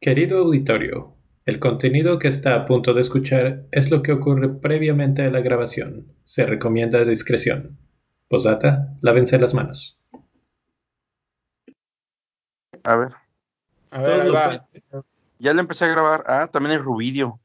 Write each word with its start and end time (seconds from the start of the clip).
Querido 0.00 0.38
auditorio, 0.38 1.14
el 1.44 1.58
contenido 1.58 2.18
que 2.18 2.28
está 2.28 2.54
a 2.54 2.64
punto 2.66 2.94
de 2.94 3.02
escuchar 3.02 3.66
es 3.70 3.90
lo 3.90 4.02
que 4.02 4.12
ocurre 4.12 4.48
previamente 4.48 5.22
a 5.22 5.30
la 5.30 5.40
grabación. 5.40 6.06
Se 6.24 6.46
recomienda 6.46 7.04
discreción. 7.04 7.76
Posdata, 8.28 8.94
lávense 9.02 9.38
las 9.38 9.52
manos. 9.54 10.00
A 12.82 12.96
ver, 12.96 13.08
A 13.90 14.00
ver, 14.02 14.20
ahí 14.22 14.30
va. 14.30 14.68
ya 15.38 15.52
le 15.52 15.60
empecé 15.60 15.84
a 15.84 15.88
grabar. 15.88 16.24
Ah, 16.26 16.48
también 16.50 16.76
es 16.78 16.82
Rubidio. 16.82 17.38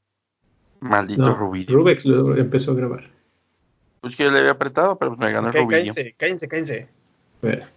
Maldito 0.80 1.24
No, 1.24 1.36
Rubidio. 1.36 1.76
Rubex 1.76 2.06
lo 2.06 2.38
empezó 2.38 2.72
a 2.72 2.76
grabar. 2.76 3.10
Pues 4.00 4.16
que 4.16 4.24
yo 4.24 4.32
le 4.32 4.40
había 4.40 4.52
apretado, 4.52 4.98
pero 4.98 5.12
pues 5.12 5.20
me 5.28 5.34
ganó 5.34 5.50
Ok, 5.50 5.56
el 5.56 5.62
Rubidio. 5.64 5.94
cállense, 5.94 6.14
cállense, 6.18 6.48
cállense. 6.48 6.88
A 7.42 7.46
ver. 7.48 7.68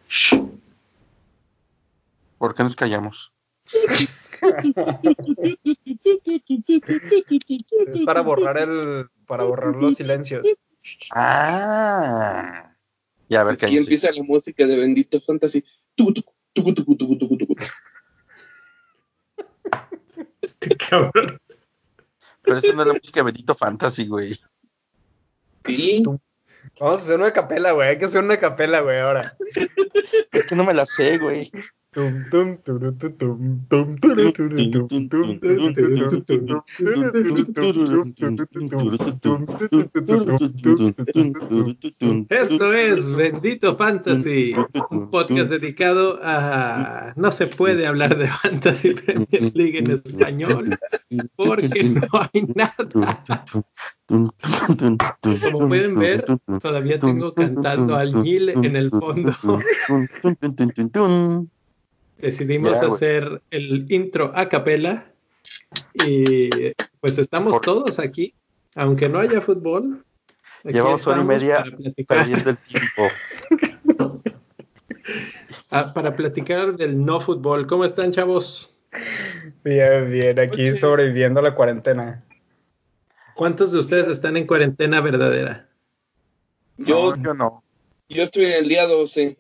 ¿Por 2.39 2.55
qué 2.55 2.63
nos 2.63 2.77
callamos? 2.77 3.33
Es 7.87 8.01
para 8.05 8.21
borrar 8.23 8.59
el, 8.59 9.09
para 9.27 9.45
borrar 9.45 9.77
los 9.77 9.97
silencios. 9.97 10.47
Ah. 11.13 12.75
Ya, 13.29 13.41
a 13.41 13.45
ver, 13.45 13.55
Aquí 13.55 13.61
cállense. 13.67 13.83
empieza 13.83 14.13
la 14.13 14.23
música 14.23 14.67
de 14.67 14.77
Bendito 14.77 15.21
Fantasy. 15.21 15.65
Tucu, 15.95 16.13
tucu, 16.53 16.75
tucu, 16.75 16.75
tucu, 16.75 16.97
tucu, 16.97 17.19
tucu, 17.19 17.37
tucu. 17.39 17.55
Este 20.41 20.77
cabrón. 20.77 21.41
Pero 22.43 22.57
esa 22.59 22.73
no 22.73 22.83
es 22.83 22.89
la 22.89 22.95
música 22.95 23.21
de 23.21 23.25
Bendito 23.25 23.55
Fantasy, 23.55 24.07
güey. 24.07 24.41
Sí, 25.65 26.03
Vamos 26.81 27.01
a 27.01 27.05
hacer 27.05 27.17
una 27.17 27.33
capela, 27.33 27.73
güey. 27.73 27.89
Hay 27.89 27.99
que 27.99 28.05
hacer 28.07 28.23
una 28.23 28.39
capela, 28.39 28.81
güey, 28.81 28.99
ahora. 28.99 29.37
Es 30.33 30.47
que 30.47 30.55
no 30.55 30.65
me 30.65 30.75
la 30.75 30.87
sé, 30.87 31.19
güey. 31.19 31.51
Esto 42.29 42.75
es 42.75 43.11
Bendito 43.11 43.77
Fantasy, 43.77 44.55
un 44.91 45.11
podcast 45.11 45.51
dedicado 45.51 46.21
a... 46.23 47.15
No 47.17 47.33
se 47.33 47.47
puede 47.47 47.87
hablar 47.87 48.17
de 48.19 48.29
Fantasy 48.29 48.95
Premier 48.95 49.53
League 49.55 49.79
en 49.79 49.91
español 49.91 50.71
porque 51.37 51.85
no 51.85 52.07
hay 52.13 52.47
nada. 52.55 52.89
Como 54.07 55.69
pueden 55.69 55.97
ver, 55.97 56.27
todavía 56.61 56.99
tengo 56.99 57.33
cantando 57.35 57.97
al 57.97 58.23
Gil 58.23 58.51
en 58.51 58.77
el 58.77 58.91
fondo. 58.91 59.33
Decidimos 62.19 62.83
hacer 62.83 63.43
el 63.51 63.91
intro 63.93 64.33
a 64.35 64.49
capela 64.49 65.13
y 65.95 66.49
pues 67.01 67.19
estamos 67.19 67.53
Por- 67.55 67.61
todos 67.63 67.99
aquí, 67.99 68.35
aunque 68.75 69.09
no 69.09 69.21
haya 69.21 69.41
fútbol. 69.41 70.05
aquí 70.65 70.73
Llevamos 70.75 71.07
hora 71.07 71.21
y 71.21 71.25
media 71.25 71.59
para 71.59 71.77
platicar, 71.77 72.19
perdiendo 72.19 72.51
el 72.51 72.57
tiempo. 72.59 74.23
ah, 75.71 75.93
para 75.95 76.17
platicar 76.17 76.77
del 76.77 77.05
no 77.05 77.21
fútbol. 77.21 77.67
¿Cómo 77.67 77.85
están, 77.85 78.13
chavos? 78.13 78.75
Bien, 79.65 80.11
bien, 80.11 80.39
aquí 80.39 80.63
Oye. 80.63 80.77
sobreviviendo 80.77 81.41
a 81.41 81.43
la 81.43 81.55
cuarentena. 81.55 82.25
¿Cuántos 83.35 83.71
de 83.73 83.79
ustedes 83.79 84.09
están 84.09 84.37
en 84.37 84.47
cuarentena 84.47 85.01
verdadera? 85.01 85.69
yo, 86.79 87.15
No, 87.17 87.23
yo 87.23 87.35
no. 87.35 87.63
yo 88.09 88.23
estoy 88.25 88.47
en 88.47 88.53
el 88.53 88.69
día 88.69 88.87
12. 88.87 89.39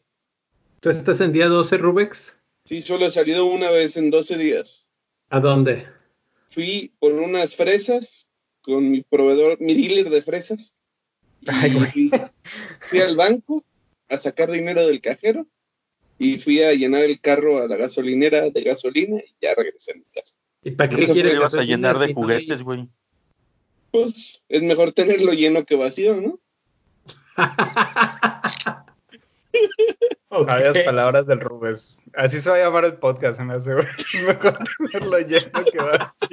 ¿Tú 0.80 0.90
estás 0.90 1.20
en 1.20 1.32
día 1.32 1.48
12, 1.48 1.76
Rubex? 1.78 2.37
Sí, 2.68 2.82
solo 2.82 3.06
he 3.06 3.10
salido 3.10 3.46
una 3.46 3.70
vez 3.70 3.96
en 3.96 4.10
12 4.10 4.36
días. 4.36 4.90
¿A 5.30 5.40
dónde? 5.40 5.86
Fui 6.48 6.92
por 6.98 7.14
unas 7.14 7.56
fresas 7.56 8.28
con 8.60 8.90
mi 8.90 9.00
proveedor, 9.00 9.56
mi 9.58 9.72
dealer 9.72 10.10
de 10.10 10.20
fresas. 10.20 10.76
Ay, 11.46 11.70
fui, 11.70 12.10
fui 12.80 13.00
al 13.00 13.16
banco 13.16 13.64
a 14.10 14.18
sacar 14.18 14.50
dinero 14.50 14.86
del 14.86 15.00
cajero 15.00 15.46
y 16.18 16.36
fui 16.36 16.62
a 16.62 16.74
llenar 16.74 17.04
el 17.04 17.18
carro 17.20 17.62
a 17.62 17.68
la 17.68 17.76
gasolinera 17.76 18.50
de 18.50 18.62
gasolina 18.62 19.16
y 19.16 19.34
ya 19.40 19.54
regresé 19.54 19.92
a 19.92 19.94
mi 19.94 20.04
casa. 20.14 20.36
¿Y 20.62 20.72
para 20.72 20.90
qué 20.90 21.06
quieres 21.06 21.32
ibas 21.32 21.54
a 21.54 21.62
llenar 21.62 21.98
de 21.98 22.12
juguetes, 22.12 22.62
güey. 22.62 22.86
Pues 23.90 24.42
es 24.46 24.62
mejor 24.62 24.92
tenerlo 24.92 25.32
lleno 25.32 25.64
que 25.64 25.74
vacío, 25.74 26.20
¿no? 26.20 26.38
Ok. 30.30 30.46
Sabias 30.46 30.78
palabras 30.84 31.26
del 31.26 31.40
Rubens. 31.40 31.96
Así 32.14 32.40
se 32.40 32.50
va 32.50 32.56
a 32.56 32.58
llamar 32.58 32.84
el 32.84 32.98
podcast, 32.98 33.38
se 33.38 33.44
me 33.44 33.54
hace, 33.54 33.74
mejor 34.26 34.58
tenerlo 34.90 35.18
lleno 35.20 35.64
que 35.72 35.78
vacío. 35.78 36.28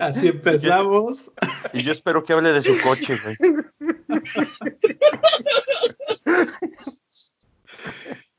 Así 0.00 0.28
empezamos. 0.28 1.32
Y 1.72 1.80
yo 1.80 1.92
espero 1.92 2.22
que 2.22 2.32
hable 2.34 2.52
de 2.52 2.62
su 2.62 2.80
coche, 2.80 3.18
güey. 3.22 3.36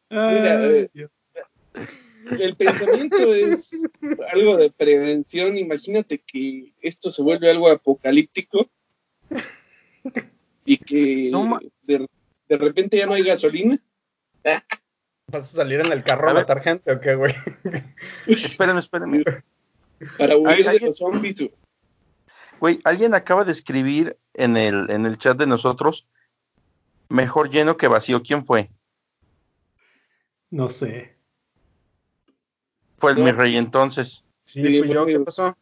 Mira, 0.09 0.65
eh, 0.65 0.89
Dios. 0.93 1.11
El 2.39 2.55
pensamiento 2.55 3.33
es 3.33 3.89
algo 4.31 4.55
de 4.55 4.71
prevención. 4.71 5.57
Imagínate 5.57 6.19
que 6.19 6.73
esto 6.81 7.11
se 7.11 7.21
vuelve 7.21 7.51
algo 7.51 7.69
apocalíptico 7.69 8.69
y 10.63 10.77
que 10.77 11.29
No 11.31 11.59
de, 11.81 12.07
de 12.49 12.57
repente 12.57 12.97
ya 12.97 13.05
no 13.05 13.13
hay 13.13 13.23
gasolina. 13.23 13.79
¿Vas 15.27 15.51
a 15.53 15.55
salir 15.55 15.79
en 15.85 15.91
el 15.91 16.03
carro 16.03 16.29
A 16.29 16.33
matar 16.33 16.61
gente 16.61 16.91
o 16.91 16.99
qué, 16.99 17.15
güey? 17.15 17.33
Espérenme, 18.27 18.79
espérenme. 18.81 19.23
Para 20.17 20.35
huir 20.37 20.69
de 20.69 20.79
los 20.81 20.97
zombies. 20.97 21.49
güey. 22.59 22.79
Alguien 22.83 23.13
acaba 23.13 23.45
de 23.45 23.51
escribir 23.53 24.17
en 24.33 24.57
el, 24.57 24.89
en 24.89 25.05
el 25.05 25.17
chat 25.17 25.37
de 25.37 25.47
nosotros, 25.47 26.07
mejor 27.09 27.49
lleno 27.49 27.77
que 27.77 27.87
vacío. 27.87 28.21
¿Quién 28.21 28.45
fue? 28.45 28.69
No 30.51 30.69
sé. 30.69 31.15
Fue 32.97 33.11
el 33.11 33.17
No. 33.19 33.25
mi 33.25 33.31
rey 33.31 33.55
entonces. 33.57 34.23
Sí, 34.45 34.61
Sí, 34.61 34.79
fui 34.83 34.93
yo, 34.93 35.03
fue- 35.03 35.13
¿qué 35.13 35.19
pasó? 35.21 35.57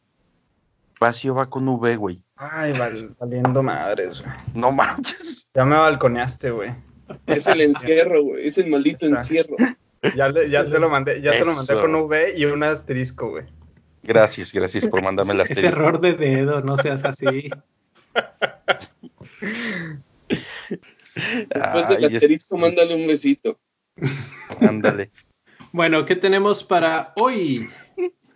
Vacío 1.02 1.34
va 1.34 1.50
con 1.50 1.68
V, 1.68 1.96
güey. 1.96 2.24
Ay, 2.36 2.74
val- 2.74 3.16
valiendo 3.20 3.64
madres, 3.64 4.22
güey. 4.22 4.32
No 4.54 4.72
manches. 4.72 5.48
Ya 5.56 5.66
me 5.66 5.76
balconeaste, 5.76 6.52
güey. 6.52 6.76
Es 7.26 7.48
el 7.48 7.62
encierro, 7.62 8.22
güey. 8.24 8.48
Es 8.48 8.60
el 8.60 8.70
maldito 8.70 9.08
Está. 9.08 9.18
encierro. 9.18 9.56
Ya, 10.16 10.30
le- 10.30 10.48
ya 10.48 10.64
te 10.64 10.78
lo 10.80 10.90
mandé, 10.90 11.20
ya 11.22 11.32
te 11.32 11.44
lo 11.44 11.54
mandé 11.54 11.74
con 11.74 11.96
V 11.96 12.34
y 12.38 12.46
un 12.46 12.62
asterisco, 12.64 13.32
güey. 13.32 13.46
Gracias, 14.04 14.54
gracias 14.54 14.88
por 14.88 15.02
mandarme 15.04 15.34
las 15.34 15.50
Es 15.50 15.64
error 15.64 16.00
de 16.00 16.14
dedo, 16.14 16.62
no 16.62 16.78
seas 16.78 17.04
así. 17.04 17.50
Después 21.50 21.88
del 21.90 22.06
asterisco, 22.06 22.58
mándale 22.58 22.96
un 22.96 23.08
besito. 23.08 23.60
Ándale. 24.60 25.12
Bueno, 25.72 26.06
¿qué 26.06 26.16
tenemos 26.16 26.64
para 26.64 27.14
hoy? 27.16 27.70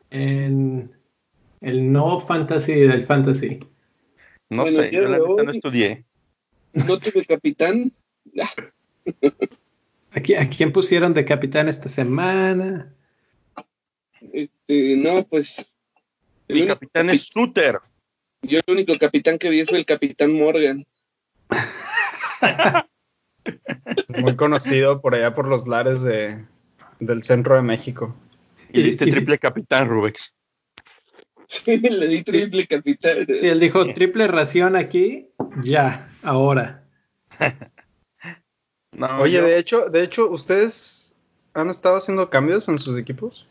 En 0.09 0.92
el 1.66 1.92
no 1.92 2.20
fantasy 2.20 2.74
del 2.76 3.06
fantasy. 3.06 3.59
No 4.50 4.62
Bueno, 4.64 4.78
sé, 4.78 4.92
yo 4.92 5.02
la 5.02 5.18
neta 5.18 5.44
no 5.44 5.52
estudié. 5.52 6.06
No 6.74 6.98
tuve 7.00 7.26
capitán. 7.26 7.92
¿A 10.12 10.20
quién, 10.22 10.44
a 10.44 10.50
quién 10.50 10.72
pusieron 10.72 11.14
de 11.14 11.25
capitán 11.25 11.68
esta 11.68 11.90
semana? 11.90 12.94
Este, 14.31 14.96
no, 14.98 15.24
pues. 15.24 15.74
el 16.48 16.68
capitán 16.68 17.09
es 17.09 17.24
Suter. 17.28 17.80
Yo 18.44 18.59
el 18.66 18.74
único 18.74 18.94
capitán 19.00 19.38
que 19.40 19.50
vi 19.50 19.66
fue 19.66 19.80
el 19.80 19.86
capitán 19.86 20.34
Morgan. 20.34 20.86
Muy 24.08 24.36
conocido 24.36 25.02
por 25.02 25.16
allá 25.16 25.34
por 25.36 25.48
los 25.48 25.68
lares 25.68 26.02
de, 26.04 26.45
del 27.00 27.24
centro 27.24 27.56
de 27.56 27.62
México. 27.63 28.16
Y 28.72 28.81
diste 28.84 29.06
y- 29.07 29.12
triple 29.12 29.38
capitán, 29.39 29.88
Rubex. 29.89 30.36
Sí, 31.65 31.77
le 31.77 32.07
di 32.07 32.24
triple 32.24 32.65
capitán. 32.68 33.27
Si 33.36 33.47
él 33.47 33.59
dijo 33.59 33.94
triple 33.94 34.27
ración 34.27 34.75
aquí, 34.75 35.30
ya, 35.63 36.09
ahora. 36.24 36.83
No, 38.92 39.19
Oye, 39.19 39.33
yo- 39.39 39.44
de 39.45 39.57
hecho, 39.57 39.89
de 39.89 40.03
hecho, 40.03 40.30
¿ustedes 40.30 41.13
han 41.53 41.69
estado 41.69 41.97
haciendo 41.97 42.30
cambios 42.30 42.68
en 42.69 42.80
sus 42.80 42.97
equipos? 42.97 43.45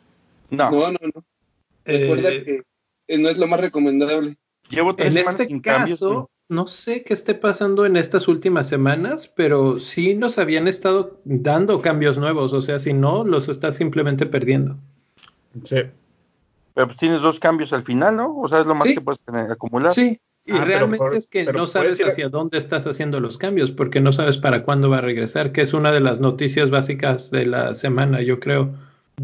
no, 0.51 0.71
No, 0.71 0.91
no, 0.93 0.99
no. 1.15 1.25
Recuerda 1.85 2.31
Eh, 2.31 2.45
que 2.45 2.63
eh, 3.09 3.19
no 3.19 3.29
es 3.29 3.37
lo 3.37 3.47
más 3.47 3.61
recomendable. 3.61 4.37
llevo 4.71 4.97
tres 4.97 5.09
en 5.09 5.13
semanas 5.19 5.33
este 5.41 5.47
sin 5.49 5.61
cambios, 5.61 6.01
caso, 6.01 6.31
no 6.49 6.67
sé 6.67 7.05
qué 7.05 7.13
esté 7.13 7.35
pasando 7.35 7.85
en 7.85 7.97
estas 7.99 8.27
últimas 8.27 8.67
semanas, 8.69 9.29
pero 9.29 9.79
sí 9.81 10.15
nos 10.15 10.39
habían 10.39 10.67
estado 10.67 11.21
dando 11.25 11.79
cambios 11.83 12.17
nuevos. 12.17 12.55
O 12.55 12.63
sea, 12.63 12.79
si 12.79 12.95
no, 12.95 13.25
los 13.25 13.51
estás 13.51 13.77
simplemente 13.77 14.25
perdiendo. 14.25 14.79
Sí. 15.63 15.77
Pero 16.75 16.87
pues 16.89 16.99
tienes 16.99 17.21
dos 17.21 17.39
cambios 17.39 17.73
al 17.73 17.85
final, 17.85 18.17
¿no? 18.17 18.37
O 18.41 18.49
sea, 18.49 18.61
es 18.61 18.67
lo 18.67 18.75
más 18.75 18.89
Sí. 18.89 18.95
que 18.95 19.01
puedes 19.01 19.21
tener, 19.21 19.51
acumular. 19.51 19.93
Sí, 19.93 20.21
y 20.45 20.53
Ah, 20.53 20.65
realmente 20.65 20.99
por- 20.99 21.15
es 21.15 21.27
que 21.29 21.45
no 21.45 21.67
sabes 21.67 22.01
ir 22.01 22.07
hacia 22.07 22.29
dónde 22.29 22.59
estás 22.59 22.87
haciendo 22.87 23.21
los 23.21 23.39
cambios, 23.39 23.71
porque 23.71 24.01
no 24.01 24.13
sabes 24.13 24.37
para 24.39 24.65
cuándo 24.65 24.91
va 24.91 24.99
a 24.99 25.01
regresar, 25.03 25.53
que 25.53 25.61
es 25.63 25.73
una 25.73 25.93
de 25.93 26.01
las 26.01 26.21
noticias 26.21 26.71
básicas 26.71 27.31
de 27.31 27.47
la 27.47 27.75
semana, 27.75 28.21
yo 28.23 28.41
creo. 28.41 28.75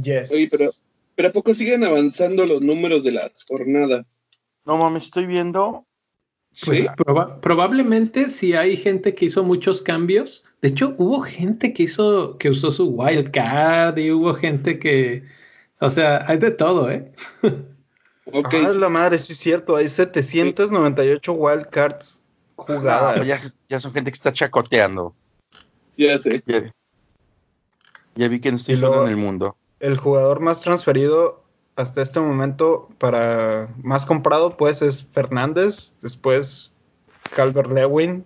Yes. 0.01 0.31
Oye, 0.33 0.49
pero 0.51 0.71
Pero 1.17 1.29
¿a 1.29 1.33
poco 1.33 1.53
siguen 1.53 1.85
avanzando 1.85 2.47
los 2.47 2.63
números 2.63 3.05
de 3.05 3.13
las 3.13 3.45
jornadas? 3.47 4.07
No 4.65 4.79
mames, 4.79 5.05
estoy 5.05 5.27
viendo. 5.27 5.85
Pues 6.65 6.85
¿Sí? 6.85 6.89
proba- 6.97 7.41
probablemente 7.43 8.31
si 8.31 8.55
hay 8.55 8.77
gente 8.77 9.15
que 9.15 9.27
hizo 9.27 9.43
muchos 9.45 9.83
cambios. 9.83 10.45
De 10.63 10.69
hecho, 10.69 10.95
hubo 10.97 11.21
gente 11.21 11.75
que 11.75 11.83
hizo, 11.83 12.39
que 12.39 12.49
usó 12.49 12.71
su 12.71 12.89
wildcard 12.89 13.99
y 13.99 14.11
hubo 14.13 14.33
gente 14.35 14.79
que, 14.79 15.25
o 15.81 15.91
sea, 15.91 16.25
hay 16.29 16.39
de 16.39 16.51
todo, 16.51 16.91
¿eh? 16.91 17.13
Ok, 18.33 18.55
ah, 18.55 18.69
sí. 18.69 18.79
la 18.79 18.89
madre, 18.89 19.19
sí 19.19 19.33
es 19.33 19.39
cierto. 19.39 19.75
Hay 19.75 19.89
798 19.89 21.33
wildcards 21.33 22.21
jugadas. 22.55 23.19
No, 23.19 23.25
ya, 23.25 23.41
ya 23.69 23.81
son 23.81 23.93
gente 23.93 24.13
que 24.13 24.15
está 24.15 24.33
chacoteando. 24.33 25.15
ya 25.97 26.17
sé. 26.19 26.43
Ya, 26.47 26.73
ya 28.15 28.29
vi 28.29 28.41
que 28.41 28.51
no 28.51 28.57
estoy 28.57 28.77
solo 28.77 29.05
en 29.05 29.11
el 29.11 29.17
mundo. 29.17 29.57
El 29.81 29.99
jugador 29.99 30.39
más 30.39 30.61
transferido 30.61 31.43
hasta 31.77 32.03
este 32.03 32.21
momento 32.21 32.89
para 32.99 33.69
más 33.83 34.05
comprado 34.07 34.57
pues 34.57 34.83
es 34.83 35.07
Fernández, 35.13 35.95
después 36.03 36.73
Calvert 37.35 37.71
Lewin, 37.71 38.25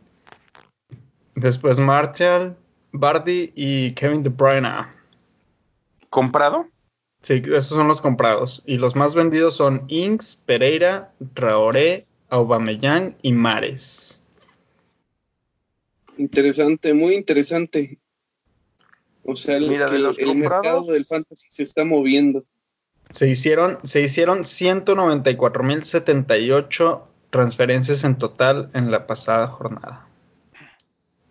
después 1.35 1.79
Martial, 1.79 2.57
Bardi 2.93 3.53
y 3.55 3.95
Kevin 3.95 4.23
De 4.23 4.31
Bruyne. 4.31 4.87
¿Comprado? 6.11 6.67
Sí, 7.25 7.41
esos 7.47 7.69
son 7.69 7.89
los 7.89 8.03
comprados. 8.03 8.63
Y 8.67 8.77
los 8.77 8.95
más 8.97 9.15
vendidos 9.15 9.57
son 9.57 9.85
Inks, 9.89 10.39
Pereira, 10.45 11.15
Traoré, 11.33 12.05
Aubameyang 12.29 13.17
y 13.23 13.33
Mares. 13.33 14.21
Interesante, 16.19 16.93
muy 16.95 17.15
interesante. 17.15 17.99
O 19.25 19.35
sea, 19.37 19.57
el, 19.57 19.69
Mira, 19.71 19.87
de 19.87 19.93
que 19.97 20.03
los 20.03 20.19
el 20.19 20.27
comprados- 20.29 20.63
mercado 20.63 20.93
del 20.93 21.07
fantasy 21.07 21.47
se 21.51 21.63
está 21.65 21.85
moviendo. 21.85 22.45
Se 23.11 23.27
hicieron, 23.29 23.79
se 23.85 24.01
hicieron 24.03 24.45
194.078 24.45 27.03
transferencias 27.31 28.05
en 28.05 28.17
total 28.19 28.71
en 28.75 28.91
la 28.91 29.07
pasada 29.07 29.47
jornada. 29.49 30.07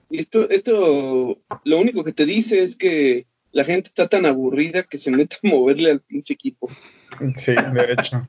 Y 0.10 0.19
esto, 0.19 0.50
esto, 0.50 1.38
lo 1.63 1.78
único 1.80 2.04
que 2.04 2.13
te 2.13 2.25
dice 2.25 2.63
es 2.63 2.75
que 2.75 3.25
la 3.54 3.64
gente 3.64 3.88
está 3.88 4.08
tan 4.10 4.26
aburrida 4.26 4.84
que 4.84 4.98
se 4.98 5.12
mete 5.12 5.38
a 5.44 5.48
moverle 5.48 5.92
al 5.92 6.02
pinche 6.02 6.34
equipo. 6.34 6.70
Sí, 7.36 7.54
de 7.54 7.94
hecho. 7.94 8.28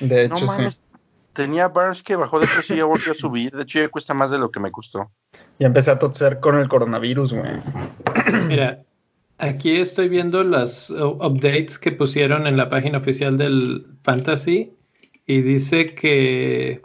De 0.00 0.28
No 0.28 0.36
hecho, 0.36 0.46
sí. 0.46 0.52
mames. 0.58 0.80
Tenía 1.34 1.68
Barnes 1.68 2.02
que 2.02 2.16
bajó 2.16 2.40
de 2.40 2.48
precio 2.48 2.74
y 2.74 2.78
ya 2.78 2.84
volvió 2.84 3.12
a 3.12 3.14
subir. 3.14 3.52
De 3.52 3.62
hecho, 3.62 3.78
ya 3.78 3.88
cuesta 3.88 4.12
más 4.12 4.30
de 4.32 4.38
lo 4.38 4.50
que 4.50 4.58
me 4.58 4.72
costó. 4.72 5.10
Ya 5.60 5.68
empecé 5.68 5.92
a 5.92 5.98
toser 5.98 6.40
con 6.40 6.58
el 6.58 6.68
coronavirus, 6.68 7.34
güey. 7.34 7.52
Mira, 8.48 8.82
aquí 9.36 9.76
estoy 9.76 10.08
viendo 10.08 10.42
las 10.42 10.90
uh, 10.90 11.10
updates 11.24 11.78
que 11.78 11.92
pusieron 11.92 12.46
en 12.48 12.56
la 12.56 12.68
página 12.68 12.98
oficial 12.98 13.36
del 13.38 13.86
Fantasy 14.02 14.72
y 15.26 15.42
dice 15.42 15.94
que 15.94 16.82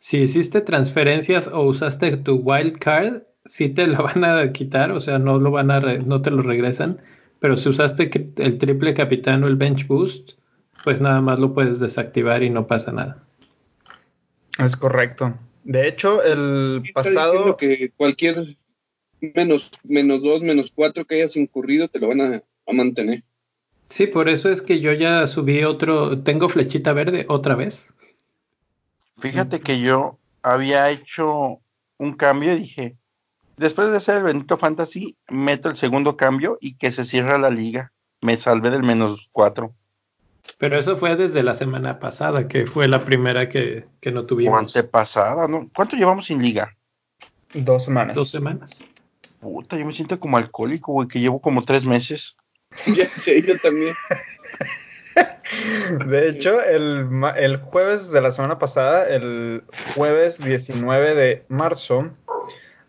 si 0.00 0.18
hiciste 0.22 0.62
transferencias 0.62 1.46
o 1.46 1.62
usaste 1.62 2.16
tu 2.16 2.36
wild 2.36 2.78
card, 2.78 3.22
sí 3.44 3.68
te 3.68 3.86
lo 3.86 4.02
van 4.04 4.24
a 4.24 4.52
quitar, 4.52 4.92
o 4.92 5.00
sea, 5.00 5.18
no 5.18 5.38
lo 5.38 5.50
van 5.50 5.70
a 5.70 5.80
re- 5.80 5.98
no 6.02 6.22
te 6.22 6.30
lo 6.30 6.42
regresan, 6.42 7.00
pero 7.40 7.56
si 7.56 7.68
usaste 7.68 8.10
el 8.36 8.58
triple 8.58 8.94
capitán 8.94 9.42
o 9.44 9.48
el 9.48 9.56
bench 9.56 9.86
boost, 9.86 10.32
pues 10.84 11.00
nada 11.00 11.20
más 11.20 11.38
lo 11.38 11.54
puedes 11.54 11.80
desactivar 11.80 12.42
y 12.42 12.50
no 12.50 12.66
pasa 12.66 12.92
nada. 12.92 13.22
Es 14.58 14.76
correcto. 14.76 15.34
De 15.64 15.88
hecho, 15.88 16.22
el 16.22 16.82
pasado. 16.92 17.56
que 17.56 17.90
cualquier 17.96 18.56
menos, 19.34 19.70
menos 19.84 20.22
dos, 20.22 20.42
menos 20.42 20.72
cuatro 20.74 21.04
que 21.04 21.16
hayas 21.16 21.36
incurrido 21.36 21.88
te 21.88 22.00
lo 22.00 22.08
van 22.08 22.20
a, 22.20 22.42
a 22.66 22.72
mantener. 22.72 23.22
Sí, 23.88 24.06
por 24.06 24.28
eso 24.28 24.50
es 24.50 24.62
que 24.62 24.80
yo 24.80 24.92
ya 24.92 25.26
subí 25.26 25.64
otro, 25.64 26.22
tengo 26.22 26.48
flechita 26.48 26.92
verde 26.92 27.26
otra 27.28 27.54
vez. 27.54 27.92
Fíjate 29.18 29.60
que 29.60 29.80
yo 29.80 30.18
había 30.42 30.90
hecho 30.90 31.60
un 31.98 32.14
cambio 32.14 32.54
y 32.54 32.60
dije, 32.60 32.96
después 33.56 33.90
de 33.90 33.96
hacer 33.96 34.18
el 34.18 34.22
bendito 34.24 34.58
fantasy, 34.58 35.16
meto 35.28 35.68
el 35.68 35.76
segundo 35.76 36.16
cambio 36.16 36.58
y 36.60 36.74
que 36.76 36.92
se 36.92 37.04
cierra 37.04 37.38
la 37.38 37.50
liga. 37.50 37.92
Me 38.20 38.36
salvé 38.36 38.70
del 38.70 38.82
menos 38.82 39.28
cuatro. 39.32 39.72
Pero 40.58 40.78
eso 40.78 40.96
fue 40.96 41.16
desde 41.16 41.42
la 41.42 41.54
semana 41.54 41.98
pasada, 42.00 42.48
que 42.48 42.66
fue 42.66 42.88
la 42.88 43.00
primera 43.04 43.48
que, 43.48 43.86
que 44.00 44.10
no 44.12 44.20
O 44.20 44.26
tuvimos. 44.26 44.58
antepasada, 44.58 45.46
¿no? 45.48 45.68
¿Cuánto 45.74 45.96
llevamos 45.96 46.26
sin 46.26 46.42
liga? 46.42 46.76
Dos 47.54 47.84
semanas. 47.84 48.14
Dos 48.16 48.30
semanas. 48.30 48.82
Puta, 49.40 49.76
yo 49.76 49.84
me 49.84 49.92
siento 49.92 50.18
como 50.20 50.36
alcohólico, 50.36 50.92
güey, 50.92 51.08
que 51.08 51.20
llevo 51.20 51.40
como 51.40 51.64
tres 51.64 51.84
meses. 51.84 52.36
ya 52.94 53.08
sé, 53.08 53.42
yo 53.42 53.58
también. 53.58 53.94
De 56.06 56.28
hecho, 56.28 56.62
el, 56.62 57.04
ma- 57.04 57.32
el 57.32 57.58
jueves 57.58 58.10
de 58.10 58.20
la 58.22 58.30
semana 58.32 58.58
pasada, 58.58 59.06
el 59.08 59.62
jueves 59.94 60.42
19 60.42 61.14
de 61.14 61.44
marzo, 61.48 62.08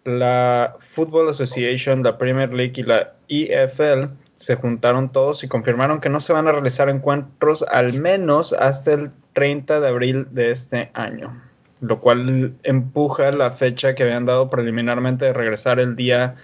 la 0.05 0.75
Football 0.79 1.29
Association, 1.29 2.03
la 2.03 2.17
Premier 2.17 2.53
League 2.53 2.73
y 2.75 2.83
la 2.83 3.13
EFL 3.29 4.05
se 4.38 4.55
juntaron 4.55 5.09
todos 5.11 5.44
y 5.44 5.47
confirmaron 5.47 6.01
que 6.01 6.09
no 6.09 6.19
se 6.19 6.33
van 6.33 6.47
a 6.47 6.51
realizar 6.51 6.89
encuentros 6.89 7.63
al 7.63 7.94
menos 7.94 8.51
hasta 8.53 8.94
el 8.94 9.11
30 9.33 9.79
de 9.79 9.88
abril 9.88 10.27
de 10.31 10.51
este 10.51 10.91
año, 10.94 11.41
lo 11.79 12.00
cual 12.00 12.53
empuja 12.63 13.31
la 13.31 13.51
fecha 13.51 13.95
que 13.95 14.03
habían 14.03 14.25
dado 14.25 14.50
preliminarmente 14.50 15.25
de 15.25 15.33
regresar 15.33 15.79
el 15.79 15.95
día 15.95 16.35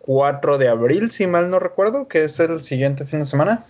4 0.00 0.58
de 0.58 0.68
abril, 0.68 1.10
si 1.10 1.26
mal 1.26 1.50
no 1.50 1.60
recuerdo, 1.60 2.08
que 2.08 2.24
es 2.24 2.38
el 2.40 2.60
siguiente 2.62 3.06
fin 3.06 3.20
de 3.20 3.26
semana. 3.26 3.64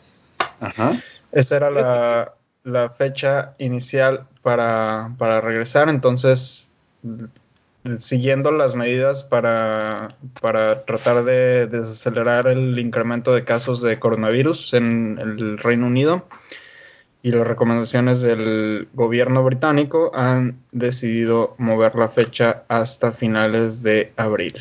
Ajá. 0.60 1.00
Esa 1.30 1.56
era 1.56 1.70
la, 1.70 2.32
la 2.64 2.90
fecha 2.90 3.54
inicial 3.58 4.26
para, 4.42 5.10
para 5.18 5.40
regresar, 5.40 5.88
entonces 5.88 6.70
siguiendo 7.98 8.50
las 8.50 8.74
medidas 8.74 9.24
para, 9.24 10.08
para 10.40 10.84
tratar 10.84 11.24
de 11.24 11.66
desacelerar 11.66 12.46
el 12.46 12.78
incremento 12.78 13.34
de 13.34 13.44
casos 13.44 13.82
de 13.82 13.98
coronavirus 13.98 14.74
en 14.74 15.18
el 15.20 15.58
Reino 15.58 15.86
Unido 15.86 16.26
y 17.22 17.30
las 17.30 17.46
recomendaciones 17.46 18.20
del 18.20 18.88
gobierno 18.92 19.42
británico 19.44 20.10
han 20.14 20.58
decidido 20.72 21.54
mover 21.58 21.94
la 21.94 22.08
fecha 22.08 22.64
hasta 22.68 23.12
finales 23.12 23.82
de 23.82 24.12
abril. 24.16 24.54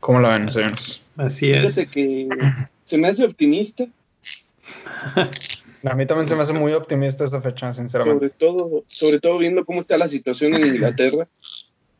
¿Cómo 0.00 0.20
la 0.20 0.38
ven, 0.38 0.50
señores? 0.50 1.00
Así 1.16 1.50
es. 1.50 1.74
Fíjate 1.74 1.90
que 1.90 2.28
se 2.84 2.98
me 2.98 3.08
hace 3.08 3.24
optimista, 3.24 3.86
A 5.84 5.94
mí 5.94 6.06
también 6.06 6.26
se 6.26 6.34
me 6.34 6.42
hace 6.42 6.52
muy 6.52 6.72
optimista 6.72 7.24
esa 7.24 7.40
fecha, 7.40 7.72
sinceramente. 7.72 8.28
sobre 8.28 8.30
todo, 8.30 8.84
sobre 8.86 9.20
todo 9.20 9.38
viendo 9.38 9.64
cómo 9.64 9.80
está 9.80 9.96
la 9.96 10.08
situación 10.08 10.54
en 10.54 10.66
Inglaterra. 10.66 11.28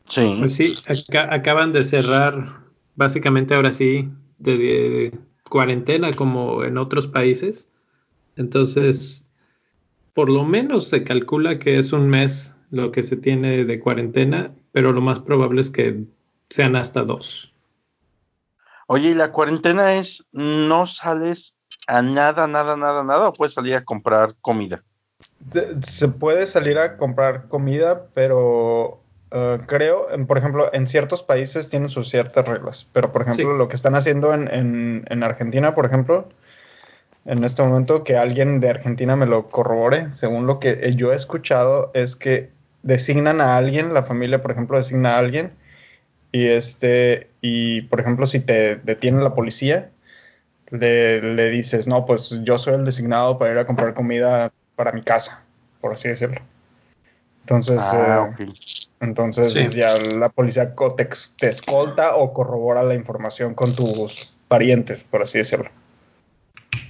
Sí. 0.09 0.35
Pues 0.39 0.55
sí, 0.55 0.73
acá- 0.87 1.33
acaban 1.33 1.73
de 1.73 1.83
cerrar, 1.83 2.61
básicamente 2.95 3.53
ahora 3.55 3.73
sí, 3.73 4.09
de, 4.37 4.57
de 4.57 5.19
cuarentena 5.49 6.11
como 6.13 6.63
en 6.63 6.77
otros 6.77 7.07
países. 7.07 7.69
Entonces, 8.35 9.25
por 10.13 10.29
lo 10.29 10.43
menos 10.43 10.87
se 10.89 11.03
calcula 11.03 11.59
que 11.59 11.77
es 11.77 11.91
un 11.93 12.09
mes 12.09 12.55
lo 12.71 12.91
que 12.91 13.03
se 13.03 13.17
tiene 13.17 13.65
de 13.65 13.79
cuarentena, 13.79 14.51
pero 14.71 14.91
lo 14.91 15.01
más 15.01 15.19
probable 15.19 15.61
es 15.61 15.69
que 15.69 16.03
sean 16.49 16.75
hasta 16.75 17.03
dos. 17.03 17.53
Oye, 18.87 19.09
¿y 19.11 19.13
la 19.15 19.31
cuarentena 19.31 19.95
es 19.95 20.23
no 20.31 20.87
sales 20.87 21.55
a 21.87 22.01
nada, 22.01 22.47
nada, 22.47 22.75
nada, 22.77 23.03
nada 23.03 23.27
o 23.29 23.33
puedes 23.33 23.53
salir 23.53 23.75
a 23.75 23.83
comprar 23.83 24.35
comida? 24.41 24.83
De- 25.39 25.75
Se 25.83 26.07
puede 26.07 26.45
salir 26.47 26.77
a 26.77 26.97
comprar 26.97 27.47
comida, 27.47 28.07
pero 28.13 29.01
eh, 29.31 29.59
creo, 29.65 30.11
en- 30.11 30.25
por 30.27 30.37
ejemplo, 30.37 30.69
en 30.73 30.87
ciertos 30.87 31.23
países 31.23 31.69
tienen 31.69 31.89
sus 31.89 32.09
ciertas 32.09 32.47
reglas. 32.47 32.87
Pero, 32.93 33.11
por 33.11 33.23
ejemplo, 33.23 33.51
Sí. 33.51 33.57
lo 33.57 33.67
que 33.67 33.75
están 33.75 33.95
haciendo 33.95 34.33
en, 34.33 34.47
en- 34.53 35.05
en 35.09 35.23
Argentina, 35.23 35.75
por 35.75 35.85
ejemplo, 35.85 36.29
en 37.25 37.43
este 37.43 37.61
momento, 37.61 38.03
que 38.03 38.15
alguien 38.17 38.59
de 38.59 38.69
Argentina 38.69 39.15
me 39.15 39.25
lo 39.25 39.49
corrobore, 39.49 40.13
según 40.13 40.47
lo 40.47 40.59
que 40.59 40.93
yo 40.95 41.11
he 41.11 41.15
escuchado, 41.15 41.91
es 41.93 42.15
que 42.15 42.49
designan 42.83 43.41
a 43.41 43.57
alguien, 43.57 43.93
la 43.93 44.03
familia, 44.03 44.41
por 44.41 44.51
ejemplo, 44.51 44.77
designa 44.77 45.15
a 45.15 45.19
alguien, 45.19 45.51
y 46.31 46.47
este, 46.47 47.29
y 47.41 47.81
por 47.83 47.99
ejemplo, 47.99 48.25
si 48.25 48.39
te 48.39 48.77
detiene 48.77 49.21
la 49.23 49.33
policía, 49.33 49.89
le, 50.69 51.21
le 51.21 51.49
dices, 51.49 51.87
no, 51.87 52.05
pues 52.05 52.39
yo 52.43 52.57
soy 52.57 52.75
el 52.75 52.85
designado 52.85 53.37
para 53.37 53.51
ir 53.53 53.57
a 53.57 53.65
comprar 53.65 53.93
comida 53.93 54.51
para 54.75 54.91
mi 54.91 55.01
casa, 55.01 55.41
por 55.81 55.93
así 55.93 56.07
decirlo. 56.09 56.41
Entonces, 57.41 57.79
Ah, 57.81 58.29
eh, 58.37 58.43
ok. 58.45 58.53
Entonces 58.99 59.53
Sí. 59.53 59.67
ya 59.75 59.89
la 60.17 60.29
policía 60.29 60.73
te, 61.37 61.47
escolta 61.47 62.15
o 62.15 62.33
corrobora 62.33 62.83
la 62.83 62.95
información 62.95 63.53
con 63.53 63.75
tus 63.75 64.33
parientes, 64.47 65.03
por 65.03 65.21
así 65.21 65.37
decirlo. 65.39 65.69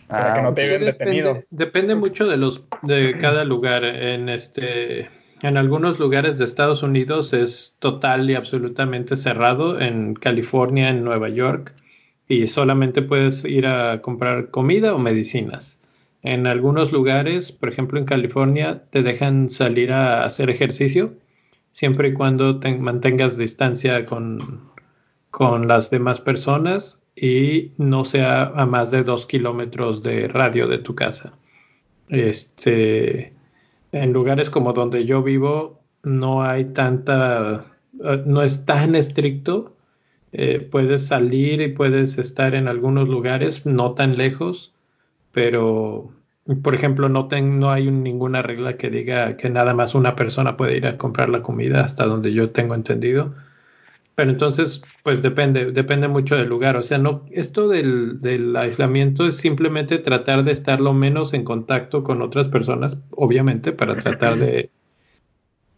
para 0.08 0.36
que 0.36 0.42
no 0.42 0.54
te 0.54 0.62
Sí, 0.62 0.68
lleven 0.70 0.86
detenido. 0.86 1.28
depende, 1.34 1.48
depende 1.52 1.96
mucho 1.96 2.28
de 2.28 2.38
los 2.38 2.64
de 2.82 3.18
cada 3.18 3.44
lugar. 3.44 3.84
En 3.84 4.30
este, 4.30 5.10
en 5.42 5.58
algunos 5.58 6.00
lugares 6.00 6.38
de 6.38 6.46
Estados 6.46 6.82
Unidos 6.82 7.34
es 7.34 7.76
total 7.80 8.30
y 8.30 8.36
absolutamente 8.36 9.18
cerrado. 9.18 9.82
En 9.82 10.14
California, 10.14 10.88
en 10.88 11.04
Nueva 11.04 11.28
York, 11.28 11.74
y 12.30 12.48
solamente 12.48 13.02
puedes 13.02 13.44
ir 13.44 13.68
a 13.68 14.02
comprar 14.02 14.50
comida 14.50 14.96
o 14.96 15.00
medicinas. 15.00 15.78
En 16.24 16.48
algunos 16.48 16.94
lugares, 16.94 17.52
por 17.52 17.68
ejemplo 17.68 18.00
en 18.00 18.06
California, 18.06 18.84
te 18.92 19.04
dejan 19.04 19.50
salir 19.50 19.92
a 19.92 20.24
hacer 20.24 20.50
ejercicio 20.50 21.14
siempre 21.78 22.08
y 22.08 22.14
cuando 22.14 22.60
te 22.60 22.76
mantengas 22.76 23.38
distancia 23.38 24.04
con, 24.08 24.40
con 25.30 25.68
las 25.68 25.92
demás 25.92 26.20
personas 26.20 27.00
y 27.16 27.74
no 27.78 28.04
sea 28.04 28.46
a 28.56 28.66
más 28.66 28.90
de 28.90 29.04
dos 29.04 29.28
kilómetros 29.28 30.02
de 30.02 30.28
radio 30.28 30.68
de 30.68 30.80
tu 30.80 30.96
casa. 30.96 31.34
Este, 32.10 33.32
en 33.92 34.12
lugares 34.12 34.50
como 34.50 34.74
donde 34.74 35.06
yo 35.06 35.22
vivo 35.22 35.80
no 36.02 36.42
hay 36.42 36.66
tanta, 36.66 37.78
eh, 38.04 38.24
no 38.26 38.42
es 38.42 38.66
tan 38.66 38.96
estricto. 38.96 39.76
Eh, 40.32 40.68
puedes 40.72 41.06
salir 41.06 41.62
y 41.62 41.68
puedes 41.68 42.18
estar 42.18 42.56
en 42.56 42.68
algunos 42.68 43.08
lugares 43.08 43.68
no 43.68 43.94
tan 43.94 44.18
lejos, 44.18 44.74
pero 45.32 46.12
por 46.56 46.76
ejemplo 46.76 47.10
no, 47.10 47.28
no 47.30 47.72
hay 47.72 47.92
ninguna 47.92 48.42
regla 48.42 48.78
que 48.78 48.90
diga 48.90 49.36
que 49.38 49.50
nada 49.50 49.74
más 49.74 49.96
una 49.96 50.16
persona 50.16 50.56
puede 50.56 50.78
ir 50.78 50.88
a 50.88 50.98
comprar 50.98 51.30
la 51.30 51.42
comida 51.42 51.82
hasta 51.82 52.06
donde 52.06 52.34
yo 52.34 52.52
tengo 52.52 52.76
entendido. 52.76 53.34
Pero 54.16 54.32
entonces, 54.32 54.82
pues 55.04 55.22
depende, 55.22 55.72
depende 55.72 56.08
mucho 56.08 56.36
del 56.36 56.50
lugar. 56.50 56.76
O 56.76 56.82
sea, 56.82 56.98
no, 56.98 57.26
esto 57.30 57.68
del, 57.68 58.20
del, 58.20 58.56
aislamiento 58.56 59.28
es 59.28 59.38
simplemente 59.38 60.00
tratar 60.00 60.44
de 60.44 60.54
estar 60.54 60.82
lo 60.82 60.92
menos 60.94 61.36
en 61.36 61.44
contacto 61.44 62.04
con 62.04 62.24
otras 62.24 62.48
personas, 62.48 62.98
obviamente, 63.12 63.74
para 63.74 63.96
tratar 63.98 64.38
de 64.38 64.72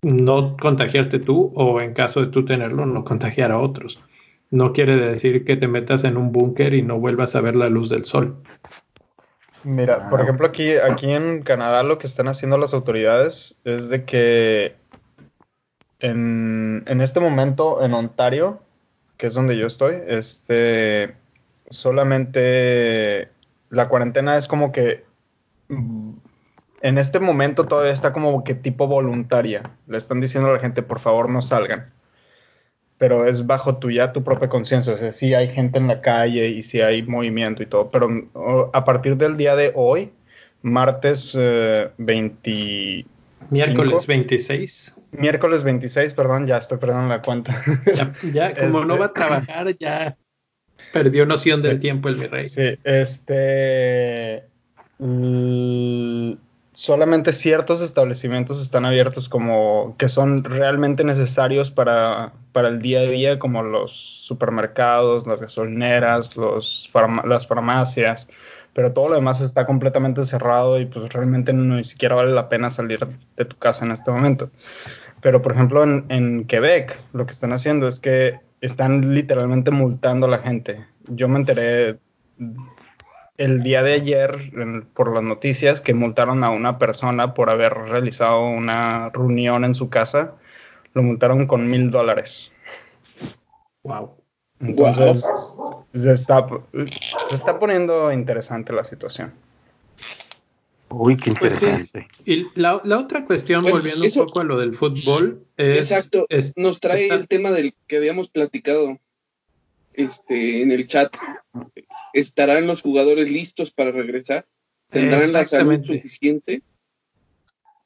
no 0.01 0.55
contagiarte 0.55 1.19
tú 1.19 1.51
o 1.55 1.81
en 1.81 1.93
caso 1.93 2.21
de 2.21 2.27
tú 2.27 2.45
tenerlo, 2.45 2.85
no 2.85 3.03
contagiar 3.03 3.51
a 3.51 3.59
otros. 3.59 3.99
No 4.51 4.71
quiere 4.71 4.95
decir 4.95 5.43
que 5.43 5.57
te 5.57 5.67
metas 5.67 6.03
en 6.05 6.15
un 6.15 6.31
búnker 6.31 6.73
y 6.73 6.81
no 6.81 6.99
vuelvas 6.99 7.35
a 7.35 7.41
ver 7.41 7.55
la 7.55 7.69
luz 7.69 7.89
del 7.89 8.05
sol. 8.05 8.37
Mira, 9.63 10.09
por 10.09 10.21
ejemplo, 10.21 10.47
aquí, 10.47 10.73
aquí 10.75 11.11
en 11.11 11.41
Canadá 11.41 11.83
lo 11.83 11.97
que 11.97 12.07
están 12.07 12.27
haciendo 12.27 12.57
las 12.57 12.73
autoridades 12.73 13.57
es 13.65 13.89
de 13.89 14.05
que 14.05 14.75
en, 15.99 16.83
en, 16.87 17.01
este 17.01 17.19
momento 17.19 17.83
en 17.83 17.93
Ontario, 17.93 18.61
que 19.17 19.27
es 19.27 19.33
donde 19.33 19.57
yo 19.57 19.67
estoy, 19.67 19.95
este, 20.07 21.15
solamente 21.69 23.29
la 23.69 23.89
cuarentena 23.89 24.37
es 24.37 24.47
como 24.47 24.71
que 24.71 25.03
mm, 25.67 26.13
en 26.81 26.97
este 26.97 27.19
momento 27.19 27.65
todavía 27.65 27.91
está 27.91 28.13
como 28.13 28.43
que 28.43 28.55
tipo 28.55 28.87
voluntaria. 28.87 29.63
Le 29.87 29.97
están 29.97 30.21
diciendo 30.21 30.49
a 30.49 30.53
la 30.53 30.59
gente, 30.59 30.81
por 30.81 30.99
favor, 30.99 31.29
no 31.29 31.41
salgan. 31.41 31.91
Pero 32.99 33.25
es 33.25 33.47
bajo 33.47 33.77
tu 33.77 33.89
ya 33.89 34.13
tu 34.13 34.23
propia 34.23 34.47
conciencia. 34.47 34.93
O 34.93 34.97
sea, 34.97 35.11
sí 35.11 35.33
hay 35.33 35.47
gente 35.47 35.79
en 35.79 35.87
la 35.87 36.01
calle 36.01 36.49
y 36.49 36.61
sí 36.61 36.81
hay 36.81 37.01
movimiento 37.01 37.63
y 37.63 37.65
todo. 37.65 37.89
Pero 37.89 38.69
a 38.71 38.85
partir 38.85 39.17
del 39.17 39.37
día 39.37 39.55
de 39.55 39.71
hoy, 39.73 40.11
martes 40.61 41.35
eh, 41.35 41.89
20, 41.97 43.05
Miércoles 43.49 44.05
26. 44.05 44.95
Miércoles 45.11 45.63
26, 45.63 46.13
perdón, 46.13 46.45
ya 46.45 46.57
estoy 46.57 46.77
perdiendo 46.77 47.07
la 47.07 47.21
cuenta. 47.21 47.59
Ya, 47.95 48.13
ya 48.31 48.53
como 48.59 48.77
este... 48.77 48.85
no 48.85 48.97
va 48.99 49.05
a 49.05 49.13
trabajar, 49.13 49.75
ya 49.79 50.15
perdió 50.91 51.25
noción 51.25 51.61
sí, 51.61 51.67
del 51.67 51.79
tiempo 51.79 52.09
el 52.09 52.17
mi 52.17 52.27
rey. 52.27 52.47
Sí, 52.47 52.77
este. 52.83 54.43
Mm, 54.99 56.33
solamente 56.79 57.33
ciertos 57.33 57.81
establecimientos 57.81 58.61
están 58.61 58.85
abiertos 58.85 59.27
como 59.27 59.95
que 59.97 60.07
son 60.07 60.45
realmente 60.45 61.03
necesarios 61.03 61.71
para, 61.71 62.31
para 62.53 62.69
el 62.69 62.81
día 62.81 63.01
a 63.01 63.03
día, 63.03 63.37
como 63.37 63.63
los 63.63 63.91
supermercados, 63.91 65.27
las 65.27 65.41
gasolineras, 65.41 66.37
los 66.37 66.89
las 67.25 67.47
farmacias 67.47 68.27
pero 68.73 68.93
todo 68.93 69.09
lo 69.09 69.15
demás 69.15 69.41
está 69.41 69.65
completamente 69.65 70.23
cerrado 70.23 70.79
y 70.79 70.85
pues 70.85 71.11
realmente 71.11 71.51
no, 71.51 71.75
ni 71.75 71.83
siquiera 71.83 72.15
vale 72.15 72.31
la 72.31 72.47
pena 72.47 72.71
salir 72.71 73.05
de 73.35 73.43
tu 73.43 73.57
casa 73.57 73.83
en 73.83 73.91
este 73.91 74.09
momento. 74.09 74.51
Pero 75.21 75.41
por 75.41 75.51
ejemplo 75.51 75.83
en, 75.83 76.05
en 76.07 76.45
Quebec 76.45 76.97
lo 77.11 77.25
que 77.25 77.31
están 77.31 77.51
haciendo 77.51 77.89
es 77.89 77.99
que 77.99 78.39
están 78.61 79.13
literalmente 79.13 79.71
multando 79.71 80.27
a 80.27 80.29
la 80.29 80.37
gente. 80.37 80.85
Yo 81.07 81.27
me 81.27 81.39
enteré 81.39 81.97
el 83.39 83.63
día 83.63 83.81
de 83.81 83.93
ayer 83.93 84.51
en, 84.53 84.85
por 84.93 85.13
las 85.13 85.23
noticias 85.23 85.79
que 85.79 85.93
multaron 85.93 86.43
a 86.43 86.51
una 86.51 86.77
persona 86.77 87.33
por 87.33 87.49
haber 87.49 87.73
realizado 87.73 88.41
una 88.41 89.09
reunión 89.09 89.63
en 89.63 89.73
su 89.73 89.89
casa. 89.89 90.35
Lo 90.93 91.03
multaron 91.03 91.47
con 91.47 91.69
mil 91.69 91.89
dólares. 91.89 92.51
Wow. 93.83 94.11
Entonces, 94.59 95.23
wow. 95.55 95.85
se, 95.93 96.11
está, 96.11 96.45
se 97.29 97.35
está 97.35 97.57
poniendo 97.57 98.11
interesante 98.11 98.73
la 98.73 98.83
situación. 98.83 99.31
Uy, 100.89 101.15
qué 101.15 101.29
interesante. 101.29 101.89
Pues 101.93 102.05
sí. 102.25 102.45
Y 102.55 102.59
la, 102.59 102.81
la, 102.83 102.97
otra 102.99 103.23
cuestión, 103.23 103.61
pues 103.61 103.73
volviendo 103.73 104.03
eso, 104.03 104.21
un 104.21 104.27
poco 104.27 104.41
a 104.41 104.43
lo 104.43 104.59
del 104.59 104.73
fútbol, 104.73 105.45
es, 105.55 105.91
Exacto, 105.91 106.25
es, 106.27 106.51
nos 106.57 106.81
trae 106.81 107.03
está, 107.03 107.15
el 107.15 107.29
tema 107.29 107.51
del 107.51 107.73
que 107.87 107.95
habíamos 107.95 108.29
platicado 108.29 108.97
este, 109.99 110.61
en 110.61 110.71
el 110.71 110.87
chat. 110.87 111.15
¿Estarán 112.13 112.67
los 112.67 112.81
jugadores 112.81 113.29
listos 113.29 113.71
para 113.71 113.91
regresar? 113.91 114.47
¿Tendrán 114.89 115.33
la 115.33 115.45
salud 115.45 115.85
suficiente? 115.85 116.63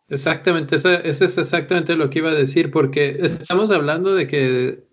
Exactamente, 0.09 0.75
eso, 0.75 0.91
eso, 0.91 1.25
es 1.25 1.37
exactamente 1.37 1.95
lo 1.95 2.09
que 2.09 2.19
iba 2.19 2.29
a 2.29 2.35
decir, 2.35 2.71
porque 2.71 3.17
estamos 3.21 3.71
hablando 3.71 4.13
de 4.13 4.27
que 4.27 4.83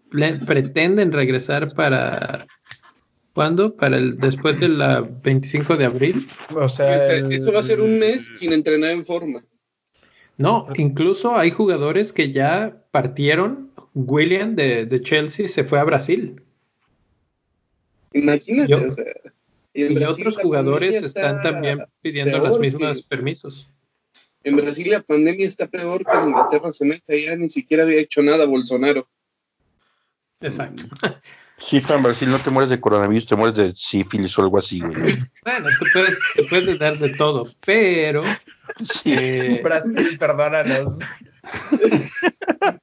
pretenden 0.46 1.12
regresar 1.12 1.68
para 1.74 2.46
¿cuándo? 3.34 3.76
Para 3.76 3.98
el 3.98 4.16
después 4.18 4.58
del 4.60 4.82
25 5.22 5.76
de 5.76 5.84
abril. 5.84 6.28
O 6.54 6.68
sea, 6.68 7.06
el... 7.12 7.32
eso 7.32 7.52
va 7.52 7.60
a 7.60 7.64
ser 7.64 7.82
un 7.82 7.98
mes 7.98 8.30
sin 8.34 8.52
entrenar 8.52 8.92
en 8.92 9.04
forma. 9.04 9.44
No, 10.38 10.68
incluso 10.76 11.36
hay 11.36 11.50
jugadores 11.50 12.12
que 12.12 12.32
ya 12.32 12.82
partieron. 12.90 13.72
William 13.92 14.56
de, 14.56 14.86
de 14.86 15.02
Chelsea 15.02 15.48
se 15.48 15.64
fue 15.64 15.78
a 15.80 15.84
Brasil. 15.84 16.42
Imagínate, 18.12 18.72
y, 18.72 18.74
o 18.74 18.90
sea, 18.90 19.04
y, 19.72 19.98
y 19.98 20.04
otros 20.04 20.36
jugadores 20.36 20.96
están 20.96 21.42
también 21.42 21.84
pidiendo 22.00 22.38
los 22.38 22.58
mismos 22.58 23.02
que... 23.02 23.08
permisos. 23.08 23.68
En 24.42 24.56
Brasil 24.56 24.90
la 24.90 25.02
pandemia 25.02 25.46
está 25.46 25.66
peor 25.66 26.04
que 26.04 26.16
en 26.16 26.28
Inglaterra 26.28 26.72
se 26.72 26.86
mete, 26.86 27.24
ya 27.24 27.36
ni 27.36 27.50
siquiera 27.50 27.82
había 27.82 28.00
hecho 28.00 28.22
nada 28.22 28.46
Bolsonaro. 28.46 29.08
Exacto. 30.40 30.84
Sí, 31.62 31.82
pero 31.82 31.96
en 31.96 32.02
Brasil 32.04 32.30
no 32.30 32.38
te 32.38 32.48
mueres 32.48 32.70
de 32.70 32.80
coronavirus, 32.80 33.26
te 33.26 33.36
mueres 33.36 33.54
de 33.54 33.74
sífilis 33.76 34.36
o 34.38 34.42
algo 34.42 34.58
así, 34.58 34.80
güey. 34.80 35.18
Bueno, 35.44 35.68
te 35.78 35.90
puedes, 35.92 36.18
te 36.34 36.44
puedes 36.44 36.78
dar 36.78 36.98
de 36.98 37.12
todo, 37.14 37.52
pero. 37.64 38.22
Sí. 38.82 39.12
Eh, 39.12 39.60
Brasil, 39.62 40.16
perdónanos. 40.18 40.98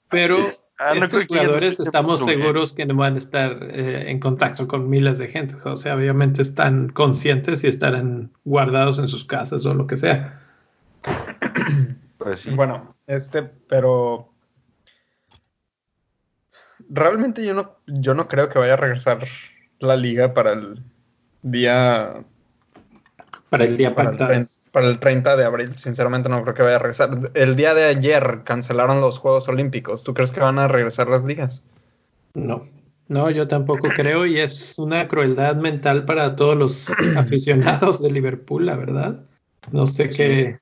Pero 0.09 0.37
ah, 0.79 0.93
no 0.95 1.05
estos 1.05 1.25
jugadores 1.25 1.79
estamos 1.79 2.23
seguros 2.23 2.73
que 2.73 2.85
no 2.85 2.95
van 2.95 3.15
a 3.15 3.17
estar 3.17 3.57
eh, 3.63 4.09
en 4.09 4.19
contacto 4.19 4.67
con 4.67 4.89
miles 4.89 5.17
de 5.17 5.27
gente. 5.27 5.55
O 5.65 5.77
sea, 5.77 5.95
obviamente 5.95 6.41
están 6.41 6.89
conscientes 6.89 7.63
y 7.63 7.67
estarán 7.67 8.31
guardados 8.45 8.99
en 8.99 9.07
sus 9.07 9.25
casas 9.25 9.65
o 9.65 9.73
lo 9.73 9.87
que 9.87 9.97
sea. 9.97 10.41
Pues 12.17 12.41
sí. 12.41 12.51
Bueno, 12.51 12.95
este, 13.05 13.43
pero 13.43 14.33
realmente 16.89 17.45
yo 17.45 17.53
no, 17.53 17.77
yo 17.85 18.13
no 18.13 18.27
creo 18.27 18.49
que 18.49 18.59
vaya 18.59 18.73
a 18.73 18.77
regresar 18.77 19.25
la 19.79 19.95
liga 19.95 20.33
para 20.33 20.53
el 20.53 20.83
día. 21.41 22.23
Para 23.49 23.65
el 23.65 23.77
día 23.77 23.95
para 23.95 24.09
pactado. 24.09 24.33
El, 24.33 24.49
para 24.77 24.89
el 24.89 24.99
30 24.99 25.35
de 25.35 25.43
abril, 25.43 25.75
sinceramente 25.75 26.29
no 26.29 26.43
creo 26.43 26.53
que 26.53 26.61
vaya 26.61 26.75
a 26.75 26.79
regresar. 26.79 27.31
El 27.33 27.55
día 27.55 27.73
de 27.73 27.85
ayer 27.85 28.41
cancelaron 28.43 29.01
los 29.01 29.17
Juegos 29.17 29.47
Olímpicos. 29.47 30.03
¿Tú 30.03 30.13
crees 30.13 30.31
que 30.31 30.39
van 30.39 30.59
a 30.59 30.67
regresar 30.67 31.09
las 31.09 31.23
ligas? 31.23 31.63
No. 32.35 32.67
No, 33.07 33.31
yo 33.31 33.47
tampoco 33.47 33.87
creo 33.89 34.27
y 34.27 34.37
es 34.37 34.77
una 34.77 35.07
crueldad 35.07 35.55
mental 35.55 36.05
para 36.05 36.35
todos 36.35 36.55
los 36.55 36.93
aficionados 37.17 38.03
de 38.03 38.11
Liverpool, 38.11 38.67
la 38.67 38.75
verdad. 38.75 39.25
No 39.71 39.87
sé 39.87 40.11
sí. 40.11 40.17
qué, 40.17 40.59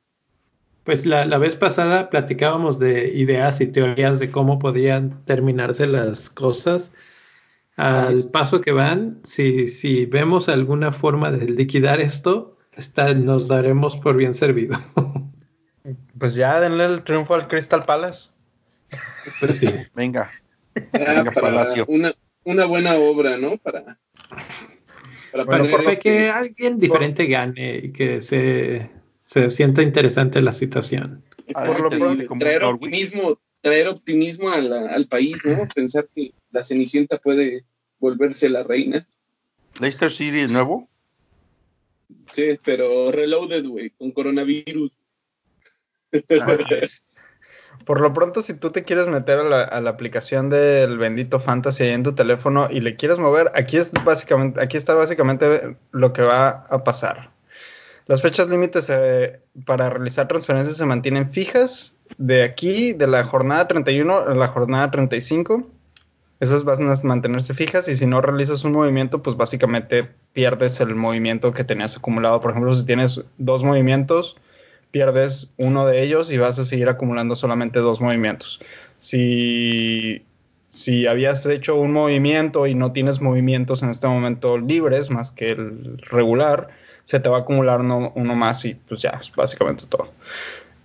pues 0.86 1.06
la, 1.06 1.26
la, 1.26 1.38
vez 1.38 1.58
pasada 1.58 2.10
platicábamos 2.10 2.80
de 2.80 3.10
ideas 3.16 3.60
y 3.60 3.68
teorías 3.68 4.20
de 4.20 4.32
cómo 4.32 4.60
podían 4.60 5.26
terminarse 5.26 5.88
las 5.88 6.30
cosas. 6.30 6.94
Al 7.76 8.24
paso 8.32 8.62
que 8.62 8.72
van, 8.72 9.20
si, 9.26 9.68
si 9.68 10.06
vemos 10.06 10.48
alguna 10.48 10.94
forma 10.94 11.32
de 11.32 11.50
liquidar 11.50 12.00
esto, 12.00 12.55
está, 12.76 13.14
nos 13.14 13.48
daremos 13.48 13.98
por 13.98 14.16
bien 14.16 14.34
servido. 14.34 14.78
Pues 16.18 16.34
ya 16.34 16.60
denle 16.60 16.86
el 16.86 17.04
triunfo 17.04 17.36
al 17.36 17.48
Crystal 17.48 17.86
Palace. 17.86 18.30
Pues 19.40 19.60
sí. 19.60 19.70
Venga. 19.94 20.32
Venga 20.74 21.32
Palacio. 21.32 21.86
Una, 21.88 22.12
una 22.44 22.66
buena 22.66 22.96
obra, 22.96 23.38
¿no? 23.38 23.58
Para, 23.58 24.00
para, 25.32 25.44
bueno, 25.44 25.70
para 25.70 25.96
que 25.98 26.32
alguien 26.32 26.80
diferente 26.80 27.26
por... 27.26 27.32
gane 27.32 27.82
y 27.84 27.92
que 27.92 28.20
se 28.20 28.90
se 29.26 29.50
sienta 29.50 29.82
interesante 29.82 30.42
la 30.42 30.54
situación. 30.54 31.24
Por 31.54 31.80
lo 31.80 31.90
pronto, 31.90 32.36
traer 32.40 32.64
optimismo, 32.64 33.40
traer 33.62 33.88
optimismo 33.88 34.50
a 34.50 34.60
la, 34.60 34.94
al 34.94 35.08
país, 35.08 35.38
¿no? 35.46 35.68
Pensar 35.74 36.08
que 36.16 36.32
la 36.52 36.64
Cenicienta 36.64 37.18
puede 37.18 37.66
volverse 38.00 38.50
la 38.50 38.64
reina. 38.64 39.08
¿Leicester 39.80 40.12
City 40.12 40.42
es 40.42 40.52
nuevo? 40.52 40.88
Sí, 42.32 42.60
pero 42.64 43.12
reloaded, 43.12 43.66
güey, 43.66 43.92
con 43.92 44.12
coronavirus. 44.12 44.92
Por 47.86 48.02
lo 48.02 48.14
pronto, 48.14 48.42
si 48.42 48.56
tú 48.56 48.72
te 48.72 48.84
quieres 48.84 49.08
meter 49.08 49.40
a 49.40 49.82
la, 49.82 49.90
aplicación 49.90 50.50
del 50.50 50.98
bendito 50.98 51.40
Fantasy 51.40 51.84
en 51.86 52.04
tu 52.04 52.16
teléfono 52.16 52.68
y 52.72 52.80
le 52.80 52.96
quieres 52.96 53.20
mover, 53.20 53.52
aquí 53.54 53.78
es 53.78 53.92
básicamente, 54.04 54.62
aquí 54.62 54.78
está 54.78 54.96
básicamente 54.96 55.78
lo 55.92 56.12
que 56.12 56.24
va 56.24 56.66
a 56.70 56.84
pasar. 56.84 57.32
Las 58.08 58.22
fechas 58.22 58.50
límites 58.50 58.90
eh, 58.90 59.40
para 59.66 59.90
realizar 59.90 60.28
transferencias 60.28 60.78
se 60.78 60.86
mantienen 60.86 61.32
fijas 61.32 61.96
de 62.18 62.44
aquí, 62.44 62.94
de 62.94 63.08
la 63.08 63.24
jornada 63.24 63.68
31 63.68 64.20
a 64.20 64.36
la 64.36 64.48
jornada 64.48 64.92
35. 64.92 65.75
Esas 66.40 66.64
van 66.64 66.92
a 66.92 66.96
mantenerse 67.04 67.54
fijas 67.54 67.88
y 67.88 67.96
si 67.96 68.06
no 68.06 68.22
realizas 68.22 68.66
un 68.66 68.74
movimiento, 68.74 69.24
pues 69.24 69.38
básicamente 69.38 70.10
pierdes 70.34 70.82
el 70.82 70.94
movimiento 70.96 71.54
que 71.54 71.64
tenías 71.64 71.96
acumulado. 71.96 72.42
Por 72.42 72.52
ejemplo, 72.52 72.76
si 72.76 72.86
tienes 72.86 73.24
dos 73.38 73.64
movimientos, 73.64 74.36
pierdes 74.92 75.50
uno 75.58 75.86
de 75.86 76.04
ellos 76.04 76.32
y 76.32 76.38
vas 76.38 76.60
a 76.60 76.66
seguir 76.66 76.90
acumulando 76.90 77.36
solamente 77.36 77.80
dos 77.80 78.02
movimientos. 78.02 78.62
Si, 79.00 80.26
si 80.70 81.08
habías 81.08 81.46
hecho 81.46 81.76
un 81.76 81.94
movimiento 81.94 82.68
y 82.68 82.76
no 82.76 82.92
tienes 82.92 83.22
movimientos 83.22 83.82
en 83.84 83.90
este 83.90 84.08
momento 84.08 84.58
libres 84.58 85.10
más 85.10 85.32
que 85.32 85.52
el 85.52 85.98
regular, 86.00 86.70
se 87.06 87.20
te 87.20 87.30
va 87.30 87.38
a 87.38 87.42
acumular 87.42 87.80
uno, 87.82 88.36
más 88.36 88.66
y 88.66 88.74
pues 88.74 89.02
ya, 89.02 89.12
es 89.22 89.32
básicamente 89.34 89.86
todo. 89.88 90.12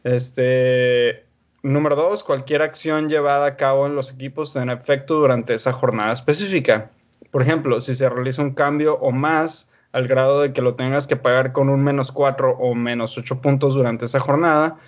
Este, 0.04 1.25
número 1.62 1.97
dos, 1.97 2.25
cualquier 2.25 2.62
acción 2.62 3.09
llevada 3.09 3.47
a 3.47 3.57
cabo 3.57 3.87
en 3.87 3.95
los 3.95 4.12
equipos 4.12 4.52
tendrá 4.52 4.75
efecto 4.75 5.14
durante 5.14 5.55
esa 5.55 5.73
jornada 5.73 6.12
específica. 6.12 6.90
Por 7.31 7.43
ejemplo, 7.43 7.81
si 7.81 7.95
se 7.95 8.09
realiza 8.09 8.43
un 8.43 8.55
cambio 8.55 8.95
o 8.99 9.12
más 9.12 9.71
al 9.93 10.07
grado 10.07 10.40
de 10.40 10.52
que 10.52 10.62
lo 10.62 10.75
tengas 10.75 11.07
que 11.07 11.17
pagar 11.17 11.52
con 11.52 11.69
un 11.69 11.83
menos 11.83 12.12
4 12.12 12.50
o 12.59 12.75
menos 12.75 13.19
8 13.19 13.40
puntos 13.40 13.75
durante 13.75 14.05
esa 14.05 14.21
jornada, 14.21 14.79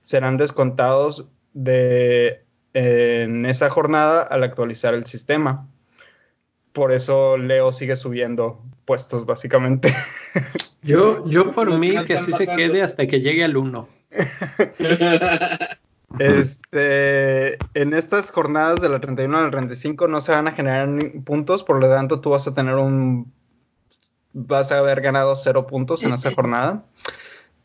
serán 0.00 0.36
descontados 0.36 1.28
de, 1.52 2.42
en 2.74 3.46
esa 3.46 3.70
jornada 3.70 4.22
al 4.22 4.42
actualizar 4.42 4.94
el 4.94 5.06
sistema. 5.06 5.66
Por 6.72 6.92
eso 6.92 7.38
Leo 7.38 7.72
sigue 7.72 7.96
subiendo 7.96 8.62
puestos, 8.84 9.26
básicamente. 9.26 9.94
Yo, 10.82 11.28
yo 11.28 11.50
por 11.50 11.76
mí 11.80 11.96
que 12.04 12.14
así 12.14 12.32
se 12.32 12.46
quede 12.46 12.80
hasta 12.80 13.08
que 13.08 13.20
llegue 13.20 13.42
al 13.42 13.56
1. 13.56 13.88
Este, 16.18 17.58
en 17.74 17.94
estas 17.94 18.30
jornadas 18.30 18.80
de 18.80 18.88
la 18.88 19.00
31 19.00 19.38
a 19.38 19.42
la 19.42 19.50
35 19.50 20.08
no 20.08 20.20
se 20.20 20.32
van 20.32 20.48
a 20.48 20.52
generar 20.52 20.88
puntos, 21.24 21.62
por 21.62 21.80
lo 21.80 21.88
tanto 21.88 22.20
tú 22.20 22.30
vas 22.30 22.46
a 22.46 22.54
tener 22.54 22.74
un 22.76 23.32
vas 24.36 24.70
a 24.70 24.78
haber 24.78 25.00
ganado 25.00 25.34
cero 25.34 25.66
puntos 25.66 26.02
en 26.02 26.12
esa 26.12 26.30
jornada. 26.34 26.84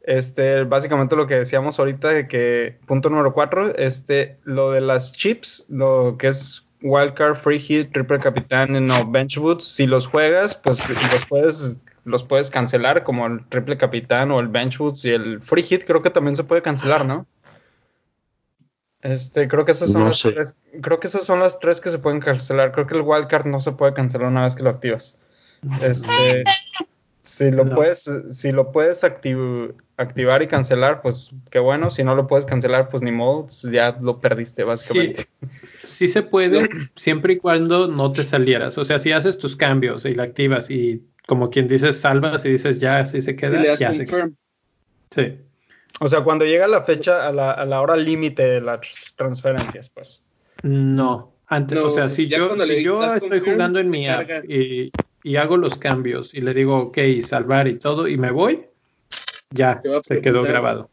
Este, 0.04 0.64
básicamente 0.64 1.16
lo 1.16 1.28
que 1.28 1.36
decíamos 1.36 1.78
ahorita 1.78 2.10
de 2.10 2.28
que, 2.28 2.80
punto 2.88 3.10
número 3.10 3.34
cuatro, 3.34 3.76
este, 3.76 4.40
lo 4.44 4.72
de 4.72 4.82
las 4.82 5.12
chips, 5.12 5.66
lo 5.70 6.16
que 6.18 6.30
es 6.30 6.66
wildcard, 6.82 7.36
free 7.36 7.60
hit, 7.60 7.92
triple 7.92 8.20
capitán, 8.20 8.86
no, 8.88 9.06
bench 9.06 9.38
boots, 9.38 9.66
si 9.66 9.86
los 9.86 10.08
juegas, 10.08 10.56
pues 10.56 10.80
los 10.90 11.26
puedes, 11.30 11.78
los 12.06 12.24
puedes 12.24 12.50
cancelar 12.50 13.04
como 13.04 13.28
el 13.28 13.46
triple 13.50 13.78
capitán 13.78 14.32
o 14.32 14.40
el 14.40 14.48
bench 14.48 14.80
boots 14.80 15.06
y 15.06 15.12
el 15.12 15.40
free 15.42 15.62
hit 15.62 15.86
creo 15.86 16.02
que 16.02 16.10
también 16.10 16.36
se 16.36 16.44
puede 16.44 16.64
cancelar, 16.64 17.06
¿no? 17.06 17.28
Este, 19.02 19.48
creo 19.48 19.66
que 19.66 19.72
esas 19.72 19.92
son 19.92 20.06
las 20.06 20.22
tres, 20.22 20.56
creo 20.82 21.00
que 21.00 21.08
esas 21.08 21.26
son 21.26 21.40
las 21.40 21.60
tres 21.60 21.82
que 21.82 21.90
se 21.90 21.98
pueden 21.98 22.20
cancelar. 22.20 22.72
Creo 22.72 22.86
que 22.86 22.96
el 22.96 23.02
wildcard 23.02 23.46
no 23.46 23.60
se 23.60 23.72
puede 23.72 23.94
cancelar 23.94 24.28
una 24.28 24.44
vez 24.44 24.56
que 24.56 24.64
lo 24.64 24.70
activas. 24.70 25.18
Este, 25.82 26.44
si 27.24 27.50
lo 27.50 27.66
puedes, 27.66 28.10
si 28.32 28.52
lo 28.52 28.72
puedes 28.72 29.04
activar 29.04 30.44
y 30.44 30.48
cancelar, 30.48 31.02
pues 31.02 31.32
qué 31.50 31.58
bueno. 31.60 31.90
Si 31.90 32.04
no 32.04 32.14
lo 32.14 32.28
puedes 32.28 32.46
cancelar, 32.46 32.90
pues 32.90 33.02
ni 33.02 33.12
modo, 33.12 33.48
ya 33.72 33.98
lo 34.00 34.20
perdiste 34.20 34.64
básicamente. 34.64 35.28
Sí, 35.84 36.08
se 36.08 36.22
puede, 36.22 36.70
siempre 36.96 37.34
y 37.34 37.38
cuando 37.38 37.88
no 37.88 38.12
te 38.12 38.24
salieras. 38.24 38.78
O 38.78 38.86
sea, 38.86 39.00
si 39.00 39.12
haces 39.12 39.38
tus 39.38 39.56
cambios 39.56 40.06
y 40.06 40.14
la 40.14 40.24
activas 40.24 40.70
y 40.70 41.04
como 41.28 41.50
quien 41.50 41.68
dices 41.68 42.00
salvas 42.00 42.46
y 42.46 42.50
dices 42.50 42.80
ya 42.80 43.00
así 43.00 43.22
se 43.22 43.36
queda, 43.36 43.76
ya 43.76 43.94
se 43.94 44.06
queda. 44.06 44.30
Sí. 45.10 45.40
O 46.00 46.08
sea, 46.08 46.22
cuando 46.22 46.46
llega 46.46 46.68
la 46.68 46.84
fecha, 46.84 47.28
a 47.28 47.32
la, 47.32 47.52
a 47.52 47.66
la 47.66 47.82
hora 47.82 47.96
límite 47.96 48.44
de 48.44 48.62
las 48.62 48.82
transferencias, 49.16 49.90
pues. 49.90 50.22
No, 50.64 51.34
antes, 51.48 51.78
o 51.80 51.90
sea, 51.90 52.08
si 52.08 52.28
yo, 52.28 52.56
si 52.58 52.84
yo 52.84 53.04
estoy 53.04 53.40
jugando 53.40 53.80
en 53.80 53.90
mi 53.90 54.08
app 54.08 54.30
y, 54.48 54.92
y 55.24 55.36
hago 55.36 55.58
los 55.58 55.78
cambios 55.78 56.34
y 56.34 56.42
le 56.42 56.54
digo, 56.54 56.78
ok, 56.78 56.98
salvar 57.22 57.68
y 57.68 57.78
todo, 57.78 58.08
y 58.08 58.18
me 58.18 58.32
voy, 58.32 58.62
ya 59.50 59.82
se 60.04 60.22
quedó 60.22 60.44
grabado. 60.44 60.90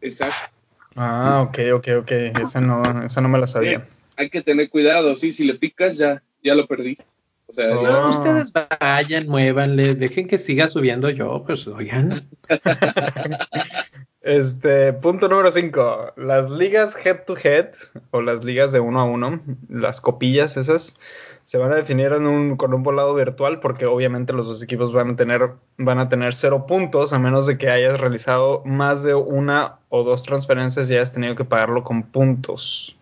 Exacto. 0.00 0.54
Ah, 0.96 1.46
ok, 1.48 1.58
ok, 1.74 1.88
ok. 2.00 2.12
Esa 2.42 2.60
no, 2.60 3.04
esa 3.04 3.20
no 3.20 3.28
me 3.28 3.38
la 3.38 3.46
sabía. 3.46 3.88
hay 4.16 4.28
que 4.28 4.42
tener 4.42 4.68
cuidado, 4.68 5.16
sí, 5.16 5.32
si 5.32 5.44
le 5.44 5.54
picas 5.54 5.96
ya, 5.98 6.22
ya 6.42 6.54
lo 6.54 6.66
perdiste. 6.66 7.06
O 7.46 7.54
sea, 7.54 7.74
no, 7.74 8.08
ustedes 8.08 8.52
vayan, 8.80 9.28
muévanle, 9.28 9.94
dejen 9.94 10.26
que 10.26 10.38
siga 10.38 10.68
subiendo 10.68 11.10
yo, 11.10 11.44
pues 11.46 11.66
oigan. 11.68 12.28
este, 14.22 14.92
punto 14.92 15.28
número 15.28 15.50
5. 15.50 16.12
Las 16.16 16.50
ligas 16.50 16.96
head 17.04 17.24
to 17.26 17.36
head, 17.36 17.70
o 18.10 18.22
las 18.22 18.44
ligas 18.44 18.72
de 18.72 18.80
uno 18.80 19.00
a 19.00 19.04
uno, 19.04 19.40
las 19.68 20.00
copillas 20.00 20.56
esas, 20.56 20.96
se 21.44 21.58
van 21.58 21.72
a 21.72 21.76
definir 21.76 22.10
con 22.56 22.72
un 22.72 22.82
volado 22.82 23.14
virtual 23.14 23.60
porque 23.60 23.86
obviamente 23.86 24.32
los 24.32 24.46
dos 24.46 24.62
equipos 24.62 24.92
van 24.92 25.10
a 25.10 25.16
tener 25.16 25.50
van 25.76 25.98
a 25.98 26.08
tener 26.08 26.34
cero 26.34 26.66
puntos 26.68 27.12
a 27.12 27.18
menos 27.18 27.46
de 27.46 27.58
que 27.58 27.68
hayas 27.68 27.98
realizado 27.98 28.62
más 28.64 29.02
de 29.02 29.14
una 29.14 29.78
o 29.88 30.04
dos 30.04 30.22
transferencias 30.22 30.88
y 30.88 30.94
hayas 30.94 31.12
tenido 31.12 31.34
que 31.34 31.44
pagarlo 31.44 31.82
con 31.82 32.04
puntos. 32.04 32.96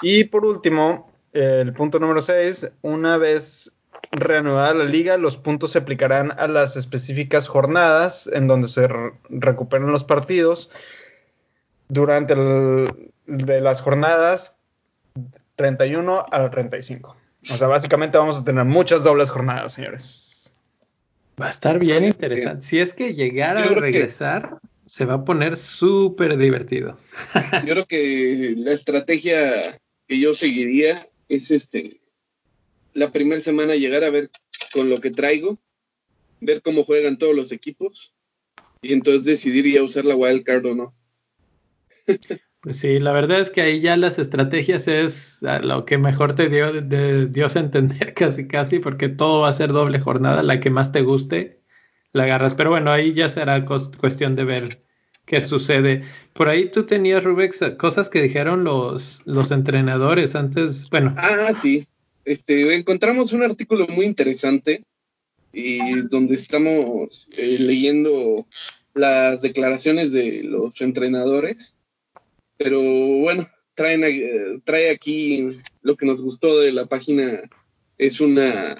Y 0.00 0.24
por 0.24 0.44
último, 0.46 1.10
el 1.32 1.72
punto 1.74 1.98
número 1.98 2.20
6, 2.20 2.70
una 2.82 3.18
vez 3.18 3.72
reanudada 4.10 4.74
la 4.74 4.84
liga, 4.84 5.16
los 5.16 5.36
puntos 5.36 5.72
se 5.72 5.78
aplicarán 5.78 6.32
a 6.32 6.46
las 6.46 6.76
específicas 6.76 7.48
jornadas 7.48 8.28
en 8.32 8.46
donde 8.46 8.68
se 8.68 8.88
recuperan 9.28 9.92
los 9.92 10.04
partidos 10.04 10.70
durante 11.88 12.34
de 12.34 13.60
las 13.60 13.80
jornadas 13.80 14.56
31 15.56 16.26
a 16.30 16.38
la 16.38 16.50
35. 16.50 17.16
O 17.50 17.56
sea, 17.56 17.68
básicamente 17.68 18.18
vamos 18.18 18.38
a 18.38 18.44
tener 18.44 18.64
muchas 18.64 19.04
dobles 19.04 19.30
jornadas, 19.30 19.72
señores. 19.72 20.54
Va 21.40 21.46
a 21.46 21.50
estar 21.50 21.78
bien 21.78 22.04
interesante. 22.04 22.66
Si 22.66 22.80
es 22.80 22.92
que 22.92 23.14
llegara 23.14 23.62
a 23.62 23.68
regresar, 23.68 24.58
se 24.86 25.04
va 25.04 25.14
a 25.14 25.24
poner 25.24 25.56
súper 25.56 26.36
divertido. 26.36 26.98
yo 27.64 27.74
creo 27.74 27.86
que 27.86 28.54
la 28.56 28.72
estrategia 28.72 29.78
que 30.06 30.18
yo 30.18 30.34
seguiría 30.34 31.08
es 31.28 31.50
este 31.50 32.00
la 32.98 33.12
primera 33.12 33.40
semana 33.40 33.74
llegar 33.76 34.04
a 34.04 34.10
ver 34.10 34.30
con 34.72 34.90
lo 34.90 35.00
que 35.00 35.10
traigo, 35.10 35.58
ver 36.40 36.62
cómo 36.62 36.84
juegan 36.84 37.18
todos 37.18 37.34
los 37.34 37.52
equipos 37.52 38.14
y 38.82 38.92
entonces 38.92 39.24
decidir 39.24 39.72
ya 39.72 39.82
usar 39.82 40.04
la 40.04 40.16
wildcard 40.16 40.66
o 40.66 40.74
no. 40.74 40.94
Pues 42.60 42.78
sí, 42.78 42.98
la 42.98 43.12
verdad 43.12 43.40
es 43.40 43.50
que 43.50 43.60
ahí 43.60 43.80
ya 43.80 43.96
las 43.96 44.18
estrategias 44.18 44.88
es 44.88 45.38
lo 45.62 45.84
que 45.84 45.96
mejor 45.96 46.34
te 46.34 46.48
dio 46.48 46.72
de, 46.72 47.26
Dios 47.26 47.54
entender 47.54 48.14
casi 48.14 48.48
casi, 48.48 48.80
porque 48.80 49.08
todo 49.08 49.42
va 49.42 49.48
a 49.48 49.52
ser 49.52 49.72
doble 49.72 50.00
jornada, 50.00 50.42
la 50.42 50.58
que 50.58 50.70
más 50.70 50.90
te 50.90 51.02
guste, 51.02 51.60
la 52.12 52.24
agarras. 52.24 52.54
Pero 52.54 52.70
bueno, 52.70 52.90
ahí 52.90 53.12
ya 53.14 53.30
será 53.30 53.64
cuestión 53.64 54.34
de 54.34 54.44
ver 54.44 54.64
qué 55.24 55.40
sucede. 55.40 56.02
Por 56.32 56.48
ahí 56.48 56.70
tú 56.70 56.84
tenías, 56.84 57.22
Rubex, 57.22 57.60
cosas 57.78 58.08
que 58.08 58.22
dijeron 58.22 58.64
los, 58.64 59.22
los 59.24 59.52
entrenadores 59.52 60.34
antes, 60.34 60.90
bueno. 60.90 61.14
Ah, 61.16 61.52
sí. 61.54 61.86
Este, 62.28 62.74
encontramos 62.74 63.32
un 63.32 63.42
artículo 63.42 63.86
muy 63.88 64.06
interesante 64.06 64.84
y 65.52 66.02
donde 66.02 66.34
estamos 66.34 67.28
eh, 67.36 67.56
leyendo 67.58 68.46
las 68.94 69.42
declaraciones 69.42 70.12
de 70.12 70.42
los 70.42 70.80
entrenadores 70.80 71.78
pero 72.58 72.82
bueno, 72.82 73.48
traen, 73.74 74.02
eh, 74.04 74.60
trae 74.64 74.90
aquí 74.90 75.48
lo 75.80 75.96
que 75.96 76.04
nos 76.04 76.20
gustó 76.20 76.58
de 76.58 76.72
la 76.72 76.86
página, 76.86 77.40
es 77.96 78.20
una, 78.20 78.76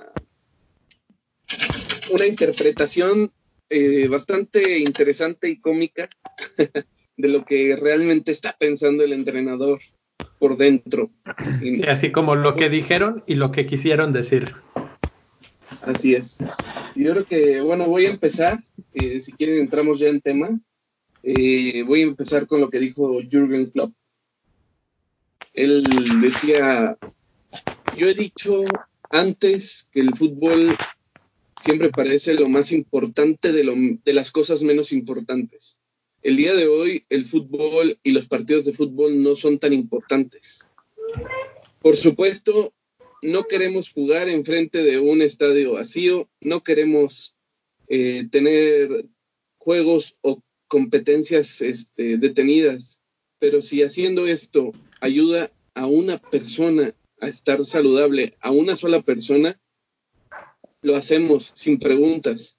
una 2.11 2.27
interpretación 2.27 3.33
eh, 3.71 4.09
bastante 4.09 4.79
interesante 4.79 5.49
y 5.49 5.61
cómica 5.61 6.11
de 7.17 7.29
lo 7.29 7.45
que 7.45 7.77
realmente 7.77 8.33
está 8.33 8.57
pensando 8.59 9.05
el 9.05 9.13
entrenador 9.13 9.79
por 10.39 10.57
dentro. 10.57 11.11
así 11.89 12.13
como 12.13 12.35
lo 12.35 12.57
que 12.57 12.69
dijeron 12.69 13.23
y 13.27 13.35
lo 13.35 13.53
que 13.53 13.67
quisieron 13.67 14.13
decir. 14.13 14.55
Así 15.83 16.15
es. 16.15 16.39
Yo 16.95 17.13
creo 17.13 17.25
que, 17.25 17.61
bueno, 17.61 17.87
voy 17.87 18.07
a 18.07 18.11
empezar. 18.11 18.63
Eh, 18.95 19.21
si 19.21 19.33
quieren, 19.33 19.59
entramos 19.59 19.99
ya 19.99 20.09
en 20.09 20.21
tema. 20.21 20.61
Eh, 21.23 21.83
voy 21.83 22.03
a 22.03 22.05
empezar 22.05 22.47
con 22.47 22.61
lo 22.61 22.71
que 22.71 22.79
dijo 22.79 23.21
Jürgen 23.23 23.67
Klopp. 23.67 23.93
Él 25.55 25.85
decía, 26.21 26.97
yo 27.97 28.07
he 28.07 28.15
dicho 28.15 28.65
antes 29.11 29.89
que 29.93 30.01
el 30.01 30.15
fútbol 30.15 30.77
siempre 31.61 31.91
parece 31.91 32.35
lo 32.35 32.49
más 32.49 32.71
importante 32.73 33.53
de, 33.53 33.65
lo, 33.65 33.75
de 33.75 34.13
las 34.13 34.31
cosas 34.31 34.63
menos 34.63 34.93
importantes. 34.93 35.81
El 36.23 36.37
día 36.37 36.55
de 36.55 36.67
hoy 36.67 37.05
el 37.09 37.25
fútbol 37.25 37.99
y 38.03 38.11
los 38.11 38.27
partidos 38.27 38.65
de 38.65 38.73
fútbol 38.73 39.23
no 39.23 39.37
son 39.37 39.59
tan 39.59 39.73
importantes. 39.73 40.71
Por 41.81 41.97
supuesto, 41.97 42.75
no 43.23 43.47
queremos 43.47 43.91
jugar 43.91 44.29
enfrente 44.29 44.83
de 44.83 44.99
un 44.99 45.23
estadio 45.23 45.75
vacío, 45.75 46.29
no 46.41 46.63
queremos 46.65 47.37
eh, 47.89 48.27
tener 48.31 49.07
juegos 49.59 50.17
o 50.21 50.43
competencias 50.67 51.61
este, 51.61 52.19
detenidas, 52.19 53.03
pero 53.39 53.63
si 53.63 53.83
haciendo 53.83 54.27
esto 54.27 54.73
ayuda 55.01 55.53
a 55.75 55.87
una 55.87 56.19
persona 56.19 56.95
a 57.21 57.29
estar 57.29 57.65
saludable, 57.65 58.37
a 58.41 58.51
una 58.51 58.77
sola 58.77 59.03
persona, 59.03 59.61
lo 60.83 60.97
hacemos 60.97 61.53
sin 61.55 61.79
preguntas. 61.79 62.57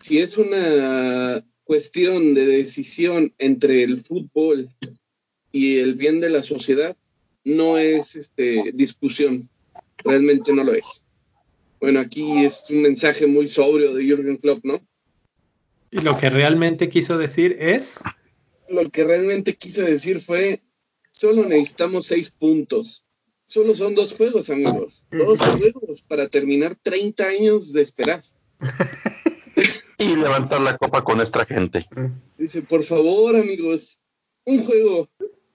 Si 0.00 0.18
es 0.18 0.38
una 0.38 1.44
cuestión 1.72 2.34
de 2.34 2.44
decisión 2.44 3.32
entre 3.38 3.82
el 3.82 3.98
fútbol 3.98 4.68
y 5.52 5.78
el 5.78 5.94
bien 5.94 6.20
de 6.20 6.28
la 6.28 6.42
sociedad, 6.42 6.94
no 7.46 7.78
es 7.78 8.14
este, 8.14 8.72
discusión, 8.74 9.48
realmente 10.04 10.52
no 10.52 10.64
lo 10.64 10.74
es. 10.74 11.02
Bueno, 11.80 12.00
aquí 12.00 12.44
es 12.44 12.66
un 12.68 12.82
mensaje 12.82 13.26
muy 13.26 13.46
sobrio 13.46 13.94
de 13.94 14.04
Jürgen 14.04 14.36
Klopp, 14.36 14.62
¿no? 14.66 14.86
Y 15.90 16.02
lo 16.02 16.18
que 16.18 16.28
realmente 16.28 16.90
quiso 16.90 17.16
decir 17.16 17.56
es... 17.58 18.00
Lo 18.68 18.90
que 18.90 19.04
realmente 19.04 19.56
quiso 19.56 19.80
decir 19.80 20.20
fue, 20.20 20.60
solo 21.10 21.46
necesitamos 21.46 22.04
seis 22.04 22.30
puntos. 22.30 23.02
Solo 23.46 23.74
son 23.74 23.94
dos 23.94 24.12
juegos, 24.12 24.50
amigos. 24.50 25.06
Dos 25.10 25.38
juegos 25.38 26.02
para 26.02 26.28
terminar 26.28 26.76
30 26.82 27.24
años 27.24 27.72
de 27.72 27.80
esperar. 27.80 28.22
y 30.12 30.16
levantar 30.16 30.60
la 30.60 30.76
copa 30.76 31.02
con 31.02 31.16
nuestra 31.16 31.44
gente. 31.44 31.88
Dice, 32.38 32.62
por 32.62 32.82
favor, 32.82 33.36
amigos, 33.36 34.00
un 34.44 34.64
juego. 34.64 35.08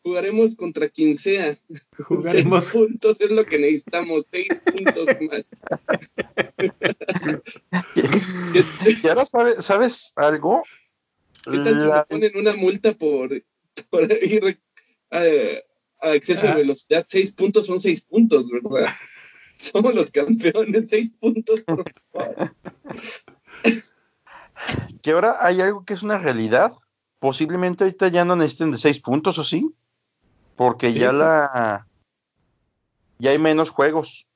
Jugaremos 0.04 0.56
contra 0.56 0.88
quien 0.88 1.18
sea. 1.18 1.58
Jugaremos. 1.98 2.64
Seis 2.64 2.82
puntos 2.82 3.20
es 3.20 3.30
lo 3.30 3.44
que 3.44 3.60
necesitamos. 3.60 4.24
Seis 4.32 4.62
puntos 4.62 5.06
más. 5.30 5.44
y 9.04 9.08
ahora 9.08 9.26
sabes, 9.26 9.66
¿sabes 9.66 10.14
algo? 10.16 10.64
¿Qué 11.44 11.58
tal 11.58 11.82
si 11.82 11.88
me 11.88 12.06
ponen 12.06 12.38
una 12.38 12.56
multa 12.56 12.94
por, 12.94 13.44
por 13.90 14.12
ir 14.24 14.60
a, 15.12 15.24
a 16.00 16.16
exceso 16.16 16.48
de 16.48 16.56
velocidad? 16.56 17.06
Seis 17.10 17.34
puntos 17.34 17.66
son 17.66 17.82
seis 17.82 18.02
puntos, 18.02 18.50
¿verdad? 18.50 18.88
Somos 19.58 19.94
los 19.94 20.12
campeones, 20.12 20.88
seis 20.90 21.12
puntos, 21.20 21.64
por 21.64 21.84
favor. 22.14 22.54
Que 25.02 25.12
ahora 25.12 25.38
hay 25.40 25.62
algo 25.62 25.86
que 25.86 25.94
es 25.94 26.04
una 26.04 26.18
realidad. 26.18 26.74
Posiblemente 27.20 27.84
ahorita 27.84 28.10
ya 28.10 28.26
no 28.26 28.36
necesiten 28.36 28.72
de 28.72 28.78
seis 28.78 29.00
puntos, 29.00 29.38
¿o 29.40 29.44
sí? 29.44 29.74
porque 30.58 30.92
ya 30.92 31.14
la 31.14 31.88
ya 33.20 33.32
hay 33.32 33.40
menos 33.40 33.70
juegos. 33.70 34.28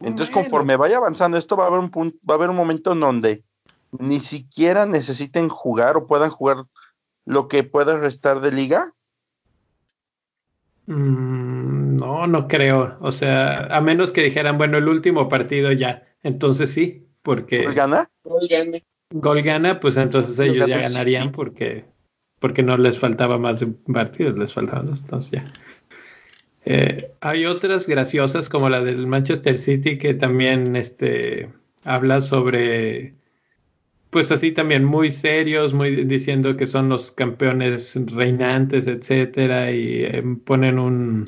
Entonces, 0.00 0.34
conforme 0.34 0.76
vaya 0.76 0.98
avanzando 0.98 1.38
esto, 1.38 1.56
va 1.56 1.64
a 1.64 1.66
haber 1.68 1.80
un 1.80 1.90
punto, 1.90 2.18
va 2.28 2.34
a 2.34 2.36
haber 2.36 2.50
un 2.50 2.56
momento 2.56 2.92
en 2.92 3.00
donde 3.00 3.44
ni 3.92 4.20
siquiera 4.20 4.84
necesiten 4.84 5.48
jugar 5.48 5.96
o 5.96 6.06
puedan 6.06 6.30
jugar 6.30 6.64
lo 7.24 7.48
que 7.48 7.62
pueda 7.62 7.96
restar 7.96 8.40
de 8.40 8.52
liga. 8.52 8.92
Mm, 10.86 11.96
no, 11.96 12.26
no 12.26 12.48
creo. 12.48 12.98
O 13.00 13.12
sea, 13.12 13.66
a 13.74 13.80
menos 13.80 14.12
que 14.12 14.24
dijeran, 14.24 14.58
bueno, 14.58 14.76
el 14.76 14.88
último 14.88 15.28
partido 15.28 15.72
ya. 15.72 16.02
Entonces 16.22 16.74
sí, 16.74 17.06
porque. 17.22 17.64
¿Gol 17.64 17.74
gana? 17.74 18.10
Gana. 18.50 18.78
Gol 19.10 19.42
gana, 19.42 19.80
pues 19.80 19.96
entonces 19.96 20.38
ellos 20.38 20.68
ya 20.68 20.78
ganarían 20.78 21.32
porque 21.32 21.84
porque 22.44 22.62
no 22.62 22.76
les 22.76 22.98
faltaba 22.98 23.38
más 23.38 23.60
de 23.60 23.68
partidos, 23.68 24.38
les 24.38 24.52
faltaban 24.52 24.84
dos, 24.84 25.00
entonces 25.00 25.30
ya. 25.30 25.52
Eh, 26.66 27.10
hay 27.22 27.46
otras 27.46 27.86
graciosas 27.86 28.50
como 28.50 28.68
la 28.68 28.82
del 28.82 29.06
Manchester 29.06 29.56
City 29.56 29.96
que 29.96 30.12
también 30.12 30.76
este, 30.76 31.50
habla 31.84 32.20
sobre, 32.20 33.14
pues 34.10 34.30
así 34.30 34.52
también 34.52 34.84
muy 34.84 35.10
serios, 35.10 35.72
muy 35.72 36.04
diciendo 36.04 36.54
que 36.58 36.66
son 36.66 36.90
los 36.90 37.12
campeones 37.12 37.98
reinantes, 38.12 38.86
etcétera, 38.86 39.70
y 39.72 40.04
eh, 40.04 40.22
ponen 40.44 40.78
un 40.78 41.24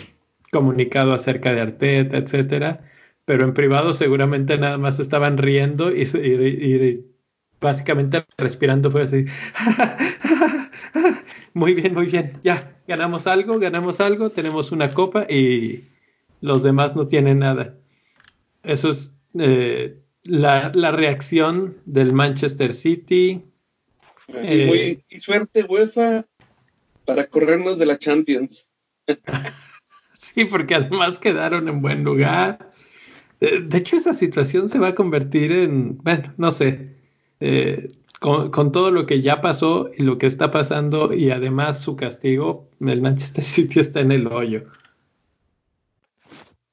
comunicado 0.52 1.14
acerca 1.14 1.54
de 1.54 1.62
Arteta, 1.62 2.18
etcétera, 2.18 2.84
pero 3.24 3.44
en 3.44 3.54
privado 3.54 3.94
seguramente 3.94 4.58
nada 4.58 4.76
más 4.76 4.98
estaban 4.98 5.38
riendo 5.38 5.90
y, 5.94 6.02
y 6.02 7.06
básicamente 7.60 8.24
respirando 8.36 8.90
fue 8.90 9.02
así. 9.02 9.24
muy 11.54 11.74
bien, 11.74 11.94
muy 11.94 12.06
bien, 12.06 12.38
ya, 12.44 12.76
ganamos 12.86 13.26
algo, 13.26 13.58
ganamos 13.58 14.00
algo, 14.00 14.30
tenemos 14.30 14.72
una 14.72 14.92
copa 14.92 15.26
y 15.28 15.84
los 16.40 16.62
demás 16.62 16.94
no 16.94 17.08
tienen 17.08 17.40
nada. 17.40 17.74
Eso 18.62 18.90
es 18.90 19.14
eh, 19.38 19.98
la, 20.24 20.70
reacción 20.70 21.78
del 21.84 22.12
Manchester 22.12 22.74
City. 22.74 23.42
Eh, 24.28 25.00
y, 25.08 25.20
suerte 25.20 25.62
UEFA 25.62 26.26
para 27.04 27.26
corrernos 27.26 27.78
de 27.78 27.86
la 27.86 27.98
Champions. 27.98 28.70
sí, 30.12 30.44
porque 30.44 30.74
además 30.74 31.18
quedaron 31.18 31.68
en 31.68 31.80
buen 31.80 32.04
lugar. 32.04 32.72
Eh, 33.40 33.60
de 33.60 33.78
hecho, 33.78 33.96
esa 33.96 34.14
situación 34.14 34.68
se 34.68 34.78
va 34.78 34.88
a 34.88 34.94
convertir 34.94 35.52
en, 35.52 35.98
bueno, 35.98 36.34
no 36.36 36.50
sé, 36.50 36.95
con, 38.20 38.72
todo 38.72 38.90
lo 38.90 39.06
que 39.06 39.22
ya 39.22 39.40
pasó 39.40 39.90
y 39.96 40.02
lo 40.02 40.18
que 40.18 40.26
está 40.26 40.50
pasando 40.50 41.12
y 41.12 41.30
además 41.30 41.80
su 41.80 41.96
castigo, 41.96 42.68
el 42.80 43.02
Manchester 43.02 43.44
City 43.46 43.80
está 43.80 44.00
en 44.00 44.12
el 44.12 44.26
hoyo. 44.26 44.64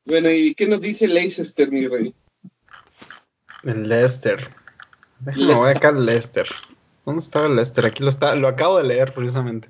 Bueno, 0.06 0.30
¿y 0.30 0.54
qué 0.56 0.68
nos 0.68 0.82
dice 0.82 1.08
Leicester, 1.08 1.72
mi 1.72 1.88
rey? 1.88 2.14
El 3.64 3.88
Leicester. 3.88 4.50
Déjame 5.20 5.54
voy 5.54 5.72
acá 5.72 5.90
el 5.90 6.06
Leicester. 6.06 6.48
¿Dónde 7.06 7.22
estaba 7.22 7.48
el 7.48 7.56
Leicester? 7.56 7.86
Aquí 7.86 8.04
lo 8.04 8.10
está, 8.10 8.36
lo 8.36 8.50
acabo 8.50 8.78
de 8.78 8.84
leer 8.84 9.14
precisamente. 9.14 9.70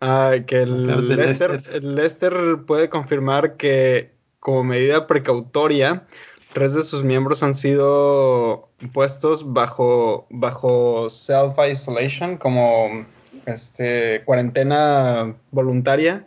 Ah, 0.00 0.34
que 0.46 0.62
el 0.62 0.86
Leicester, 0.86 1.62
el 1.72 1.94
Leicester 1.94 2.34
puede 2.66 2.88
confirmar 2.88 3.56
que 3.56 4.12
como 4.40 4.64
medida 4.64 5.06
precautoria 5.06 6.06
tres 6.52 6.74
de 6.74 6.82
sus 6.82 7.04
miembros 7.04 7.42
han 7.42 7.54
sido 7.54 8.67
puestos 8.92 9.52
bajo, 9.52 10.26
bajo 10.30 11.10
self-isolation, 11.10 12.36
como 12.36 13.06
este, 13.46 14.22
cuarentena 14.24 15.34
voluntaria, 15.50 16.26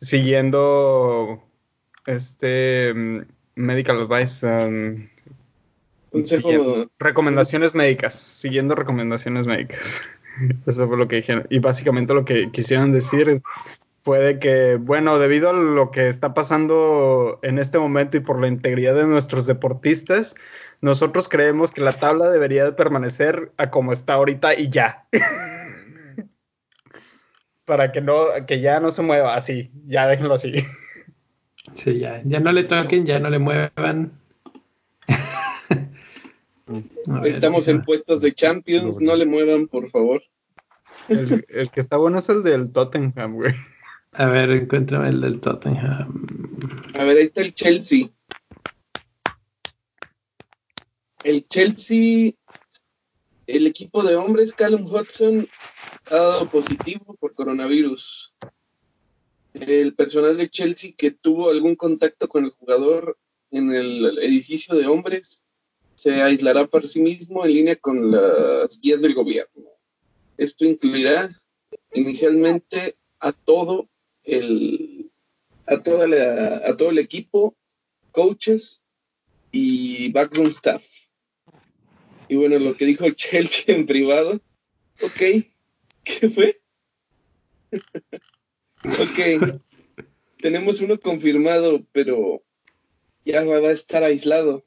siguiendo 0.00 1.42
este 2.06 2.92
medical 3.54 4.02
advice, 4.02 4.46
um, 4.46 5.08
recomendaciones 6.98 7.74
médicas, 7.74 8.14
siguiendo 8.14 8.74
recomendaciones 8.74 9.46
médicas. 9.46 10.00
Eso 10.66 10.86
fue 10.86 10.96
lo 10.96 11.08
que 11.08 11.16
dijeron. 11.16 11.46
Y 11.50 11.58
básicamente 11.58 12.14
lo 12.14 12.24
que 12.24 12.50
quisieron 12.50 12.92
decir 12.92 13.42
puede 14.06 14.38
que, 14.38 14.76
bueno, 14.76 15.18
debido 15.18 15.50
a 15.50 15.52
lo 15.52 15.90
que 15.90 16.08
está 16.08 16.32
pasando 16.32 17.40
en 17.42 17.58
este 17.58 17.76
momento 17.76 18.16
y 18.16 18.20
por 18.20 18.40
la 18.40 18.46
integridad 18.46 18.94
de 18.94 19.04
nuestros 19.04 19.46
deportistas, 19.46 20.36
nosotros 20.80 21.28
creemos 21.28 21.72
que 21.72 21.80
la 21.80 21.98
tabla 21.98 22.30
debería 22.30 22.64
de 22.64 22.70
permanecer 22.70 23.50
a 23.56 23.68
como 23.68 23.92
está 23.92 24.14
ahorita 24.14 24.54
y 24.54 24.68
ya. 24.68 25.08
Para 27.64 27.90
que 27.90 28.00
no, 28.00 28.26
que 28.46 28.60
ya 28.60 28.78
no 28.78 28.92
se 28.92 29.02
mueva 29.02 29.34
así, 29.34 29.72
ya 29.88 30.06
déjenlo 30.06 30.34
así. 30.34 30.52
Sí, 31.74 31.98
ya, 31.98 32.22
ya 32.24 32.38
no 32.38 32.52
le 32.52 32.62
toquen, 32.62 33.06
ya 33.06 33.18
no 33.18 33.28
le 33.28 33.40
muevan. 33.40 34.12
Estamos 37.24 37.66
en 37.66 37.82
puestos 37.82 38.22
de 38.22 38.32
Champions, 38.32 39.00
no 39.00 39.16
le 39.16 39.26
muevan, 39.26 39.66
por 39.66 39.90
favor. 39.90 40.22
El, 41.08 41.44
el, 41.48 41.70
que 41.72 41.80
está 41.80 41.96
bueno 41.96 42.20
es 42.20 42.28
el 42.28 42.44
del 42.44 42.70
Tottenham, 42.70 43.34
güey. 43.34 43.52
A 44.18 44.26
ver, 44.30 44.48
encuéntrame 44.50 45.10
el 45.10 45.20
del 45.20 45.40
Tottenham. 45.42 46.26
A 46.94 47.04
ver, 47.04 47.18
ahí 47.18 47.24
está 47.24 47.42
el 47.42 47.54
Chelsea. 47.54 48.08
El 51.22 51.46
Chelsea, 51.48 52.32
el 53.46 53.66
equipo 53.66 54.02
de 54.02 54.16
hombres, 54.16 54.54
Callum 54.54 54.86
Hudson, 54.86 55.46
ha 56.06 56.16
dado 56.16 56.50
positivo 56.50 57.14
por 57.20 57.34
coronavirus. 57.34 58.34
El 59.52 59.94
personal 59.94 60.38
de 60.38 60.48
Chelsea 60.48 60.94
que 60.96 61.10
tuvo 61.10 61.50
algún 61.50 61.76
contacto 61.76 62.26
con 62.26 62.46
el 62.46 62.52
jugador 62.52 63.18
en 63.50 63.74
el 63.74 64.18
edificio 64.22 64.74
de 64.76 64.86
hombres 64.86 65.44
se 65.94 66.22
aislará 66.22 66.66
por 66.66 66.88
sí 66.88 67.02
mismo 67.02 67.44
en 67.44 67.52
línea 67.52 67.76
con 67.76 68.10
las 68.10 68.80
guías 68.80 69.02
del 69.02 69.12
gobierno. 69.12 69.64
Esto 70.38 70.64
incluirá 70.64 71.38
inicialmente 71.92 72.96
a 73.20 73.32
todo 73.32 73.90
el, 74.26 75.10
a, 75.66 75.80
toda 75.80 76.06
a 76.68 76.76
todo 76.76 76.90
el 76.90 76.98
equipo, 76.98 77.56
coaches 78.12 78.82
y 79.52 80.12
backroom 80.12 80.48
staff. 80.48 80.86
Y 82.28 82.36
bueno, 82.36 82.58
lo 82.58 82.76
que 82.76 82.84
dijo 82.84 83.08
Chelsea 83.10 83.74
en 83.74 83.86
privado, 83.86 84.40
ok, 85.00 85.46
¿qué 86.04 86.30
fue? 86.30 86.60
ok, 88.84 89.60
tenemos 90.40 90.80
uno 90.80 90.98
confirmado, 91.00 91.84
pero 91.92 92.42
ya 93.24 93.44
va 93.44 93.56
a 93.56 93.72
estar 93.72 94.02
aislado. 94.02 94.64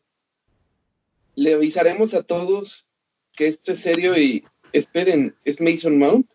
Le 1.35 1.53
avisaremos 1.53 2.13
a 2.13 2.23
todos 2.23 2.87
que 3.33 3.47
esto 3.47 3.73
es 3.73 3.79
serio 3.79 4.17
y 4.17 4.45
esperen, 4.73 5.35
¿es 5.45 5.61
Mason 5.61 5.97
Mount? 5.97 6.31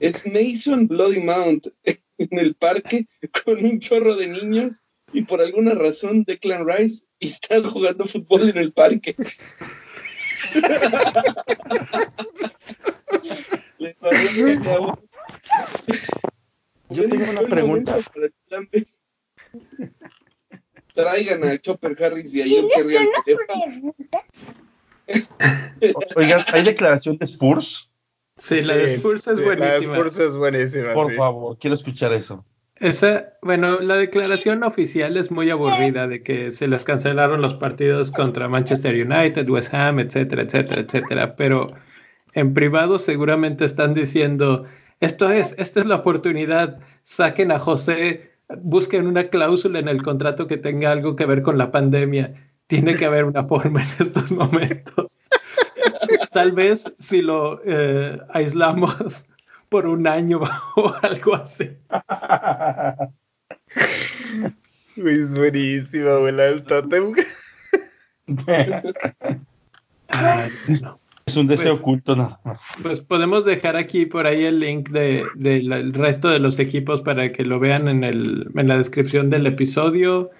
Es 0.00 0.24
Mason 0.26 0.86
Bloody 0.86 1.20
Mount 1.20 1.68
en 2.18 2.38
el 2.38 2.54
parque 2.54 3.06
con 3.44 3.64
un 3.64 3.80
chorro 3.80 4.16
de 4.16 4.26
niños 4.26 4.82
y 5.12 5.22
por 5.22 5.40
alguna 5.40 5.74
razón 5.74 6.24
Declan 6.24 6.66
Rice 6.66 7.04
está 7.20 7.62
jugando 7.62 8.06
fútbol 8.06 8.50
en 8.50 8.58
el 8.58 8.72
parque. 8.72 9.14
Yo 16.90 17.08
tengo 17.08 17.30
una 17.30 17.42
pregunta. 17.42 17.98
Traigan 20.94 21.44
a 21.44 21.58
Chopper 21.58 21.96
Harris 22.02 22.34
y 22.34 22.42
ahí 22.42 22.68
querría 22.74 23.00
el 23.26 23.44
Oigan, 26.16 26.42
¿hay 26.52 26.64
declaración 26.64 27.18
de 27.18 27.24
Spurs? 27.26 27.90
Sí, 28.46 28.60
la 28.60 28.76
de 28.76 28.84
Spurs 28.84 29.26
es 29.26 29.38
sí, 29.38 29.44
buenísima. 29.44 29.72
La 29.72 29.78
de 29.80 29.86
Spurs 29.86 30.18
es 30.20 30.36
buenísima. 30.36 30.94
Por 30.94 31.10
sí. 31.10 31.16
favor, 31.16 31.58
quiero 31.58 31.74
escuchar 31.74 32.12
eso. 32.12 32.44
Esa, 32.76 33.32
bueno, 33.42 33.80
la 33.80 33.96
declaración 33.96 34.62
oficial 34.62 35.16
es 35.16 35.32
muy 35.32 35.50
aburrida 35.50 36.06
de 36.06 36.22
que 36.22 36.52
se 36.52 36.68
les 36.68 36.84
cancelaron 36.84 37.42
los 37.42 37.54
partidos 37.54 38.12
contra 38.12 38.48
Manchester 38.48 38.94
United, 38.94 39.48
West 39.48 39.74
Ham, 39.74 39.98
etcétera, 39.98 40.42
etcétera, 40.42 40.82
etcétera. 40.82 41.34
Pero 41.34 41.72
en 42.34 42.54
privado 42.54 43.00
seguramente 43.00 43.64
están 43.64 43.94
diciendo, 43.94 44.64
esto 45.00 45.28
es, 45.28 45.56
esta 45.58 45.80
es 45.80 45.86
la 45.86 45.96
oportunidad, 45.96 46.78
saquen 47.02 47.50
a 47.50 47.58
José, 47.58 48.30
busquen 48.62 49.08
una 49.08 49.24
cláusula 49.24 49.80
en 49.80 49.88
el 49.88 50.04
contrato 50.04 50.46
que 50.46 50.56
tenga 50.56 50.92
algo 50.92 51.16
que 51.16 51.26
ver 51.26 51.42
con 51.42 51.58
la 51.58 51.72
pandemia. 51.72 52.34
Tiene 52.68 52.94
que 52.96 53.06
haber 53.06 53.24
una 53.24 53.44
forma 53.44 53.82
en 53.82 53.88
estos 54.06 54.30
momentos. 54.30 55.15
Tal 56.36 56.52
vez 56.52 56.84
si 56.98 57.22
lo 57.22 57.62
eh, 57.64 58.18
aislamos 58.28 59.24
por 59.70 59.86
un 59.86 60.06
año 60.06 60.42
o 60.76 60.92
algo 61.00 61.34
así. 61.34 61.70
Es 64.96 65.34
buenísima, 65.34 66.16
güey, 66.16 66.32
la 66.34 66.44
del. 66.50 67.16
Ay, 70.08 70.50
no. 70.82 71.00
Es 71.24 71.38
un 71.38 71.46
deseo 71.46 71.72
Pues- 71.72 71.80
oculto 71.80 72.14
nada 72.14 72.38
más. 72.44 72.60
Pues 72.82 73.00
podemos 73.00 73.46
dejar 73.46 73.78
aquí 73.78 74.04
por 74.04 74.26
ahí 74.26 74.44
el 74.44 74.60
link 74.60 74.90
de, 74.90 75.24
de 75.36 75.56
el 75.56 75.94
resto 75.94 76.28
de 76.28 76.38
los 76.38 76.58
equipos 76.58 77.00
para 77.00 77.32
que 77.32 77.44
lo 77.44 77.58
vean 77.58 77.88
en, 77.88 78.04
el, 78.04 78.50
en 78.54 78.68
la 78.68 78.76
descripción 78.76 79.30
del 79.30 79.46
episodio 79.46 80.30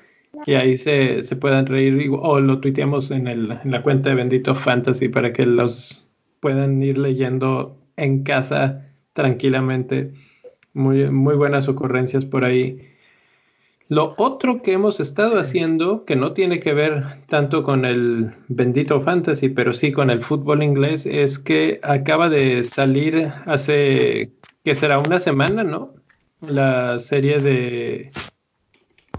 y 0.45 0.55
ahí 0.55 0.77
se, 0.77 1.23
se 1.23 1.37
puedan 1.37 1.67
reír 1.67 2.11
o 2.13 2.41
lo 2.41 2.61
tuiteamos 2.61 3.11
en, 3.11 3.27
el, 3.27 3.59
en 3.65 3.71
la 3.71 3.83
cuenta 3.83 4.11
de 4.11 4.17
Bendito 4.17 4.55
Fantasy 4.55 5.09
para 5.09 5.33
que 5.33 5.47
los 5.47 6.09
puedan 6.41 6.83
ir 6.83 6.99
leyendo 6.99 7.79
en 7.97 8.23
casa 8.23 8.87
tranquilamente. 9.13 10.13
Muy, 10.75 11.11
muy 11.11 11.37
buenas 11.37 11.69
ocurrencias 11.69 12.25
por 12.25 12.45
ahí. 12.45 12.87
Lo 13.89 14.15
otro 14.19 14.63
que 14.63 14.73
hemos 14.73 14.99
estado 14.99 15.39
haciendo, 15.39 16.05
que 16.05 16.17
no 16.17 16.33
tiene 16.33 16.59
que 16.59 16.75
ver 16.75 17.05
tanto 17.29 17.63
con 17.63 17.85
el 17.85 18.33
bendito 18.49 19.01
fantasy, 19.01 19.49
pero 19.49 19.73
sí 19.73 19.93
con 19.93 20.11
el 20.11 20.23
fútbol 20.23 20.63
inglés, 20.65 21.07
es 21.07 21.39
que 21.39 21.79
acaba 21.85 22.29
de 22.29 22.65
salir 22.65 23.33
hace, 23.47 24.33
que 24.65 24.75
será 24.75 24.99
una 24.99 25.21
semana, 25.21 25.63
¿no? 25.63 25.95
La 26.41 26.99
serie 26.99 27.39
de 27.39 28.11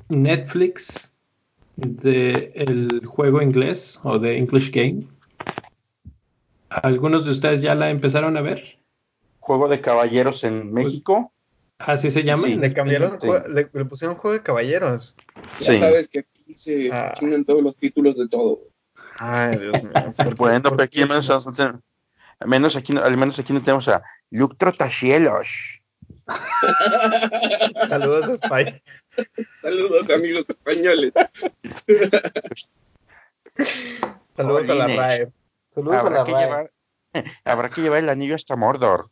Netflix 0.09 1.13
de 1.75 2.51
el 2.55 3.05
juego 3.05 3.41
inglés 3.41 3.99
o 4.03 4.19
de 4.19 4.37
English 4.37 4.71
Game. 4.71 5.07
¿Algunos 6.69 7.25
de 7.25 7.31
ustedes 7.31 7.61
ya 7.61 7.75
la 7.75 7.89
empezaron 7.89 8.35
a 8.37 8.41
ver? 8.41 8.79
Juego 9.39 9.67
de 9.69 9.79
caballeros 9.81 10.43
en 10.43 10.73
México. 10.73 11.31
Así 11.79 12.09
se 12.11 12.23
llama. 12.23 12.43
Sí. 12.43 12.55
Le 12.55 12.73
cambiaron, 12.73 13.19
Sí. 13.21 13.27
le, 13.49 13.69
le 13.71 13.85
pusieron 13.85 14.17
juego 14.17 14.33
de 14.35 14.43
caballeros. 14.43 15.15
Ya 15.59 15.73
Sí. 15.73 15.77
sabes 15.77 16.07
que 16.07 16.19
aquí 16.19 16.55
se 16.55 16.89
Ah. 16.91 17.13
chingan 17.17 17.45
todos 17.45 17.61
los 17.63 17.77
títulos 17.77 18.17
de 18.17 18.27
todo. 18.27 18.59
Ay, 19.19 19.57
Dios 19.57 19.83
mío. 19.83 19.91
¿por 20.17 20.29
qué- 20.29 20.33
Bueno, 20.35 20.71
pero 20.71 20.83
aquí 20.83 21.01
menos, 21.01 21.29
al 21.29 21.81
menos 22.47 22.75
aquí, 22.75 22.93
no- 22.93 23.03
al 23.03 23.15
menos 23.17 23.39
aquí 23.39 23.53
no 23.53 23.61
tenemos 23.61 23.87
a 23.87 24.03
Luke 24.31 24.55
Trotacielos. 24.57 25.76
Saludos 27.89 28.29
a 28.29 28.33
Spike. 28.33 28.83
Saludos, 29.61 30.09
amigos 30.09 30.45
españoles. 30.47 31.13
Saludos 34.35 34.69
a 34.69 34.75
la. 34.75 34.87
RAE. 34.87 35.31
Saludos 35.69 35.95
a 35.95 35.99
Habrá 35.99 36.19
la 36.19 36.25
que, 36.25 36.31
RAE. 36.31 36.43
llevar, 36.43 36.71
habrá 37.45 37.69
que 37.69 37.81
llevar 37.81 37.99
el 37.99 38.09
anillo 38.09 38.35
hasta 38.35 38.55
Mordor. 38.55 39.09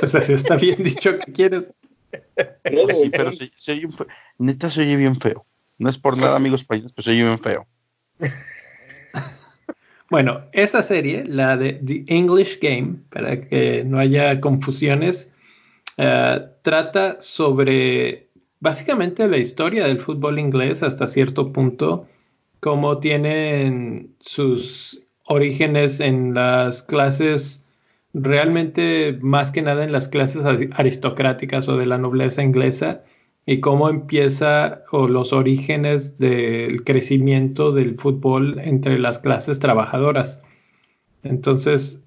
Pues 0.00 0.14
así 0.14 0.32
está 0.32 0.56
bien 0.56 0.82
dicho 0.82 1.18
que 1.18 1.32
quieres. 1.32 1.72
Sí, 2.12 3.10
pero 3.10 3.32
se, 3.32 3.50
se 3.56 3.72
oye 3.72 3.86
un 3.86 3.94
neta 4.38 4.70
se 4.70 4.82
oye 4.82 4.96
bien 4.96 5.20
feo. 5.20 5.44
No 5.78 5.90
es 5.90 5.98
por 5.98 6.16
nada, 6.16 6.36
amigos 6.36 6.64
países, 6.64 6.92
pero 6.92 7.04
se 7.04 7.10
oye 7.10 7.22
bien 7.22 7.40
feo. 7.40 7.66
Bueno, 10.10 10.42
esa 10.52 10.82
serie, 10.82 11.24
la 11.26 11.56
de 11.56 11.74
The 11.74 12.04
English 12.08 12.58
Game, 12.60 12.96
para 13.10 13.40
que 13.40 13.84
no 13.84 13.98
haya 13.98 14.40
confusiones, 14.40 15.32
eh, 15.98 16.40
trata 16.62 17.20
sobre 17.20 18.28
básicamente 18.60 19.28
la 19.28 19.38
historia 19.38 19.86
del 19.86 20.00
fútbol 20.00 20.38
inglés 20.38 20.82
hasta 20.82 21.06
cierto 21.06 21.52
punto, 21.52 22.06
cómo 22.60 22.98
tienen 22.98 24.14
sus 24.20 25.02
orígenes 25.24 26.00
en 26.00 26.34
las 26.34 26.82
clases, 26.82 27.64
realmente 28.14 29.18
más 29.20 29.52
que 29.52 29.62
nada 29.62 29.84
en 29.84 29.92
las 29.92 30.08
clases 30.08 30.44
ari- 30.44 30.70
aristocráticas 30.74 31.68
o 31.68 31.76
de 31.76 31.86
la 31.86 31.98
nobleza 31.98 32.42
inglesa, 32.42 33.02
y 33.48 33.60
cómo 33.60 33.88
empieza 33.88 34.82
o 34.92 35.08
los 35.08 35.32
orígenes 35.32 36.18
del 36.18 36.84
crecimiento 36.84 37.72
del 37.72 37.96
fútbol 37.98 38.58
entre 38.60 38.98
las 38.98 39.18
clases 39.20 39.58
trabajadoras. 39.58 40.42
Entonces, 41.22 42.02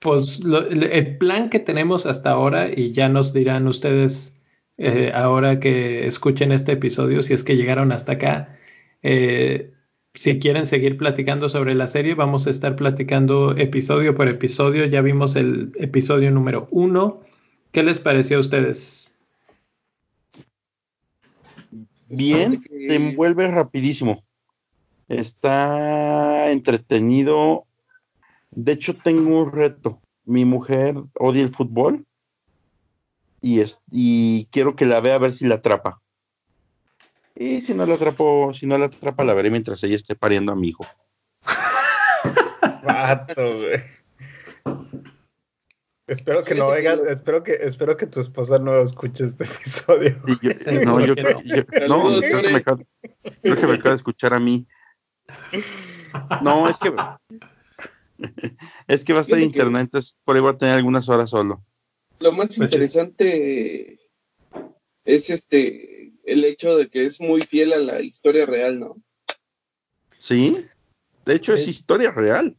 pues 0.00 0.40
lo- 0.44 0.68
el 0.68 1.18
plan 1.18 1.50
que 1.50 1.58
tenemos 1.60 2.06
hasta 2.06 2.30
ahora, 2.30 2.68
y 2.74 2.92
ya 2.92 3.08
nos 3.08 3.32
dirán 3.32 3.66
ustedes 3.68 4.32
eh, 4.78 5.10
ahora 5.14 5.60
que 5.60 6.06
escuchen 6.06 6.52
este 6.52 6.72
episodio, 6.72 7.22
si 7.22 7.34
es 7.34 7.44
que 7.44 7.56
llegaron 7.56 7.92
hasta 7.92 8.12
acá, 8.12 8.58
eh, 9.02 9.72
si 10.14 10.38
quieren 10.38 10.66
seguir 10.66 10.96
platicando 10.98 11.48
sobre 11.48 11.74
la 11.74 11.88
serie, 11.88 12.14
vamos 12.14 12.46
a 12.46 12.50
estar 12.50 12.76
platicando 12.76 13.56
episodio 13.56 14.14
por 14.14 14.28
episodio. 14.28 14.86
Ya 14.86 15.02
vimos 15.02 15.36
el 15.36 15.70
episodio 15.76 16.30
número 16.30 16.68
uno. 16.70 17.20
¿Qué 17.72 17.82
les 17.82 18.00
pareció 18.00 18.38
a 18.38 18.40
ustedes? 18.40 19.05
Bien, 22.08 22.60
que- 22.60 22.86
te 22.88 22.94
envuelve 22.94 23.50
rapidísimo. 23.50 24.24
Está 25.08 26.50
entretenido. 26.50 27.66
De 28.50 28.72
hecho, 28.72 28.96
tengo 28.96 29.42
un 29.42 29.52
reto. 29.52 30.00
Mi 30.24 30.44
mujer 30.44 30.96
odia 31.18 31.42
el 31.42 31.54
fútbol 31.54 32.04
y, 33.40 33.60
es, 33.60 33.80
y 33.92 34.46
quiero 34.46 34.74
que 34.74 34.86
la 34.86 35.00
vea 35.00 35.14
a 35.16 35.18
ver 35.18 35.32
si 35.32 35.46
la 35.46 35.56
atrapa. 35.56 36.00
Y 37.34 37.60
si 37.60 37.74
no 37.74 37.84
la 37.86 37.94
atrapo, 37.94 38.52
si 38.54 38.66
no 38.66 38.78
la 38.78 38.86
atrapa, 38.86 39.22
la 39.22 39.34
veré 39.34 39.50
mientras 39.50 39.82
ella 39.84 39.94
esté 39.94 40.16
pariendo 40.16 40.52
a 40.52 40.56
mi 40.56 40.68
hijo. 40.68 40.86
Vato, 42.82 43.58
güey. 43.58 43.82
Espero 46.06 46.42
que 46.44 46.54
no 46.54 46.66
lo- 46.70 47.08
espero 47.08 47.42
que, 47.42 47.52
espero 47.52 47.96
que 47.96 48.06
tu 48.06 48.20
esposa 48.20 48.58
no 48.60 48.78
escuche 48.80 49.24
este 49.24 49.44
episodio. 49.44 50.16
Yo- 50.40 50.80
no, 50.84 51.04
yo 51.04 51.14
creo, 51.16 51.40
no. 51.40 51.42
yo- 51.42 51.64
no, 51.88 52.02
Saludos, 52.02 52.20
creo 52.20 52.42
que, 52.42 52.48
me 52.52 52.58
acaba, 52.58 52.78
creo 53.42 53.56
que 53.56 53.66
me 53.66 53.72
acaba 53.72 53.90
de 53.90 53.96
escuchar 53.96 54.32
a 54.34 54.38
mí. 54.40 54.66
No, 56.42 56.68
es 56.68 56.78
que 56.78 56.92
es 58.86 59.04
que 59.04 59.12
va 59.12 59.18
a 59.18 59.22
estar 59.22 59.38
internet, 59.40 59.82
entonces 59.82 60.16
por 60.24 60.36
ahí 60.36 60.42
voy 60.42 60.52
a 60.52 60.58
tener 60.58 60.76
algunas 60.76 61.08
horas 61.08 61.30
solo. 61.30 61.62
Lo 62.20 62.30
más 62.32 62.46
Pues 62.46 62.54
sí. 62.56 62.64
interesante 62.64 64.00
es 65.04 65.30
este 65.30 66.12
el 66.24 66.44
hecho 66.44 66.76
de 66.76 66.88
que 66.88 67.04
es 67.04 67.20
muy 67.20 67.42
fiel 67.42 67.72
a 67.72 67.78
la 67.78 68.00
historia 68.00 68.46
real, 68.46 68.78
¿no? 68.80 68.96
¿Sí? 70.18 70.66
De 71.24 71.34
hecho, 71.34 71.52
es 71.54 71.66
historia 71.68 72.10
real. 72.12 72.56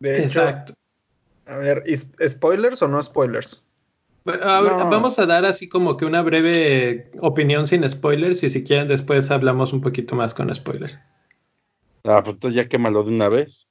De 0.00 0.14
hecho, 0.14 0.22
Exacto. 0.40 0.74
A 1.46 1.56
ver, 1.56 1.82
¿is- 1.86 2.08
¿spoilers 2.28 2.82
o 2.82 2.88
no 2.88 3.02
spoilers? 3.02 3.62
Vamos 4.24 5.18
a 5.18 5.26
dar 5.26 5.44
así 5.44 5.68
como 5.68 5.96
que 5.96 6.04
una 6.04 6.22
breve 6.22 7.10
opinión 7.20 7.66
sin 7.66 7.88
spoilers 7.88 8.42
y 8.44 8.50
si 8.50 8.62
quieren 8.62 8.86
después 8.88 9.30
hablamos 9.30 9.72
un 9.72 9.80
poquito 9.80 10.14
más 10.14 10.32
con 10.32 10.54
spoilers. 10.54 10.98
Ah, 12.04 12.22
pues 12.22 12.34
entonces 12.34 12.54
ya 12.56 12.68
quémalo 12.68 13.02
de 13.02 13.10
una 13.10 13.28
vez. 13.28 13.68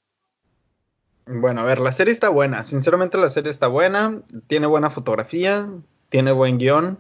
Bueno, 1.25 1.61
a 1.61 1.63
ver, 1.63 1.79
la 1.79 1.91
serie 1.91 2.13
está 2.13 2.29
buena. 2.29 2.63
Sinceramente 2.63 3.17
la 3.17 3.29
serie 3.29 3.51
está 3.51 3.67
buena. 3.67 4.21
Tiene 4.47 4.67
buena 4.67 4.89
fotografía. 4.89 5.69
Tiene 6.09 6.31
buen 6.31 6.57
guion. 6.57 6.99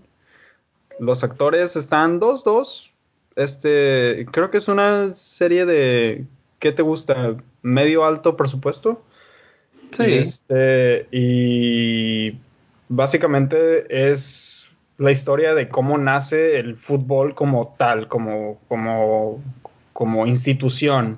Los 0.99 1.23
actores 1.23 1.75
están 1.75 2.19
dos, 2.19 2.43
dos. 2.43 2.91
Este, 3.35 4.25
creo 4.31 4.51
que 4.51 4.57
es 4.59 4.67
una 4.67 5.15
serie 5.15 5.65
de, 5.65 6.25
¿qué 6.59 6.71
te 6.71 6.81
gusta? 6.81 7.35
Medio 7.61 8.05
alto 8.05 8.37
presupuesto. 8.37 9.01
Sí. 9.91 10.13
Este, 10.13 11.07
y 11.11 12.37
básicamente 12.89 13.85
es 13.89 14.65
la 14.97 15.11
historia 15.11 15.55
de 15.55 15.67
cómo 15.67 15.97
nace 15.97 16.59
el 16.59 16.75
fútbol 16.75 17.33
como 17.33 17.75
tal, 17.77 18.07
como, 18.07 18.59
como, 18.67 19.41
como 19.93 20.27
institución. 20.27 21.17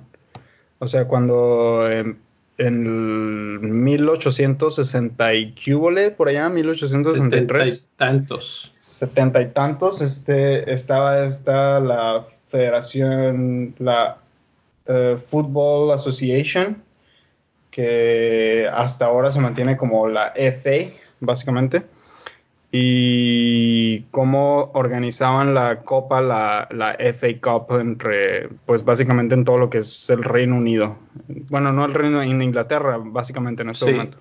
O 0.78 0.86
sea, 0.86 1.06
cuando 1.06 1.90
en, 1.90 2.18
en 2.58 3.84
1860 3.84 5.34
y 5.34 5.54
cúbole, 5.54 6.10
por 6.10 6.28
allá, 6.28 6.48
1863. 6.48 7.48
70 7.48 7.66
y 7.66 7.96
tantos. 7.96 8.74
70 8.80 9.42
y 9.42 9.46
tantos, 9.48 10.00
este, 10.00 10.72
estaba 10.72 11.24
esta, 11.24 11.80
la 11.80 12.26
federación, 12.48 13.74
la 13.78 14.18
uh, 14.86 15.16
Football 15.16 15.92
Association, 15.92 16.82
que 17.74 18.70
hasta 18.72 19.06
ahora 19.06 19.32
se 19.32 19.40
mantiene 19.40 19.76
como 19.76 20.06
la 20.06 20.32
FA, 20.36 20.92
básicamente, 21.18 21.82
y 22.70 24.02
cómo 24.12 24.70
organizaban 24.74 25.54
la 25.54 25.80
Copa, 25.80 26.20
la, 26.20 26.68
la, 26.70 26.96
FA 27.12 27.26
Cup, 27.42 27.80
entre, 27.80 28.48
pues 28.64 28.84
básicamente 28.84 29.34
en 29.34 29.44
todo 29.44 29.58
lo 29.58 29.70
que 29.70 29.78
es 29.78 30.08
el 30.08 30.22
Reino 30.22 30.54
Unido. 30.54 30.96
Bueno, 31.50 31.72
no 31.72 31.84
el 31.84 31.94
Reino 31.94 32.22
en 32.22 32.40
Inglaterra, 32.40 33.00
básicamente 33.02 33.62
en 33.62 33.70
este 33.70 33.90
momento. 33.90 34.18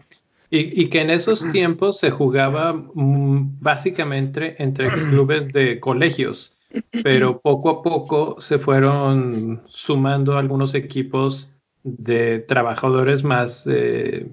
Y, 0.50 0.82
y, 0.82 0.88
que 0.88 1.02
en 1.02 1.12
esos 1.12 1.48
tiempos 1.52 2.00
se 2.00 2.10
jugaba 2.10 2.74
mm, 2.74 3.60
básicamente 3.60 4.56
entre 4.64 4.92
clubes 4.92 5.54
de 5.54 5.80
colegios, 5.80 6.56
pero 7.04 7.40
poco 7.40 7.70
a 7.70 7.84
poco 7.84 8.42
se 8.42 8.58
fueron 8.58 9.62
sumando 9.68 10.40
algunos 10.40 10.74
equipos 10.74 11.53
de 11.84 12.40
trabajadores 12.40 13.24
más, 13.24 13.68
eh, 13.68 14.28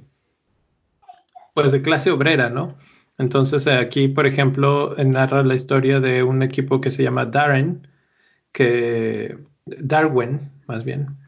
pues 1.55 1.73
de 1.73 1.83
clase 1.83 2.11
obrera, 2.11 2.49
¿no? 2.49 2.77
Entonces 3.19 3.67
aquí, 3.67 4.09
por 4.09 4.27
ejemplo, 4.27 4.95
narra 4.97 5.43
la 5.43 5.55
historia 5.55 6.01
de 6.01 6.23
un 6.23 6.43
equipo 6.43 6.81
que 6.81 6.91
se 6.91 7.03
llama 7.03 7.27
Darren, 7.27 7.87
que 8.53 9.37
Darwin, 9.67 10.41
más 10.67 10.85
bien, 10.85 11.19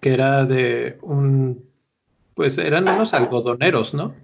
que 0.00 0.14
era 0.14 0.44
de 0.44 0.98
un, 1.02 1.64
pues 2.34 2.58
eran 2.58 2.88
unos 2.88 3.14
algodoneros, 3.14 3.94
¿no? 3.94 4.14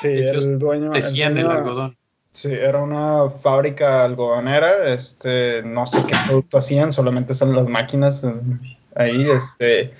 Sí, 0.00 0.08
el 0.08 0.58
dueño 0.58 0.90
tejían 0.90 1.38
el, 1.38 1.46
algodón. 1.46 1.96
Sí, 2.32 2.52
era 2.52 2.82
una 2.82 3.30
fábrica 3.30 4.04
algodonera, 4.04 4.92
este, 4.92 5.62
no 5.62 5.86
sé 5.86 6.04
qué 6.06 6.14
producto 6.26 6.58
hacían, 6.58 6.92
solamente 6.92 7.32
son 7.32 7.54
las 7.54 7.68
máquinas 7.68 8.24
eh, 8.24 8.34
ahí, 8.94 9.30
este, 9.30 9.92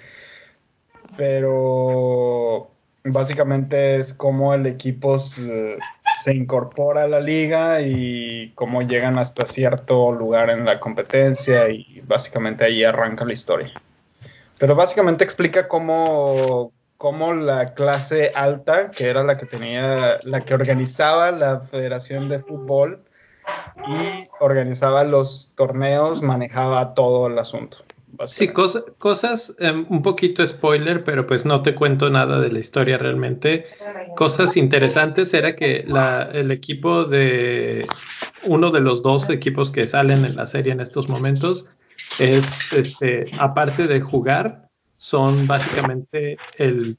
pero 1.16 2.70
básicamente 3.04 3.96
es 3.96 4.14
como 4.14 4.54
el 4.54 4.66
equipo 4.66 5.18
se, 5.18 5.78
incorpora 6.26 7.02
a 7.02 7.08
la 7.08 7.20
liga 7.20 7.82
y 7.82 8.52
cómo 8.54 8.80
llegan 8.80 9.18
hasta 9.18 9.44
cierto 9.44 10.10
lugar 10.12 10.48
en 10.48 10.64
la 10.64 10.80
competencia 10.80 11.68
y 11.68 12.02
básicamente 12.06 12.64
ahí 12.64 12.82
arranca 12.82 13.26
la 13.26 13.34
historia. 13.34 13.72
Pero 14.58 14.74
básicamente 14.74 15.24
explica 15.24 15.68
cómo, 15.68 16.72
cómo 16.96 17.34
la 17.34 17.74
clase 17.74 18.30
alta, 18.34 18.90
que 18.90 19.08
era 19.10 19.22
la 19.22 19.36
que 19.36 19.44
tenía, 19.44 20.18
la 20.22 20.40
que 20.40 20.54
organizaba 20.54 21.30
la 21.30 21.60
Federación 21.60 22.30
de 22.30 22.38
Fútbol 22.38 23.04
y 23.86 24.28
organizaba 24.40 25.04
los 25.04 25.52
torneos, 25.56 26.22
manejaba 26.22 26.94
todo 26.94 27.26
el 27.26 27.38
asunto. 27.38 27.83
Sí, 28.26 28.48
cosas, 28.48 29.54
em, 29.58 29.86
un 29.88 30.02
poquito 30.02 30.46
spoiler, 30.46 31.04
pero 31.04 31.26
pues 31.26 31.44
no 31.44 31.62
te 31.62 31.74
cuento 31.74 32.10
nada 32.10 32.40
de 32.40 32.52
la 32.52 32.58
historia 32.58 32.98
realmente. 32.98 33.66
Cosas 34.16 34.56
interesantes 34.56 35.34
era 35.34 35.54
que 35.54 35.84
el 36.32 36.50
equipo 36.50 37.04
de 37.04 37.86
uno 38.44 38.70
de 38.70 38.80
los 38.80 39.02
dos 39.02 39.28
equipos 39.30 39.70
que 39.70 39.86
salen 39.86 40.24
en 40.24 40.36
la 40.36 40.46
serie 40.46 40.72
en 40.72 40.80
estos 40.80 41.08
momentos 41.08 41.66
es, 42.18 42.72
este, 42.72 43.30
aparte 43.38 43.86
de 43.86 44.00
jugar, 44.00 44.68
son 44.96 45.46
básicamente 45.46 46.38
el, 46.56 46.96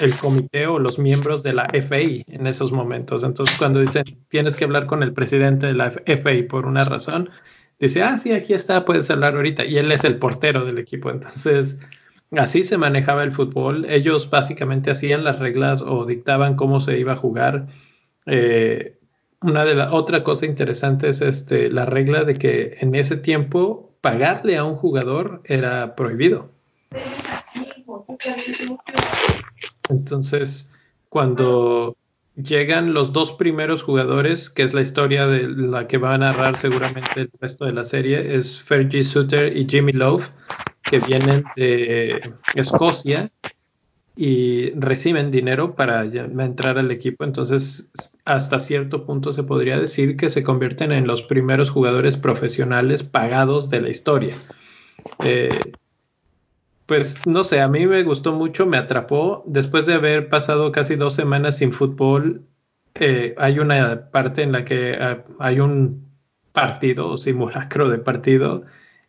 el 0.00 0.18
comité 0.18 0.66
o 0.66 0.78
los 0.78 0.98
miembros 0.98 1.42
de 1.42 1.54
la 1.54 1.66
FAI 1.72 2.24
en 2.28 2.46
esos 2.46 2.72
momentos. 2.72 3.24
Entonces, 3.24 3.56
cuando 3.56 3.80
dicen 3.80 4.04
tienes 4.28 4.56
que 4.56 4.64
hablar 4.64 4.86
con 4.86 5.02
el 5.02 5.12
presidente 5.12 5.66
de 5.66 5.74
la 5.74 5.90
FAI 5.90 6.42
por 6.44 6.66
una 6.66 6.84
razón, 6.84 7.30
dice, 7.78 8.02
ah, 8.02 8.18
sí, 8.18 8.32
aquí 8.32 8.54
está, 8.54 8.84
puedes 8.84 9.10
hablar 9.10 9.34
ahorita. 9.36 9.64
Y 9.64 9.78
él 9.78 9.92
es 9.92 10.04
el 10.04 10.18
portero 10.18 10.64
del 10.64 10.78
equipo. 10.78 11.10
Entonces, 11.10 11.78
así 12.32 12.64
se 12.64 12.78
manejaba 12.78 13.22
el 13.22 13.32
fútbol. 13.32 13.86
Ellos 13.88 14.30
básicamente 14.30 14.90
hacían 14.90 15.24
las 15.24 15.38
reglas 15.38 15.82
o 15.82 16.04
dictaban 16.04 16.56
cómo 16.56 16.80
se 16.80 16.98
iba 16.98 17.12
a 17.12 17.16
jugar. 17.16 17.66
Eh, 18.26 18.98
una 19.40 19.64
de 19.64 19.74
la 19.74 19.92
otra 19.92 20.24
cosa 20.24 20.46
interesante 20.46 21.08
es 21.08 21.20
este, 21.20 21.70
la 21.70 21.84
regla 21.84 22.24
de 22.24 22.38
que 22.38 22.78
en 22.80 22.94
ese 22.94 23.16
tiempo 23.16 23.94
pagarle 24.00 24.56
a 24.56 24.64
un 24.64 24.76
jugador 24.76 25.42
era 25.44 25.94
prohibido. 25.96 26.50
Entonces, 29.88 30.70
cuando 31.08 31.96
llegan 32.36 32.94
los 32.94 33.12
dos 33.12 33.32
primeros 33.32 33.82
jugadores, 33.82 34.50
que 34.50 34.62
es 34.62 34.74
la 34.74 34.80
historia 34.80 35.26
de 35.26 35.48
la 35.48 35.86
que 35.86 35.98
va 35.98 36.14
a 36.14 36.18
narrar 36.18 36.56
seguramente 36.56 37.22
el 37.22 37.30
resto 37.40 37.64
de 37.64 37.72
la 37.72 37.84
serie, 37.84 38.36
es 38.36 38.60
Fergie 38.60 39.04
Suter 39.04 39.56
y 39.56 39.66
Jimmy 39.68 39.92
Love, 39.92 40.30
que 40.82 40.98
vienen 40.98 41.44
de 41.56 42.34
Escocia 42.54 43.30
y 44.16 44.70
reciben 44.78 45.30
dinero 45.30 45.74
para 45.74 46.04
entrar 46.04 46.78
al 46.78 46.90
equipo. 46.90 47.24
Entonces, 47.24 47.90
hasta 48.24 48.58
cierto 48.58 49.04
punto 49.04 49.32
se 49.32 49.42
podría 49.42 49.78
decir 49.78 50.16
que 50.16 50.30
se 50.30 50.44
convierten 50.44 50.92
en 50.92 51.06
los 51.06 51.22
primeros 51.22 51.70
jugadores 51.70 52.16
profesionales 52.16 53.02
pagados 53.02 53.70
de 53.70 53.80
la 53.80 53.90
historia. 53.90 54.36
Eh, 55.24 55.72
pues 56.86 57.18
no 57.26 57.44
sé, 57.44 57.60
a 57.60 57.68
mí 57.68 57.86
me 57.86 58.02
gustó 58.02 58.32
mucho, 58.32 58.66
me 58.66 58.76
atrapó. 58.76 59.42
Después 59.46 59.86
de 59.86 59.94
haber 59.94 60.28
pasado 60.28 60.72
casi 60.72 60.96
dos 60.96 61.14
semanas 61.14 61.58
sin 61.58 61.72
fútbol, 61.72 62.46
eh, 62.94 63.34
hay 63.38 63.58
una 63.58 64.10
parte 64.10 64.42
en 64.42 64.52
la 64.52 64.64
que 64.64 64.96
ah, 65.00 65.24
hay 65.38 65.60
un 65.60 66.12
partido 66.52 67.18
simulacro 67.18 67.88
de 67.88 67.98
partido. 67.98 68.64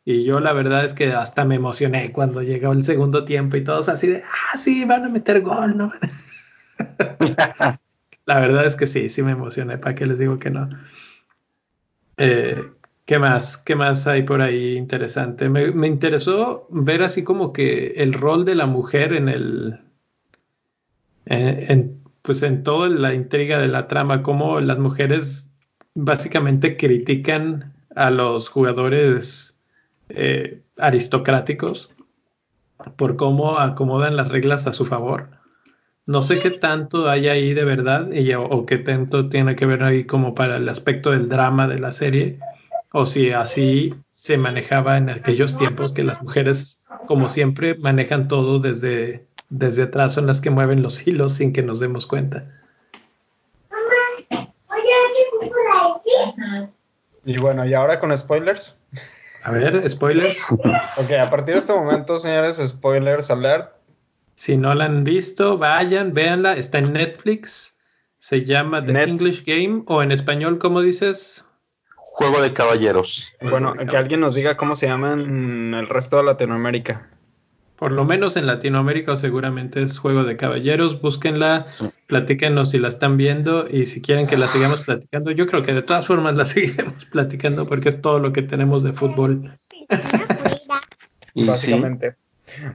Y 0.06 0.24
yo 0.24 0.40
la 0.40 0.54
verdad 0.54 0.86
es 0.86 0.94
que 0.94 1.14
hasta 1.14 1.46
me 1.46 1.56
emocioné 1.56 2.12
cuando 2.12 2.42
llegó 2.42 2.72
el 2.72 2.84
segundo 2.84 3.26
tiempo 3.26 3.58
y 3.58 3.64
todos 3.64 3.90
así 3.90 4.08
de, 4.08 4.24
ah, 4.24 4.58
sí, 4.58 4.86
van 4.86 5.06
a 5.06 5.10
meter 5.10 5.42
gol, 5.42 5.78
¿no? 5.78 5.92
la 8.26 8.40
verdad 8.40 8.66
es 8.66 8.76
que 8.76 8.88
sí, 8.88 9.10
sí 9.10 9.24
me 9.24 9.32
emocioné, 9.32 9.78
¿para 9.78 9.96
qué 9.96 10.06
les 10.06 10.20
digo 10.20 10.40
que 10.40 10.52
no? 10.52 10.70
Eh, 12.18 12.64
¿Qué 13.06 13.20
más? 13.20 13.58
¿Qué 13.58 13.76
más 13.76 14.08
hay 14.08 14.24
por 14.24 14.42
ahí 14.42 14.76
interesante? 14.76 15.48
Me, 15.50 15.88
interesó 15.88 16.68
ver 16.72 17.04
así 17.04 17.24
como 17.24 17.54
que 17.54 17.94
el 17.98 18.14
rol 18.14 18.46
de 18.46 18.56
la 18.56 18.66
mujer 18.66 19.14
en 19.14 19.30
el. 19.30 19.80
En, 21.28 22.02
pues 22.24 22.42
en 22.42 22.64
toda 22.64 22.90
la 22.90 23.14
intriga 23.14 23.60
de 23.60 23.68
la 23.68 23.88
trama, 23.88 24.24
cómo 24.24 24.60
las 24.60 24.80
mujeres 24.80 25.52
básicamente 25.94 26.78
critican 26.78 27.74
a 27.96 28.10
los 28.10 28.50
jugadores 28.50 29.60
eh, 30.10 30.62
aristocráticos 30.78 31.92
por 32.96 33.18
cómo 33.18 33.60
acomodan 33.60 34.16
las 34.16 34.30
reglas 34.30 34.66
a 34.66 34.74
su 34.74 34.86
favor. 34.86 35.30
No 36.08 36.24
sé 36.24 36.40
qué 36.40 36.52
tanto 36.52 37.10
hay 37.10 37.28
ahí 37.28 37.54
de 37.54 37.66
verdad 37.66 38.12
y, 38.12 38.34
o 38.34 38.66
qué 38.66 38.78
tanto 38.80 39.30
tiene 39.30 39.56
que 39.56 39.66
ver 39.66 39.84
ahí 39.84 40.06
como 40.06 40.36
para 40.36 40.58
el 40.58 40.68
aspecto 40.70 41.12
del 41.12 41.30
drama 41.30 41.68
de 41.68 41.80
la 41.80 41.92
serie 41.92 42.40
o 42.98 43.06
si 43.06 43.32
así 43.32 43.94
se 44.12 44.38
manejaba 44.38 44.96
en 44.96 45.10
aquellos 45.10 45.58
tiempos 45.58 45.92
que 45.92 46.02
las 46.04 46.22
mujeres, 46.24 46.82
como 47.08 47.28
siempre, 47.28 47.76
manejan 47.76 48.30
todo 48.30 48.60
desde, 48.60 49.28
desde 49.50 49.84
atrás, 49.84 50.14
son 50.14 50.28
las 50.28 50.40
que 50.40 50.50
mueven 50.50 50.82
los 50.82 51.06
hilos 51.06 51.34
sin 51.34 51.52
que 51.52 51.62
nos 51.62 51.82
demos 51.82 52.06
cuenta. 52.08 52.50
Y 57.26 57.38
bueno, 57.38 57.66
¿y 57.66 57.74
ahora 57.74 58.00
con 58.00 58.18
spoilers? 58.18 58.78
A 59.44 59.52
ver, 59.52 59.90
spoilers. 59.90 60.50
ok, 60.98 61.12
a 61.20 61.30
partir 61.30 61.56
de 61.56 61.60
este 61.60 61.74
momento, 61.74 62.18
señores, 62.18 62.58
spoilers 62.66 63.30
alert. 63.30 63.74
Si 64.36 64.56
no 64.56 64.74
la 64.74 64.86
han 64.86 65.04
visto, 65.04 65.58
vayan, 65.58 66.14
véanla, 66.14 66.54
está 66.58 66.78
en 66.80 66.94
Netflix 66.94 67.78
Se 68.20 68.44
llama 68.44 68.84
The 68.86 68.94
Net- 68.94 69.08
English 69.10 69.46
Game 69.46 69.84
o 69.88 70.02
en 70.02 70.12
español, 70.12 70.60
¿cómo 70.60 70.82
dices? 70.82 71.45
Juego 72.16 72.42
de 72.42 72.54
caballeros. 72.54 73.34
Bueno, 73.42 73.74
de 73.74 73.86
que 73.88 73.98
alguien 73.98 74.22
nos 74.22 74.36
diga 74.36 74.56
cómo 74.56 74.78
se 74.78 74.88
llama 74.88 75.12
en 75.12 75.74
el 75.74 75.86
resto 75.90 76.16
de 76.16 76.24
Latinoamérica. 76.24 77.10
Por 77.76 77.92
lo 77.92 78.06
menos 78.06 78.38
en 78.38 78.48
Latinoamérica 78.48 79.18
seguramente 79.18 79.82
es 79.82 80.00
Juego 80.00 80.24
de 80.24 80.38
Caballeros. 80.38 81.02
Búsquenla, 81.02 81.68
Sí. 81.76 81.90
platíquenos 82.08 82.70
si 82.70 82.78
la 82.78 82.88
están 82.88 83.18
viendo 83.18 83.68
y 83.70 83.86
si 83.86 84.02
quieren 84.02 84.28
que 84.28 84.38
la 84.38 84.48
sigamos 84.48 84.80
platicando. 84.84 85.32
Yo 85.32 85.46
creo 85.46 85.62
que 85.62 85.74
de 85.74 85.82
todas 85.82 86.08
formas 86.08 86.38
la 86.38 86.46
seguiremos 86.46 87.04
platicando 87.04 87.66
porque 87.66 87.90
es 87.90 88.02
todo 88.02 88.20
lo 88.20 88.32
que 88.32 88.44
tenemos 88.44 88.82
de 88.84 88.94
fútbol. 88.94 89.60
Y 91.34 91.42
sí, 91.42 91.48
básicamente. 91.48 92.16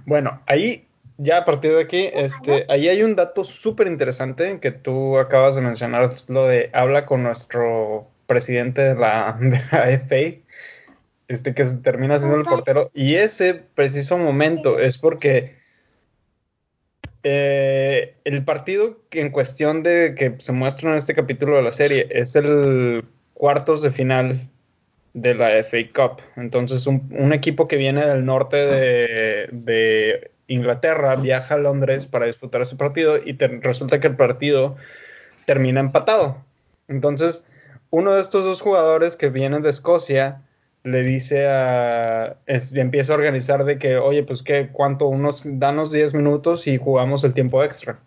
Bueno, 0.04 0.42
ahí 0.46 0.86
ya 1.16 1.38
a 1.38 1.44
partir 1.46 1.72
de 1.72 1.80
aquí, 1.80 2.10
este, 2.12 2.66
ahí 2.68 2.88
hay 2.88 3.02
un 3.02 3.16
dato 3.16 3.44
súper 3.44 3.86
interesante 3.86 4.60
que 4.60 4.70
tú 4.70 5.18
acabas 5.18 5.56
de 5.56 5.62
mencionar, 5.62 6.14
lo 6.28 6.46
de 6.46 6.68
habla 6.74 7.06
con 7.06 7.22
nuestro 7.22 8.09
presidente 8.30 8.80
de 8.80 8.94
la, 8.94 9.36
de 9.40 9.60
la 9.72 9.90
FA, 9.90 10.38
este 11.28 11.54
que 11.54 11.64
se 11.64 11.76
termina 11.78 12.18
siendo 12.18 12.36
el 12.38 12.44
portero, 12.44 12.90
y 12.94 13.16
ese 13.16 13.54
preciso 13.54 14.16
momento 14.18 14.78
es 14.78 14.96
porque 14.98 15.58
eh, 17.22 18.14
el 18.24 18.44
partido 18.44 18.98
que 19.10 19.20
en 19.20 19.30
cuestión 19.30 19.82
de 19.82 20.14
que 20.16 20.36
se 20.38 20.52
muestra 20.52 20.90
en 20.90 20.96
este 20.96 21.14
capítulo 21.14 21.56
de 21.56 21.62
la 21.62 21.72
serie 21.72 22.06
es 22.10 22.34
el 22.36 23.04
cuartos 23.34 23.82
de 23.82 23.90
final 23.90 24.48
de 25.12 25.34
la 25.34 25.50
FA 25.58 25.78
Cup. 25.94 26.22
Entonces, 26.36 26.86
un, 26.86 27.08
un 27.18 27.32
equipo 27.32 27.66
que 27.68 27.76
viene 27.76 28.06
del 28.06 28.24
norte 28.24 28.56
de, 28.56 29.48
de 29.52 30.30
Inglaterra 30.46 31.16
viaja 31.16 31.54
a 31.54 31.58
Londres 31.58 32.06
para 32.06 32.26
disputar 32.26 32.62
ese 32.62 32.76
partido 32.76 33.18
y 33.22 33.34
te- 33.34 33.48
resulta 33.48 34.00
que 34.00 34.06
el 34.06 34.16
partido 34.16 34.76
termina 35.46 35.80
empatado. 35.80 36.44
Entonces, 36.88 37.44
uno 37.90 38.14
de 38.14 38.20
estos 38.20 38.44
dos 38.44 38.60
jugadores 38.60 39.16
que 39.16 39.28
vienen 39.28 39.62
de 39.62 39.70
Escocia 39.70 40.42
le 40.82 41.02
dice 41.02 41.46
a. 41.46 42.36
empieza 42.46 43.12
a 43.12 43.16
organizar 43.16 43.64
de 43.64 43.78
que, 43.78 43.98
oye, 43.98 44.22
pues 44.22 44.42
que, 44.42 44.68
¿cuánto? 44.68 45.06
Unos, 45.06 45.42
danos 45.44 45.92
10 45.92 46.14
minutos 46.14 46.66
y 46.66 46.78
jugamos 46.78 47.24
el 47.24 47.34
tiempo 47.34 47.62
extra. 47.62 48.00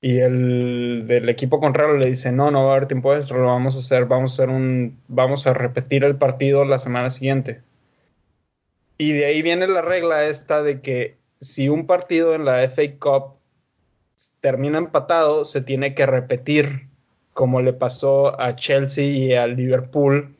Y 0.00 0.18
el 0.18 1.06
del 1.08 1.28
equipo 1.28 1.58
contrario 1.58 1.96
le 1.96 2.06
dice, 2.06 2.30
no, 2.30 2.50
no 2.52 2.64
va 2.64 2.74
a 2.74 2.76
haber 2.76 2.86
tiempo 2.86 3.14
extra, 3.14 3.38
lo 3.38 3.46
vamos 3.46 3.74
a 3.74 3.80
hacer, 3.80 4.06
vamos 4.06 4.32
a 4.32 4.34
hacer 4.34 4.48
un, 4.48 4.96
vamos 5.08 5.46
a 5.46 5.54
repetir 5.54 6.04
el 6.04 6.16
partido 6.16 6.64
la 6.64 6.78
semana 6.78 7.10
siguiente. 7.10 7.62
Y 8.96 9.12
de 9.12 9.26
ahí 9.26 9.42
viene 9.42 9.66
la 9.66 9.82
regla 9.82 10.26
esta 10.26 10.62
de 10.62 10.80
que 10.80 11.16
si 11.40 11.68
un 11.68 11.86
partido 11.86 12.34
en 12.34 12.44
la 12.44 12.62
FA 12.68 12.82
Cup 13.00 13.38
termina 14.40 14.78
empatado, 14.78 15.44
se 15.44 15.60
tiene 15.60 15.94
que 15.94 16.06
repetir, 16.06 16.87
como 17.38 17.62
le 17.62 17.72
pasó 17.72 18.40
a 18.40 18.56
Chelsea 18.56 19.04
y 19.04 19.32
a 19.32 19.46
Liverpool 19.46 20.34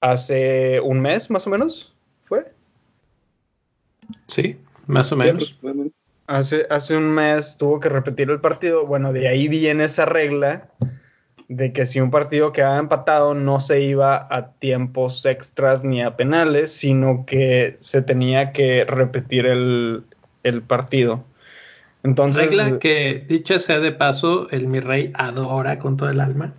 hace 0.00 0.78
un 0.78 1.00
mes, 1.00 1.28
más 1.28 1.44
o 1.48 1.50
menos, 1.50 1.92
¿fue? 2.26 2.52
Sí, 4.28 4.56
más 4.86 5.10
o 5.10 5.16
menos. 5.16 5.58
Hace, 6.28 6.68
hace 6.70 6.96
un 6.96 7.10
mes 7.10 7.56
tuvo 7.58 7.80
que 7.80 7.88
repetir 7.88 8.30
el 8.30 8.40
partido. 8.40 8.86
Bueno, 8.86 9.12
de 9.12 9.26
ahí 9.26 9.48
viene 9.48 9.86
esa 9.86 10.04
regla 10.04 10.68
de 11.48 11.72
que 11.72 11.84
si 11.84 12.00
un 12.00 12.12
partido 12.12 12.52
quedaba 12.52 12.78
empatado 12.78 13.34
no 13.34 13.58
se 13.58 13.80
iba 13.80 14.28
a 14.30 14.52
tiempos 14.52 15.26
extras 15.26 15.82
ni 15.82 16.00
a 16.00 16.14
penales, 16.14 16.70
sino 16.70 17.26
que 17.26 17.76
se 17.80 18.02
tenía 18.02 18.52
que 18.52 18.84
repetir 18.84 19.46
el, 19.46 20.04
el 20.44 20.62
partido. 20.62 21.24
Entonces, 22.04 22.50
Regla 22.50 22.78
que, 22.78 23.24
dicha 23.28 23.58
sea 23.58 23.80
de 23.80 23.90
paso, 23.90 24.48
el 24.50 24.68
mi 24.68 24.78
rey 24.78 25.10
adora 25.14 25.78
con 25.78 25.96
todo 25.96 26.10
el 26.10 26.20
alma. 26.20 26.54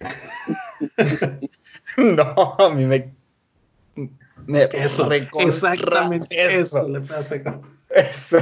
no, 1.96 2.56
a 2.58 2.74
mí 2.74 2.84
me... 2.86 3.12
me 4.46 4.68
Eso, 4.72 5.10
exactamente 5.12 6.28
eso. 6.60 6.88
le 6.88 7.00
pasa 7.02 7.42
con... 7.42 7.60
Eso. 7.90 8.38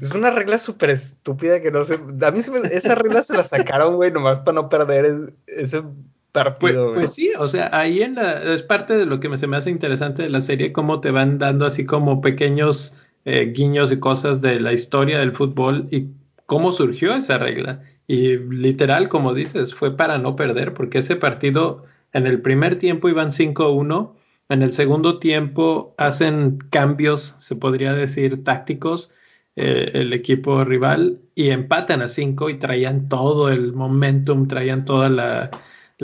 Es 0.00 0.12
una 0.14 0.30
regla 0.30 0.58
súper 0.58 0.90
estúpida 0.90 1.60
que 1.62 1.70
no 1.70 1.84
sé. 1.84 1.98
A 2.22 2.30
mí 2.32 2.42
se 2.42 2.50
me- 2.50 2.58
esa 2.72 2.94
regla 2.96 3.22
se 3.22 3.34
la 3.36 3.44
sacaron, 3.44 3.96
güey, 3.96 4.10
nomás 4.10 4.40
para 4.40 4.56
no 4.56 4.68
perder 4.68 5.04
el- 5.04 5.34
ese 5.46 5.82
Pues, 5.82 5.94
partido, 6.32 6.84
güey. 6.88 6.94
pues 7.00 7.14
sí, 7.14 7.30
o 7.38 7.46
sea, 7.46 7.70
ahí 7.72 8.02
en 8.02 8.16
la, 8.16 8.42
es 8.54 8.62
parte 8.62 8.96
de 8.96 9.06
lo 9.06 9.20
que 9.20 9.28
me, 9.28 9.36
se 9.38 9.46
me 9.46 9.56
hace 9.56 9.70
interesante 9.70 10.22
de 10.22 10.28
la 10.30 10.40
serie, 10.40 10.72
cómo 10.72 11.00
te 11.00 11.10
van 11.12 11.38
dando 11.38 11.66
así 11.66 11.86
como 11.86 12.20
pequeños 12.20 12.94
eh, 13.24 13.52
guiños 13.54 13.92
y 13.92 13.98
cosas 13.98 14.40
de 14.40 14.60
la 14.60 14.72
historia 14.72 15.18
del 15.18 15.32
fútbol 15.32 15.88
y 15.90 16.08
cómo 16.46 16.72
surgió 16.72 17.14
esa 17.14 17.38
regla. 17.38 17.82
Y 18.06 18.36
literal, 18.38 19.08
como 19.08 19.34
dices, 19.34 19.74
fue 19.74 19.96
para 19.96 20.18
no 20.18 20.36
perder, 20.36 20.74
porque 20.74 20.98
ese 20.98 21.16
partido 21.16 21.84
en 22.12 22.26
el 22.26 22.40
primer 22.42 22.76
tiempo 22.76 23.08
iban 23.08 23.30
5-1, 23.30 24.14
en 24.48 24.62
el 24.62 24.72
segundo 24.72 25.20
tiempo 25.20 25.94
hacen 25.96 26.58
cambios, 26.70 27.36
se 27.38 27.54
podría 27.54 27.92
decir, 27.92 28.42
tácticos, 28.42 29.12
eh, 29.54 29.92
el 29.94 30.12
equipo 30.12 30.64
rival, 30.64 31.20
y 31.36 31.50
empatan 31.50 32.02
a 32.02 32.08
5 32.08 32.50
y 32.50 32.58
traían 32.58 33.08
todo 33.08 33.48
el 33.48 33.72
momentum, 33.72 34.48
traían 34.48 34.84
toda 34.84 35.08
la, 35.08 35.50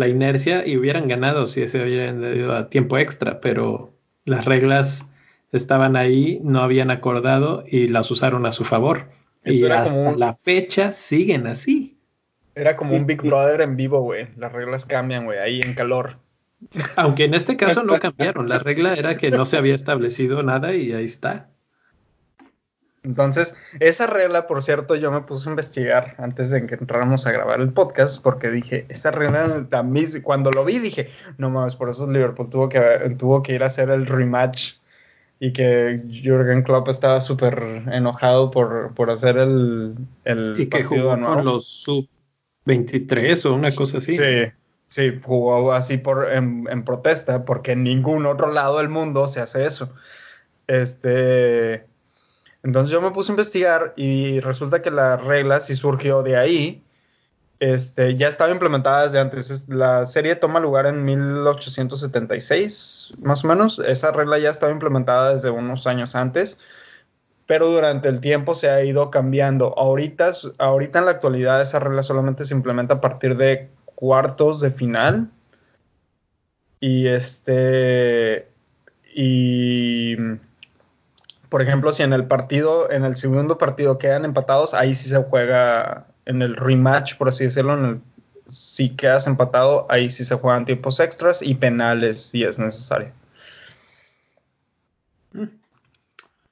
inercia 0.09 0.67
y 0.67 0.77
hubieran 0.77 1.09
ganado 1.09 1.47
si 1.47 1.67
se 1.69 1.83
hubieran 1.83 2.23
ido 2.23 2.55
a 2.55 2.69
tiempo 2.69 2.99
extra, 2.99 3.41
pero 3.41 3.93
las 4.25 4.45
reglas 4.45 5.11
estaban 5.57 5.96
ahí, 5.96 6.40
no 6.42 6.61
habían 6.61 6.90
acordado 6.90 7.64
y 7.66 7.88
las 7.88 8.11
usaron 8.11 8.46
a 8.46 8.52
su 8.52 8.64
favor. 8.64 9.09
Esto 9.44 9.66
Y 9.66 9.70
hasta 9.70 9.98
un- 9.98 10.18
la 10.20 10.34
fecha 10.34 10.92
siguen 10.92 11.46
así. 11.46 11.98
Era 12.54 12.76
como 12.76 12.94
un 12.96 13.07
Big 13.07 13.20
Brother 13.22 13.61
en 13.61 13.76
vivo, 13.76 14.00
güey. 14.00 14.28
Las 14.36 14.52
reglas 14.52 14.86
cambian, 14.86 15.26
güey, 15.26 15.38
ahí 15.38 15.61
en 15.61 15.74
calor. 15.74 16.16
Aunque 16.96 17.24
en 17.24 17.34
este 17.34 17.57
caso 17.57 17.82
no 17.84 17.98
cambiaron, 17.98 18.48
la 18.48 18.59
regla 18.59 18.94
era 18.94 19.16
que 19.16 19.30
no 19.30 19.44
se 19.44 19.59
había 19.59 19.74
establecido 19.74 20.42
nada 20.42 20.72
y 20.74 20.92
ahí 20.92 21.04
está. 21.04 21.50
Entonces, 23.02 23.54
esa 23.78 24.09
regla, 24.09 24.48
por 24.48 24.64
cierto, 24.64 24.96
yo 24.96 25.12
me 25.12 25.20
puse 25.20 25.48
a 25.48 25.52
investigar 25.52 26.16
antes 26.18 26.50
de 26.50 26.66
que 26.66 26.74
entráramos 26.74 27.24
a 27.26 27.30
grabar 27.30 27.61
el 27.61 27.72
podcast, 27.72 28.20
porque 28.20 28.50
dije, 28.50 28.84
esa 28.88 29.12
regla, 29.12 29.64
mí, 29.84 30.04
cuando 30.24 30.50
lo 30.50 30.64
vi, 30.64 30.80
dije, 30.80 31.11
no 31.38 31.48
mames, 31.48 31.76
por 31.76 31.88
eso 31.88 32.11
Liverpool 32.11 32.50
tuvo 32.50 32.68
que, 32.68 32.80
tuvo 33.16 33.44
que 33.44 33.52
ir 33.54 33.62
a 33.62 33.66
hacer 33.66 33.90
el 33.90 34.07
rematch 34.07 34.72
y 35.39 35.53
que 35.53 36.03
Jürgen 36.09 36.62
Klopp 36.62 36.89
estaba 36.89 37.20
súper 37.20 37.82
enojado 37.93 38.51
por, 38.51 38.95
por 38.95 39.11
hacer 39.11 39.37
el, 39.37 39.95
el 40.24 40.55
Y 40.57 40.66
que 40.66 40.78
partido 40.78 41.14
jugó 41.14 41.26
con 41.26 41.45
los 41.45 41.66
sub 41.66 42.09
23 42.64 43.47
o 43.47 43.55
una 43.55 43.70
cosa 43.74 43.99
así. 43.99 44.12
Sí, 44.12 44.53
sí, 44.87 45.20
jugó 45.22 45.72
así 45.72 45.99
por, 45.99 46.32
en, 46.32 46.66
en 46.70 46.84
protesta, 46.84 47.45
porque 47.45 47.72
en 47.72 47.84
ningún 47.84 48.26
otro 48.26 48.51
lado 48.51 48.78
del 48.78 48.89
mundo 48.89 49.28
se 49.28 49.41
hace 49.41 49.66
eso. 49.66 49.93
Este, 50.66 51.84
entonces 52.62 52.91
yo 52.91 53.01
me 53.01 53.11
puse 53.12 53.30
a 53.30 53.34
investigar 53.34 53.93
y 53.97 54.41
resulta 54.41 54.82
que 54.82 54.91
la 54.91 55.16
regla 55.16 55.61
sí 55.61 55.76
surgió 55.76 56.22
de 56.22 56.37
ahí. 56.37 56.82
Este, 57.59 58.16
ya 58.16 58.28
estaba 58.28 58.52
implementada 58.52 59.04
desde 59.04 59.18
antes. 59.18 59.50
Es- 59.50 59.68
La 59.68 60.04
serie 60.07 60.36
toma 60.36 60.61
lugar 60.61 60.86
en 60.86 61.04
1876, 61.04 63.14
más 63.20 63.44
o 63.44 63.48
menos. 63.48 63.78
Esa 63.78 64.12
regla 64.12 64.38
ya 64.38 64.50
estaba 64.50 64.72
implementada 64.72 65.34
desde 65.34 65.50
unos 65.50 65.86
años 65.86 66.14
antes, 66.14 66.59
pero 67.46 67.68
durante 67.68 68.09
el 68.09 68.20
tiempo 68.20 68.54
se 68.54 68.68
ha 68.70 68.82
ido 68.84 69.11
cambiando. 69.11 69.74
Ahorita, 69.78 70.32
ahorita 70.59 70.98
en 70.98 71.04
la 71.07 71.11
actualidad 71.12 71.62
esa 71.62 71.78
regla 71.78 72.02
solamente 72.02 72.44
se 72.44 72.54
implementa 72.54 72.94
a 72.94 73.00
partir 73.00 73.36
de 73.36 73.70
cuartos 73.84 74.61
de 74.61 74.70
final. 74.72 75.30
Y 76.80 77.07
este, 77.09 78.48
y 79.14 80.16
por 81.48 81.62
ejemplo, 81.62 81.92
si 81.92 82.02
en 82.02 82.12
el 82.12 82.26
partido, 82.26 82.90
en 82.90 83.04
el 83.04 83.16
segundo 83.16 83.57
partido 83.57 83.98
quedan 83.98 84.24
empatados, 84.24 84.74
ahí 84.74 84.94
sí 84.94 85.09
se 85.09 85.22
juega 85.22 86.07
en 86.27 86.43
el 86.43 86.57
rematch, 86.57 87.16
por 87.16 87.29
así 87.29 87.45
decirlo, 87.45 87.79
en 87.79 87.85
el, 87.85 88.01
si 88.51 88.91
quedas 88.91 89.27
empatado, 89.27 89.87
ahí 89.89 90.11
sí 90.11 90.24
se 90.24 90.35
juegan 90.37 90.64
tiempos 90.64 91.01
extras 91.01 91.41
y 91.43 91.55
penales 91.55 92.22
si 92.33 92.45
es 92.45 92.59
necesario. 92.59 93.11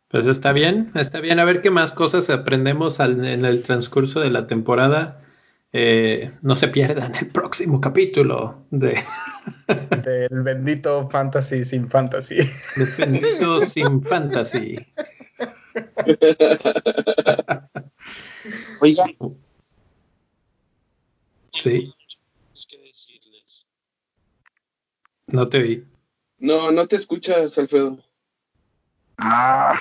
Pues 0.09 0.27
está 0.27 0.53
bien, 0.53 0.91
está 0.95 1.21
bien. 1.21 1.39
A 1.41 1.45
ver 1.45 1.61
qué 1.61 1.71
más 1.71 1.93
cosas 1.93 2.31
aprendemos 2.31 3.01
al- 3.01 3.25
en 3.25 3.45
el 3.45 3.63
transcurso 3.63 4.21
de 4.21 4.31
la 4.31 4.47
temporada. 4.47 5.21
Eh, 5.73 6.31
no 6.43 6.55
se 6.55 6.69
pierdan 6.69 7.17
el 7.17 7.27
próximo 7.29 7.81
capítulo 7.81 8.63
de 8.71 8.97
Del 10.05 10.43
bendito 10.43 11.09
fantasy 11.11 11.65
sin 11.65 11.91
fantasy. 11.91 12.37
Defendido 12.77 13.61
sin 13.61 14.03
Fantasy. 14.05 14.87
Oiga, 18.81 19.05
Sí, 21.55 21.95
que 22.69 22.79
decirles. 22.79 23.67
no 25.29 25.49
te 25.49 25.61
vi. 25.61 25.87
No, 26.39 26.73
no 26.73 26.87
te 26.89 26.97
escuchas, 26.97 27.57
Alfredo. 27.59 27.99
Ah, 29.19 29.79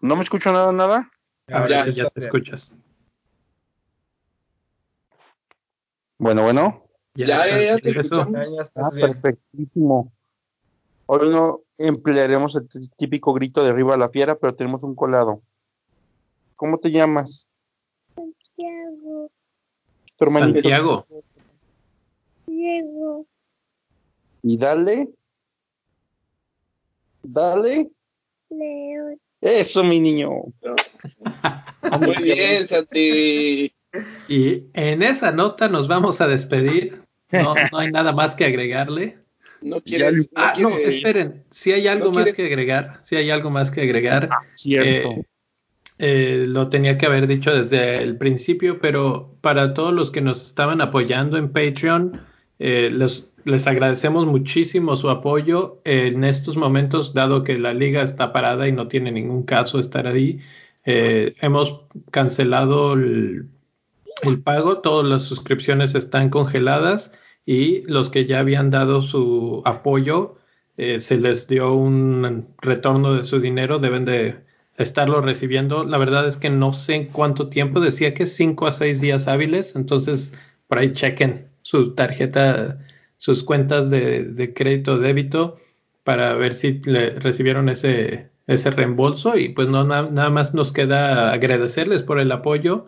¿no 0.00 0.16
me 0.16 0.22
escucho 0.22 0.52
nada, 0.52 0.70
nada? 0.72 1.10
Ahora 1.50 1.68
Ya, 1.76 1.84
sí 1.84 1.92
ya 1.92 2.04
te 2.10 2.20
bien. 2.20 2.26
escuchas. 2.26 2.74
Bueno, 6.18 6.42
bueno. 6.44 6.84
Ya, 7.14 7.26
ya, 7.26 7.46
ya, 7.46 7.62
ya 7.62 7.78
te 7.78 7.88
escuchamos. 7.90 8.50
Ya, 8.50 8.56
ya 8.56 8.62
estás 8.62 8.84
Ah, 8.84 8.90
perfectísimo. 9.00 10.12
Hoy 11.06 11.30
no 11.30 11.62
emplearemos 11.78 12.54
el 12.54 12.68
típico 12.96 13.32
grito 13.32 13.64
de 13.64 13.70
arriba 13.70 13.94
a 13.94 13.98
la 13.98 14.10
fiera, 14.10 14.38
pero 14.38 14.54
tenemos 14.54 14.82
un 14.82 14.94
colado. 14.94 15.42
¿Cómo 16.56 16.78
te 16.78 16.90
llamas? 16.90 17.48
Santiago, 20.26 20.26
Tu 20.26 20.30
hermanito. 20.30 20.60
Santiago. 20.62 21.06
Diego, 22.46 23.26
Y 24.42 24.56
dale. 24.58 25.08
Dale. 27.22 27.90
León, 28.50 29.18
Eso, 29.40 29.82
mi 29.84 30.00
niño. 30.00 30.30
Muy 32.00 32.16
bien, 32.22 32.66
Santi. 32.66 33.72
Y 34.28 34.64
en 34.74 35.02
esa 35.02 35.32
nota 35.32 35.68
nos 35.68 35.88
vamos 35.88 36.20
a 36.20 36.26
despedir. 36.26 37.02
No, 37.30 37.54
no 37.72 37.78
hay 37.78 37.90
nada 37.90 38.12
más 38.12 38.34
que 38.36 38.44
agregarle. 38.44 39.18
No 39.62 39.80
quieres. 39.80 40.30
No 40.32 40.42
Ah, 40.42 40.54
no, 40.58 40.70
quieres- 40.70 40.96
esperen. 40.96 41.44
Si 41.50 41.72
hay 41.72 41.86
algo 41.88 42.06
¿No 42.06 42.12
más 42.12 42.24
quieres? 42.24 42.36
que 42.36 42.46
agregar. 42.46 43.00
Si 43.04 43.16
hay 43.16 43.30
algo 43.30 43.50
más 43.50 43.70
que 43.70 43.82
agregar. 43.82 44.28
Cierto. 44.52 45.10
Eh, 45.10 45.24
eh, 45.98 46.44
lo 46.48 46.68
tenía 46.68 46.98
que 46.98 47.06
haber 47.06 47.26
dicho 47.26 47.54
desde 47.54 48.02
el 48.02 48.16
principio, 48.16 48.78
pero 48.80 49.36
para 49.40 49.74
todos 49.74 49.92
los 49.92 50.10
que 50.10 50.20
nos 50.20 50.44
estaban 50.44 50.80
apoyando 50.80 51.36
en 51.38 51.52
Patreon, 51.52 52.20
eh, 52.58 52.90
les, 52.90 53.66
agradecemos 53.66 54.26
muchísimo 54.26 54.96
su 54.96 55.10
apoyo 55.10 55.80
en 55.84 56.24
estos 56.24 56.56
momentos, 56.56 57.14
dado 57.14 57.44
que 57.44 57.58
la 57.58 57.74
liga 57.74 58.02
está 58.02 58.32
parada 58.32 58.68
y 58.68 58.72
no 58.72 58.88
tiene 58.88 59.12
ningún 59.12 59.44
caso 59.44 59.78
estar 59.78 60.06
ahí. 60.06 60.40
eh, 60.84 61.34
hemos 61.40 61.82
cancelado 62.10 62.94
el, 62.94 63.48
el 64.22 64.40
pago, 64.42 64.78
todas 64.78 65.06
las 65.08 65.22
suscripciones 65.24 65.94
están 65.94 66.30
congeladas 66.30 67.12
y 67.44 67.82
los 67.82 68.08
que 68.10 68.26
ya 68.26 68.40
habían 68.40 68.70
dado 68.70 69.02
su 69.02 69.62
apoyo 69.64 70.36
eh, 70.76 71.00
se 71.00 71.18
les 71.18 71.48
dio 71.48 71.74
un 71.74 72.54
retorno 72.60 73.14
de 73.14 73.24
su 73.24 73.40
dinero, 73.40 73.78
deben 73.78 74.04
de 74.04 74.44
estarlo 74.76 75.20
recibiendo. 75.20 75.84
La 75.84 75.98
verdad 75.98 76.26
es 76.26 76.36
que 76.36 76.50
no 76.50 76.72
sé 76.72 76.94
en 76.94 77.06
cuánto 77.06 77.48
tiempo, 77.48 77.80
decía 77.80 78.14
que 78.14 78.26
5 78.26 78.66
a 78.66 78.72
6 78.72 79.00
días 79.00 79.28
hábiles, 79.28 79.76
entonces 79.76 80.32
por 80.68 80.78
ahí 80.78 80.92
chequen 80.92 81.48
su 81.62 81.94
tarjeta, 81.94 82.78
sus 83.16 83.44
cuentas 83.44 83.90
de, 83.90 84.24
de 84.24 84.54
crédito 84.54 84.98
débito 84.98 85.58
para 86.04 86.34
ver 86.34 86.54
si 86.54 86.80
le 86.84 87.10
recibieron 87.20 87.68
ese, 87.68 88.28
ese 88.48 88.70
reembolso 88.70 89.36
y 89.38 89.50
pues 89.50 89.68
no 89.68 89.84
na- 89.84 90.08
nada 90.10 90.30
más 90.30 90.54
nos 90.54 90.72
queda 90.72 91.32
agradecerles 91.32 92.02
por 92.02 92.18
el 92.18 92.32
apoyo 92.32 92.86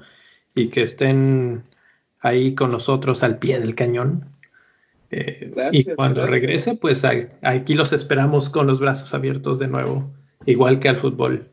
y 0.55 0.69
que 0.69 0.83
estén 0.83 1.63
ahí 2.21 2.55
con 2.55 2.71
nosotros 2.71 3.23
al 3.23 3.39
pie 3.39 3.61
del 3.61 3.75
cañón. 3.75 4.25
Eh, 5.11 5.53
Gracias, 5.55 5.87
y 5.89 5.95
cuando 5.95 6.23
gracias. 6.23 6.41
regrese, 6.41 6.75
pues 6.77 7.05
a- 7.05 7.13
aquí 7.43 7.75
los 7.75 7.93
esperamos 7.93 8.51
con 8.51 8.67
los 8.67 8.81
brazos 8.81 9.15
abiertos 9.15 9.59
de 9.61 9.69
nuevo, 9.69 10.11
igual 10.47 10.81
que 10.81 10.89
al 10.89 10.99
fútbol. 10.99 11.51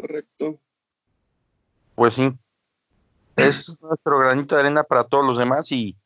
Correcto. 0.00 0.58
Pues 1.94 2.14
sí. 2.14 2.32
Es 3.36 3.78
nuestro 3.82 4.18
granito 4.18 4.54
de 4.54 4.62
arena 4.62 4.82
para 4.84 5.04
todos 5.04 5.24
los 5.24 5.38
demás 5.38 5.70
y 5.72 5.96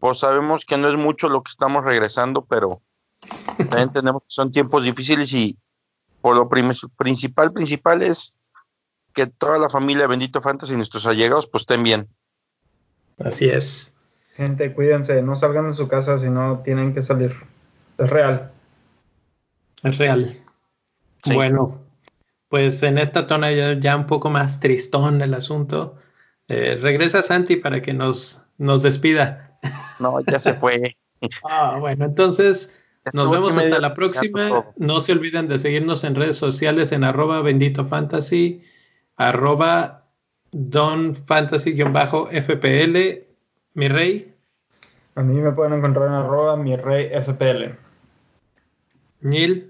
pues 0.00 0.18
sabemos 0.18 0.64
que 0.64 0.78
no 0.78 0.88
es 0.88 0.96
mucho 0.96 1.28
lo 1.28 1.42
que 1.42 1.50
estamos 1.50 1.84
regresando, 1.84 2.44
pero 2.44 2.80
también 3.56 3.82
entendemos 3.88 4.22
que 4.22 4.30
son 4.30 4.50
tiempos 4.50 4.82
difíciles 4.84 5.32
y 5.32 5.58
por 6.22 6.36
lo 6.36 6.48
prim- 6.48 6.72
principal, 6.96 7.52
principal 7.52 8.02
es 8.02 8.34
que 9.12 9.26
toda 9.26 9.58
la 9.58 9.68
familia 9.68 10.06
Bendito 10.06 10.40
Fantasy 10.40 10.72
y 10.72 10.76
nuestros 10.76 11.04
allegados 11.06 11.46
pues 11.48 11.62
estén 11.62 11.82
bien. 11.82 12.08
Así 13.18 13.48
es. 13.48 13.94
Gente, 14.36 14.72
cuídense, 14.72 15.20
no 15.22 15.36
salgan 15.36 15.68
de 15.68 15.74
su 15.74 15.88
casa 15.88 16.16
si 16.18 16.30
no 16.30 16.60
tienen 16.64 16.94
que 16.94 17.02
salir. 17.02 17.36
Es 17.98 18.08
real. 18.08 18.50
Es 19.82 19.98
real. 19.98 20.38
Sí. 21.24 21.34
Bueno, 21.34 21.79
pues 22.50 22.82
en 22.82 22.98
esta 22.98 23.28
tona 23.28 23.52
ya, 23.52 23.78
ya 23.78 23.96
un 23.96 24.06
poco 24.06 24.28
más 24.28 24.60
tristón 24.60 25.22
el 25.22 25.32
asunto. 25.34 25.96
Eh, 26.48 26.78
regresa 26.82 27.22
Santi 27.22 27.56
para 27.56 27.80
que 27.80 27.94
nos, 27.94 28.44
nos 28.58 28.82
despida. 28.82 29.56
No, 30.00 30.20
ya 30.26 30.38
se 30.38 30.52
fue. 30.54 30.96
Ah, 31.44 31.76
bueno, 31.78 32.06
entonces 32.06 32.80
nos 33.12 33.30
vemos 33.30 33.54
hasta 33.54 33.78
la 33.78 33.92
próxima. 33.92 34.64
No 34.76 35.02
se 35.02 35.12
olviden 35.12 35.48
de 35.48 35.58
seguirnos 35.58 36.02
en 36.02 36.14
redes 36.14 36.36
sociales 36.36 36.92
en 36.92 37.04
arroba 37.04 37.42
bendito 37.42 37.84
fantasy, 37.84 38.62
arroba 39.16 40.06
don 40.50 41.14
fantasy-fpl, 41.14 43.26
mi 43.74 43.88
rey, 43.88 44.34
A 45.14 45.22
mí 45.22 45.42
me 45.42 45.52
pueden 45.52 45.74
encontrar 45.74 46.08
en 46.08 46.14
arroba 46.14 46.56
mi 46.56 46.74
rey 46.74 47.10
FPL. 47.12 47.76
Nil, 49.20 49.69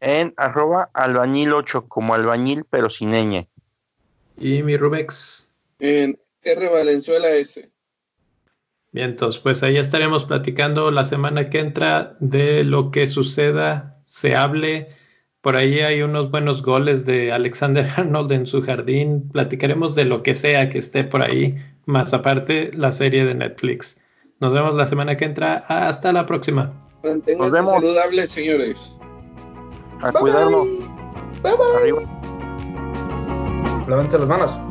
En 0.00 0.34
arroba 0.36 0.90
albañil 0.94 1.52
8 1.52 1.86
como 1.88 2.14
albañil 2.14 2.64
pero 2.68 2.88
sin 2.90 3.10
ñ. 3.10 3.46
y 4.36 4.62
mi 4.62 4.76
Rubex. 4.76 5.50
En 5.80 6.18
R 6.42 6.68
Valenzuela 6.68 7.30
S. 7.30 7.70
Bien, 8.92 9.10
entonces, 9.10 9.40
pues 9.40 9.62
ahí 9.62 9.76
estaremos 9.76 10.24
platicando 10.24 10.90
la 10.90 11.04
semana 11.04 11.50
que 11.50 11.58
entra 11.58 12.16
de 12.20 12.64
lo 12.64 12.90
que 12.90 13.06
suceda, 13.06 14.00
se 14.06 14.34
hable. 14.34 14.88
Por 15.42 15.56
ahí 15.56 15.80
hay 15.80 16.02
unos 16.02 16.30
buenos 16.30 16.62
goles 16.62 17.04
de 17.04 17.30
Alexander 17.32 17.86
Arnold 17.96 18.32
en 18.32 18.46
su 18.46 18.62
jardín. 18.62 19.28
Platicaremos 19.30 19.94
de 19.94 20.04
lo 20.04 20.22
que 20.22 20.34
sea 20.34 20.70
que 20.70 20.78
esté 20.78 21.04
por 21.04 21.22
ahí, 21.22 21.56
más 21.86 22.14
aparte 22.14 22.70
la 22.74 22.92
serie 22.92 23.24
de 23.24 23.34
Netflix. 23.34 24.00
Nos 24.40 24.52
vemos 24.54 24.74
la 24.76 24.86
semana 24.86 25.16
que 25.16 25.24
entra. 25.26 25.64
Hasta 25.68 26.12
la 26.12 26.24
próxima. 26.24 26.72
Manténganse 27.04 27.36
Nos 27.36 27.52
vemos. 27.52 27.72
saludables, 27.74 28.30
señores. 28.30 28.98
A 30.02 30.12
cuidarnos. 30.12 30.66
Bye 31.42 31.52
bye. 31.56 31.76
Arriba. 31.76 32.00
Lávense 33.86 34.18
las 34.18 34.28
manos. 34.28 34.67